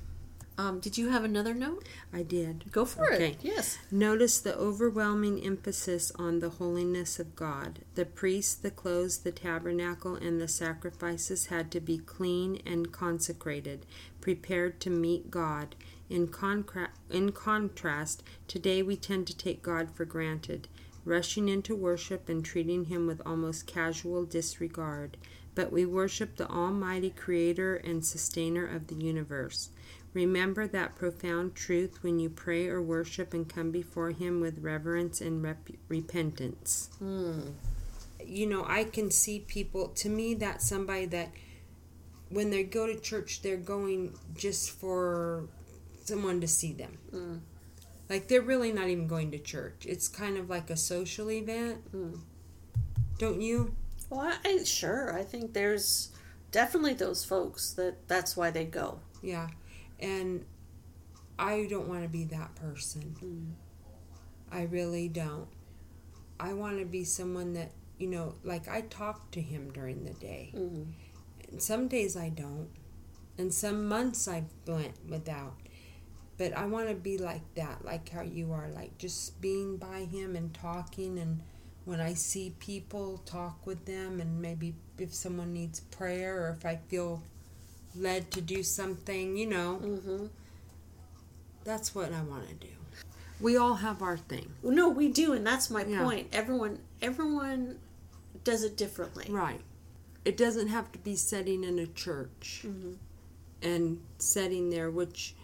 Um, 0.59 0.81
did 0.81 0.99
you 0.99 1.11
have 1.11 1.23
another 1.23 1.55
note? 1.55 1.87
I 2.13 2.25
did. 2.25 2.73
Go 2.73 2.85
for 2.85 3.15
Okay. 3.15 3.31
it. 3.31 3.39
Yes. 3.43 3.79
Notice 3.93 4.41
the 4.41 4.59
overwhelming 4.59 5.41
emphasis 5.45 6.11
on 6.17 6.41
the 6.41 6.51
holiness 6.51 7.21
of 7.21 7.37
God. 7.37 7.79
The 7.95 8.05
priests, 8.05 8.57
the 8.57 8.73
clothes, 8.73 9.19
the 9.19 9.31
tabernacle, 9.31 10.17
and 10.17 10.41
the 10.41 10.49
sacrifices 10.49 11.47
had 11.47 11.71
to 11.71 11.81
be 11.81 11.99
clean 11.99 12.61
and 12.67 12.91
consecrated, 12.91 13.87
prepared 14.21 14.81
to 14.81 14.91
meet 14.91 15.31
God. 15.31 15.77
In, 16.11 16.27
concra- 16.27 16.89
in 17.09 17.31
contrast, 17.31 18.25
today 18.49 18.83
we 18.83 18.97
tend 18.97 19.29
to 19.29 19.37
take 19.37 19.63
God 19.63 19.95
for 19.95 20.05
granted, 20.05 20.67
rushing 21.05 21.49
into 21.49 21.77
worship 21.77 22.29
and 22.29 22.45
treating 22.45 22.87
Him 22.87 23.07
with 23.07 23.23
almost 23.25 23.69
casual 23.69 24.25
disregard. 24.25 25.17
But 25.55 25.73
we 25.73 25.85
worship 25.87 26.37
the 26.37 26.49
Almighty 26.49 27.11
Creator 27.11 27.77
and 27.77 28.05
Sustainer 28.05 28.67
of 28.67 28.87
the 28.89 28.95
universe. 28.95 29.71
Remember 30.19 30.66
that 30.66 30.97
profound 30.97 31.55
truth 31.55 32.03
when 32.03 32.19
you 32.19 32.29
pray 32.29 32.66
or 32.66 32.83
worship 32.83 33.33
and 33.35 33.49
come 33.49 33.71
before 33.71 34.11
Him 34.11 34.41
with 34.41 34.59
reverence 34.59 35.21
and 35.21 35.41
rep- 35.41 35.69
repentance. 35.87 36.91
Hmm. 36.99 37.51
You 38.27 38.47
know, 38.49 38.64
I 38.66 38.83
can 38.83 39.12
see 39.12 39.39
people, 39.39 39.91
to 39.91 40.09
me, 40.09 40.35
that's 40.35 40.69
somebody 40.69 41.07
that 41.07 41.31
when 42.31 42.51
they 42.51 42.64
go 42.64 42.89
to 42.89 42.99
church, 42.99 43.43
they're 43.43 43.57
going 43.57 44.19
just 44.35 44.73
for 44.73 45.49
someone 46.05 46.41
to 46.41 46.49
see 46.49 46.73
them. 46.73 46.99
Mm. 47.14 47.41
Like 48.11 48.27
they're 48.27 48.43
really 48.43 48.73
not 48.73 48.89
even 48.89 49.07
going 49.07 49.31
to 49.31 49.39
church. 49.39 49.87
It's 49.87 50.09
kind 50.09 50.37
of 50.37 50.51
like 50.51 50.69
a 50.69 50.77
social 50.77 51.31
event. 51.31 51.93
Mm. 51.95 52.19
Don't 53.19 53.41
you? 53.41 53.77
Well, 54.11 54.33
I, 54.45 54.64
sure. 54.64 55.16
I 55.16 55.23
think 55.23 55.53
there's 55.53 56.11
definitely 56.51 56.95
those 56.95 57.25
folks 57.25 57.71
that 57.75 58.09
that's 58.09 58.37
why 58.37 58.51
they 58.51 58.64
go. 58.64 58.99
Yeah. 59.23 59.49
And 60.01 60.45
I 61.39 61.67
don't 61.71 61.89
want 61.89 62.03
to 62.03 62.09
be 62.09 62.25
that 62.25 62.55
person. 62.57 63.15
Mm. 63.23 63.53
I 64.51 64.63
really 64.65 65.09
don't. 65.09 65.49
I 66.41 66.53
want 66.53 66.79
to 66.79 66.85
be 66.85 67.05
someone 67.05 67.55
that, 67.55 67.73
you 67.99 68.09
know, 68.09 68.35
like 68.45 68.69
I 68.69 68.83
talk 68.83 69.31
to 69.33 69.41
him 69.41 69.71
during 69.73 70.05
the 70.05 70.15
day. 70.15 70.53
Mm. 70.55 70.87
And 71.51 71.63
some 71.63 71.89
days 71.89 72.17
I 72.17 72.29
don't. 72.29 72.69
And 73.37 73.53
some 73.53 73.87
months 73.89 74.27
I 74.27 74.45
went 74.67 74.95
without. 75.09 75.55
But 76.37 76.57
I 76.57 76.67
want 76.67 76.89
to 76.89 76.95
be 76.95 77.19
like 77.19 77.43
that, 77.55 77.85
like 77.85 78.09
how 78.09 78.23
you 78.23 78.53
are, 78.53 78.69
like 78.69 78.97
just 78.99 79.41
being 79.41 79.77
by 79.77 80.01
him 80.05 80.37
and 80.37 80.55
talking. 80.55 81.19
And 81.19 81.41
when 81.85 82.01
I 82.01 82.15
see 82.15 82.55
people, 82.61 83.19
talk 83.27 83.67
with 83.67 83.85
them. 83.85 84.21
And 84.21 84.41
maybe 84.41 84.75
if 84.99 85.13
someone 85.13 85.53
needs 85.53 85.81
prayer 85.81 86.47
or 86.47 86.57
if 86.57 86.65
I 86.65 86.81
feel 86.89 87.23
led 87.97 88.30
to 88.32 88.41
do 88.41 88.62
something, 88.62 89.36
you 89.36 89.47
know, 89.47 89.80
Mm-hmm. 89.82 90.26
that's 91.64 91.95
what 91.95 92.12
I 92.12 92.22
want 92.22 92.49
to 92.49 92.55
do. 92.55 92.72
We 93.41 93.57
all 93.57 93.74
have 93.74 94.03
our 94.03 94.16
thing. 94.16 94.51
No, 94.62 94.89
we 94.89 95.09
do, 95.09 95.32
and 95.32 95.47
that's 95.47 95.70
my 95.70 95.84
Yeah. 95.84 96.03
point. 96.03 96.28
Everyone, 96.32 96.80
everyone 97.01 97.78
does 98.45 98.64
it 98.64 98.76
differently. 98.76 99.26
Right. 99.30 99.61
It 100.24 100.36
doesn't 100.36 100.68
have 100.68 100.91
to 100.93 100.99
be 100.99 101.14
setting 101.16 101.62
in 101.64 101.78
a 101.78 101.86
church 101.86 102.62
Mm-hmm. 102.66 102.95
and 103.62 104.01
setting 104.18 104.70
there, 104.70 104.91
which 104.91 105.34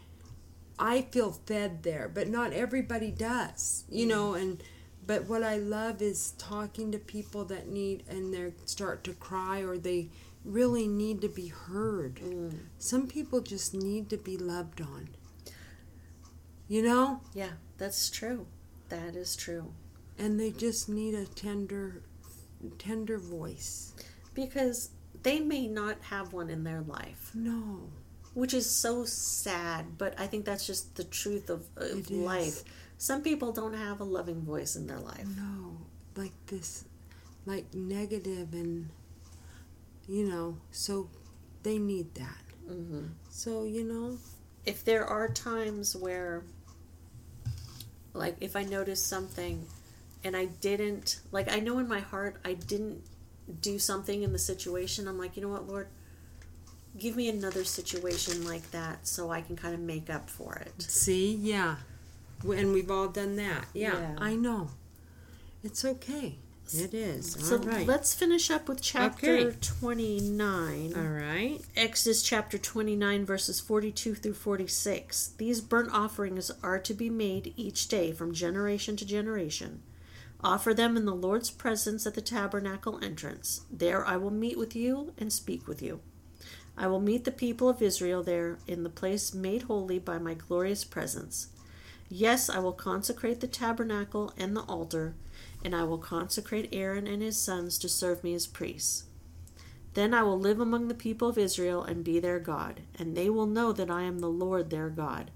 I 0.78 1.02
feel 1.02 1.32
fed 1.32 1.82
there, 1.84 2.08
but 2.12 2.28
not 2.28 2.52
everybody 2.52 3.10
does, 3.12 3.84
you 3.88 4.06
know. 4.06 4.34
And 4.34 4.62
but 5.06 5.28
what 5.28 5.42
I 5.42 5.56
love 5.58 6.00
is 6.02 6.32
talking 6.38 6.90
to 6.92 6.98
people 6.98 7.44
that 7.46 7.68
need 7.68 8.02
and 8.08 8.32
they 8.34 8.52
start 8.64 9.04
to 9.04 9.12
cry 9.14 9.60
or 9.60 9.76
they 9.78 10.08
really 10.44 10.86
need 10.86 11.20
to 11.22 11.28
be 11.28 11.48
heard. 11.48 12.16
Mm. 12.16 12.58
Some 12.78 13.06
people 13.06 13.40
just 13.40 13.74
need 13.74 14.10
to 14.10 14.16
be 14.16 14.36
loved 14.36 14.80
on. 14.80 15.08
You 16.68 16.82
know, 16.82 17.20
Yeah, 17.34 17.52
that's 17.78 18.10
true. 18.10 18.46
That 18.88 19.16
is 19.16 19.36
true. 19.36 19.72
and 20.18 20.38
they 20.38 20.50
just 20.50 20.88
need 20.88 21.14
a 21.14 21.26
tender, 21.26 22.02
tender 22.78 23.18
voice. 23.18 23.92
Because 24.34 24.90
they 25.22 25.40
may 25.40 25.66
not 25.66 25.96
have 26.02 26.32
one 26.32 26.50
in 26.50 26.62
their 26.64 26.82
life, 26.82 27.30
No. 27.34 27.90
which 28.34 28.52
is 28.54 28.70
so 28.70 29.04
sad. 29.04 29.96
But 29.98 30.18
I 30.20 30.26
think 30.26 30.44
that's 30.44 30.66
just 30.66 30.94
the 30.96 31.04
truth 31.04 31.50
of, 31.50 31.66
of 31.76 31.98
It 31.98 32.10
is. 32.10 32.18
life. 32.18 32.64
Some 32.98 33.22
people 33.22 33.52
don't 33.52 33.74
have 33.74 34.00
a 34.00 34.04
loving 34.04 34.42
voice 34.42 34.76
in 34.76 34.86
their 34.86 35.00
life. 35.00 35.26
No, 35.36 35.76
like 36.16 36.32
this, 36.46 36.84
like 37.44 37.72
negative 37.74 38.52
and, 38.54 38.90
you 40.08 40.26
know, 40.28 40.56
so 40.70 41.08
they 41.62 41.78
need 41.78 42.14
that. 42.14 42.42
hmm 42.66 43.06
So, 43.30 43.64
you 43.64 43.84
know, 43.84 44.18
If 44.66 44.84
there 44.84 45.04
are 45.04 45.28
times 45.28 45.94
where, 45.94 46.42
like, 48.12 48.36
if 48.40 48.56
I 48.56 48.62
notice 48.62 49.02
something 49.02 49.66
and 50.22 50.36
I 50.36 50.46
didn't, 50.46 51.20
like, 51.32 51.52
I 51.52 51.58
know 51.60 51.78
in 51.78 51.88
my 51.88 52.00
heart 52.00 52.36
I 52.44 52.54
didn't 52.54 53.02
do 53.60 53.78
something 53.78 54.22
in 54.22 54.32
the 54.32 54.38
situation, 54.38 55.06
I'm 55.06 55.18
like, 55.18 55.36
you 55.36 55.42
know 55.42 55.48
what, 55.50 55.68
Lord? 55.68 55.88
Give 56.96 57.16
me 57.16 57.28
another 57.28 57.64
situation 57.64 58.46
like 58.46 58.70
that 58.70 59.06
so 59.06 59.30
I 59.30 59.40
can 59.42 59.56
kind 59.56 59.74
of 59.74 59.80
make 59.80 60.08
up 60.08 60.30
for 60.30 60.54
it. 60.54 60.72
see, 60.82 61.34
yeah. 61.34 61.76
And 62.42 62.72
we've 62.72 62.90
all 62.90 63.08
done 63.08 63.36
that. 63.36 63.66
Yeah, 63.74 63.98
Yeah. 64.00 64.14
I 64.18 64.36
know. 64.36 64.68
It's 65.62 65.84
okay. 65.84 66.36
It 66.72 66.94
is. 66.94 67.32
So 67.32 67.58
all 67.58 67.62
right. 67.64 67.86
let's 67.86 68.14
finish 68.14 68.50
up 68.50 68.68
with 68.68 68.80
chapter 68.80 69.36
Okay. 69.36 69.56
29. 69.60 70.92
all 70.96 71.02
right. 71.02 71.58
Exodus 71.76 72.22
chapter 72.22 72.56
29, 72.58 73.24
verses 73.26 73.60
42 73.60 74.14
through 74.14 74.34
46. 74.34 75.34
These 75.36 75.60
burnt 75.60 75.90
offerings 75.92 76.50
are 76.62 76.78
to 76.78 76.94
be 76.94 77.10
made 77.10 77.52
each 77.56 77.88
day 77.88 78.12
from 78.12 78.32
generation 78.32 78.96
to 78.96 79.04
generation. 79.04 79.82
Offer 80.42 80.74
them 80.74 80.96
in 80.96 81.04
the 81.04 81.14
Lord's 81.14 81.50
presence 81.50 82.06
at 82.06 82.14
the 82.14 82.20
tabernacle 82.20 82.98
entrance. 83.02 83.62
There 83.70 84.04
I 84.06 84.16
will 84.16 84.30
meet 84.30 84.58
with 84.58 84.74
you 84.74 85.12
and 85.18 85.32
speak 85.32 85.66
with 85.68 85.82
you. 85.82 86.00
I 86.76 86.86
will 86.88 87.00
meet 87.00 87.24
the 87.24 87.30
people 87.30 87.68
of 87.68 87.80
Israel 87.80 88.22
there 88.22 88.58
in 88.66 88.82
the 88.82 88.90
place 88.90 89.32
made 89.32 89.62
holy 89.62 89.98
by 89.98 90.18
my 90.18 90.34
glorious 90.34 90.84
presence. 90.84 91.48
Yes, 92.08 92.50
I 92.50 92.58
will 92.58 92.72
consecrate 92.72 93.40
the 93.40 93.46
tabernacle 93.46 94.32
and 94.36 94.56
the 94.56 94.62
altar, 94.62 95.14
and 95.64 95.74
I 95.74 95.84
will 95.84 95.98
consecrate 95.98 96.68
Aaron 96.72 97.06
and 97.06 97.22
his 97.22 97.40
sons 97.40 97.78
to 97.78 97.88
serve 97.88 98.22
me 98.22 98.34
as 98.34 98.46
priests. 98.46 99.04
Then 99.94 100.12
I 100.12 100.22
will 100.22 100.38
live 100.38 100.60
among 100.60 100.88
the 100.88 100.94
people 100.94 101.28
of 101.28 101.38
Israel 101.38 101.82
and 101.82 102.04
be 102.04 102.20
their 102.20 102.38
God, 102.38 102.80
and 102.98 103.16
they 103.16 103.30
will 103.30 103.46
know 103.46 103.72
that 103.72 103.90
I 103.90 104.02
am 104.02 104.18
the 104.18 104.28
Lord 104.28 104.70
their 104.70 104.90
God. 104.90 105.30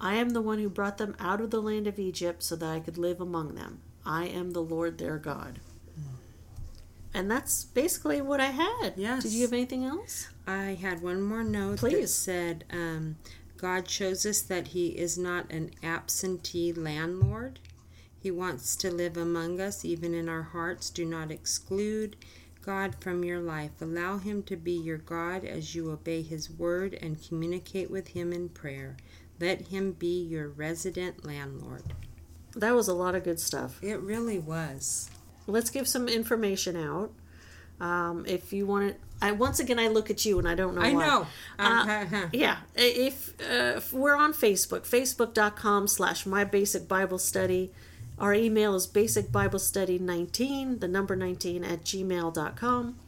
I 0.00 0.14
am 0.14 0.30
the 0.30 0.40
one 0.40 0.58
who 0.58 0.70
brought 0.70 0.98
them 0.98 1.14
out 1.20 1.40
of 1.40 1.50
the 1.50 1.60
land 1.60 1.86
of 1.86 1.98
Egypt 1.98 2.42
so 2.42 2.56
that 2.56 2.68
I 2.68 2.80
could 2.80 2.98
live 2.98 3.20
among 3.20 3.54
them. 3.54 3.80
I 4.04 4.24
am 4.26 4.52
the 4.52 4.62
Lord 4.62 4.98
their 4.98 5.18
God. 5.18 5.60
And 7.12 7.30
that's 7.30 7.64
basically 7.64 8.20
what 8.20 8.40
I 8.40 8.46
had. 8.46 8.94
Yes. 8.96 9.24
Did 9.24 9.32
you 9.32 9.42
have 9.42 9.52
anything 9.52 9.84
else? 9.84 10.28
I 10.46 10.78
had 10.80 11.02
one 11.02 11.20
more 11.20 11.42
note 11.42 11.80
that 11.80 11.90
Please. 11.90 12.14
said, 12.14 12.64
um, 12.70 13.16
God 13.56 13.88
shows 13.88 14.24
us 14.24 14.40
that 14.42 14.68
He 14.68 14.88
is 14.88 15.18
not 15.18 15.50
an 15.50 15.72
absentee 15.82 16.72
landlord. 16.72 17.58
He 18.22 18.30
wants 18.30 18.76
to 18.76 18.90
live 18.90 19.16
among 19.16 19.60
us, 19.60 19.84
even 19.84 20.12
in 20.12 20.28
our 20.28 20.42
hearts. 20.42 20.90
Do 20.90 21.06
not 21.06 21.30
exclude 21.30 22.16
God 22.62 22.96
from 23.00 23.24
your 23.24 23.40
life. 23.40 23.70
Allow 23.80 24.18
Him 24.18 24.42
to 24.44 24.56
be 24.56 24.72
your 24.72 24.98
God 24.98 25.44
as 25.44 25.74
you 25.74 25.90
obey 25.90 26.20
His 26.22 26.50
word 26.50 26.98
and 27.00 27.26
communicate 27.26 27.90
with 27.90 28.08
Him 28.08 28.32
in 28.32 28.50
prayer. 28.50 28.98
Let 29.40 29.68
Him 29.68 29.92
be 29.92 30.22
your 30.22 30.48
resident 30.48 31.24
landlord. 31.24 31.94
That 32.54 32.74
was 32.74 32.88
a 32.88 32.94
lot 32.94 33.14
of 33.14 33.24
good 33.24 33.40
stuff. 33.40 33.82
It 33.82 34.00
really 34.00 34.38
was. 34.38 35.10
let's 35.46 35.70
give 35.70 35.88
some 35.88 36.06
information 36.06 36.76
out. 36.76 37.12
Um, 37.80 38.26
if 38.28 38.52
you 38.52 38.66
want 38.66 38.90
to, 38.90 39.26
I 39.26 39.32
once 39.32 39.58
again 39.60 39.78
I 39.78 39.88
look 39.88 40.10
at 40.10 40.26
you 40.26 40.38
and 40.38 40.46
I 40.46 40.54
don't 40.54 40.74
know. 40.74 40.82
I 40.82 40.92
why. 40.92 41.06
know. 41.06 41.26
Uh, 41.58 42.26
yeah, 42.32 42.58
if, 42.74 43.30
uh, 43.40 43.76
if 43.78 43.92
we're 43.94 44.16
on 44.16 44.34
Facebook, 44.34 44.80
facebook.com 44.82 45.88
slash 45.88 46.26
my 46.26 46.44
basic 46.44 46.86
Bible 46.86 47.18
study. 47.18 47.72
Our 48.20 48.34
email 48.34 48.74
is 48.74 48.86
basicbiblestudy19, 48.86 50.80
the 50.80 50.88
number 50.88 51.16
19 51.16 51.64
at 51.64 51.82
gmail.com. 51.82 52.98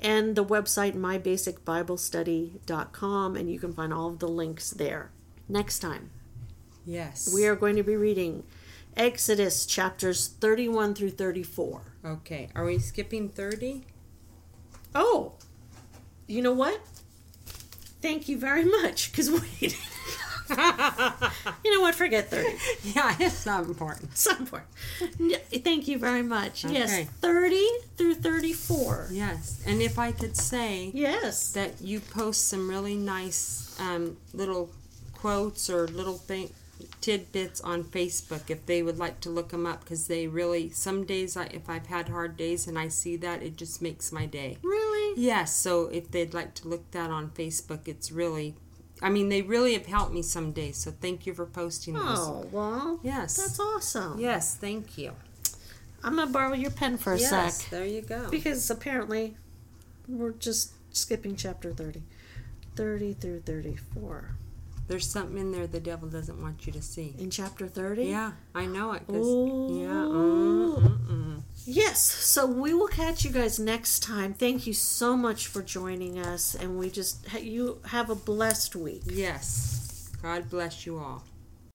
And 0.00 0.36
the 0.36 0.44
website 0.44 0.94
mybasicbiblestudy.com, 0.94 3.36
and 3.36 3.50
you 3.50 3.58
can 3.58 3.72
find 3.74 3.92
all 3.92 4.08
of 4.08 4.20
the 4.20 4.28
links 4.28 4.70
there. 4.70 5.10
Next 5.48 5.80
time, 5.80 6.10
yes. 6.86 7.34
we 7.34 7.46
are 7.46 7.56
going 7.56 7.74
to 7.76 7.82
be 7.82 7.96
reading 7.96 8.44
Exodus 8.96 9.66
chapters 9.66 10.28
31 10.28 10.94
through 10.94 11.10
34. 11.10 11.82
Okay. 12.04 12.48
Are 12.54 12.64
we 12.64 12.78
skipping 12.78 13.28
30? 13.28 13.84
Oh, 14.94 15.34
you 16.26 16.40
know 16.42 16.52
what? 16.52 16.80
Thank 18.00 18.28
you 18.28 18.38
very 18.38 18.64
much. 18.64 19.10
Because 19.10 19.30
wait, 19.60 19.76
you 21.64 21.74
know 21.74 21.80
what? 21.80 21.94
Forget 21.94 22.30
thirty. 22.30 22.56
Yeah, 22.94 23.14
it's 23.20 23.44
not 23.46 23.64
important. 23.64 24.16
Some 24.16 24.46
part. 24.46 24.66
N- 25.20 25.32
Thank 25.62 25.88
you 25.88 25.98
very 25.98 26.22
much. 26.22 26.64
Yes, 26.64 27.06
thirty 27.20 27.66
through 27.96 28.14
thirty-four. 28.16 29.08
Yes. 29.10 29.62
And 29.66 29.82
if 29.82 29.98
I 29.98 30.12
could 30.12 30.36
say 30.36 30.90
Yes. 30.94 31.52
that 31.52 31.80
you 31.80 32.00
post 32.00 32.48
some 32.48 32.68
really 32.68 32.96
nice 32.96 33.76
um, 33.80 34.16
little 34.32 34.70
quotes 35.14 35.68
or 35.68 35.86
little 35.88 36.16
thing, 36.18 36.50
tidbits 37.00 37.60
on 37.60 37.82
Facebook 37.84 38.48
if 38.50 38.64
they 38.66 38.82
would 38.82 38.98
like 38.98 39.20
to 39.20 39.30
look 39.30 39.48
them 39.50 39.66
up 39.66 39.80
because 39.80 40.06
they 40.06 40.26
really, 40.28 40.70
some 40.70 41.04
days, 41.04 41.36
I, 41.36 41.44
if 41.46 41.68
I've 41.68 41.86
had 41.88 42.08
hard 42.08 42.36
days 42.36 42.66
and 42.68 42.78
I 42.78 42.88
see 42.88 43.16
that, 43.16 43.42
it 43.42 43.56
just 43.56 43.82
makes 43.82 44.12
my 44.12 44.26
day. 44.26 44.58
Really? 44.62 45.20
Yes, 45.20 45.54
so 45.54 45.86
if 45.88 46.10
they'd 46.10 46.32
like 46.34 46.54
to 46.54 46.68
look 46.68 46.88
that 46.92 47.10
on 47.10 47.30
Facebook, 47.30 47.88
it's 47.88 48.12
really, 48.12 48.54
I 49.00 49.10
mean, 49.10 49.28
they 49.28 49.42
really 49.42 49.74
have 49.74 49.86
helped 49.86 50.12
me 50.12 50.22
some 50.22 50.52
days. 50.52 50.76
So 50.76 50.90
thank 50.90 51.26
you 51.26 51.34
for 51.34 51.46
posting 51.46 51.94
those. 51.94 52.18
Oh 52.18 52.46
well. 52.50 53.00
Yes. 53.02 53.36
That's 53.36 53.60
awesome. 53.60 54.18
Yes, 54.18 54.56
thank 54.56 54.98
you. 54.98 55.12
I'm 56.02 56.16
gonna 56.16 56.30
borrow 56.30 56.54
your 56.54 56.70
pen 56.70 56.96
for 56.96 57.14
a 57.14 57.18
yes, 57.18 57.62
sec 57.62 57.70
there 57.70 57.84
you 57.84 58.02
go. 58.02 58.28
because 58.30 58.70
apparently 58.70 59.36
we're 60.06 60.30
just 60.30 60.72
skipping 60.94 61.34
chapter 61.34 61.72
thirty. 61.72 62.02
30 62.78 63.14
through 63.14 63.40
34. 63.40 64.36
There's 64.88 65.06
something 65.06 65.38
in 65.38 65.52
there 65.52 65.66
the 65.66 65.80
devil 65.80 66.08
doesn't 66.08 66.40
want 66.42 66.66
you 66.66 66.72
to 66.72 66.82
see. 66.82 67.14
In 67.18 67.30
chapter 67.30 67.68
30? 67.68 68.04
Yeah, 68.06 68.32
I 68.54 68.64
know 68.66 68.92
it. 68.92 69.06
'cause- 69.06 69.16
Ooh. 69.26 69.78
yeah. 69.80 69.88
Mm. 69.88 71.42
Yes, 71.66 72.00
so 72.02 72.46
we 72.46 72.72
will 72.72 72.88
catch 72.88 73.24
you 73.24 73.30
guys 73.30 73.58
next 73.58 74.02
time. 74.02 74.32
Thank 74.32 74.66
you 74.66 74.72
so 74.72 75.16
much 75.16 75.46
for 75.46 75.62
joining 75.62 76.18
us, 76.18 76.54
and 76.54 76.78
we 76.78 76.88
just 76.88 77.18
you 77.42 77.78
have 77.86 78.08
a 78.08 78.14
blessed 78.14 78.74
week. 78.74 79.02
Yes. 79.06 80.08
God 80.22 80.48
bless 80.48 80.86
you 80.86 80.98
all. 80.98 81.22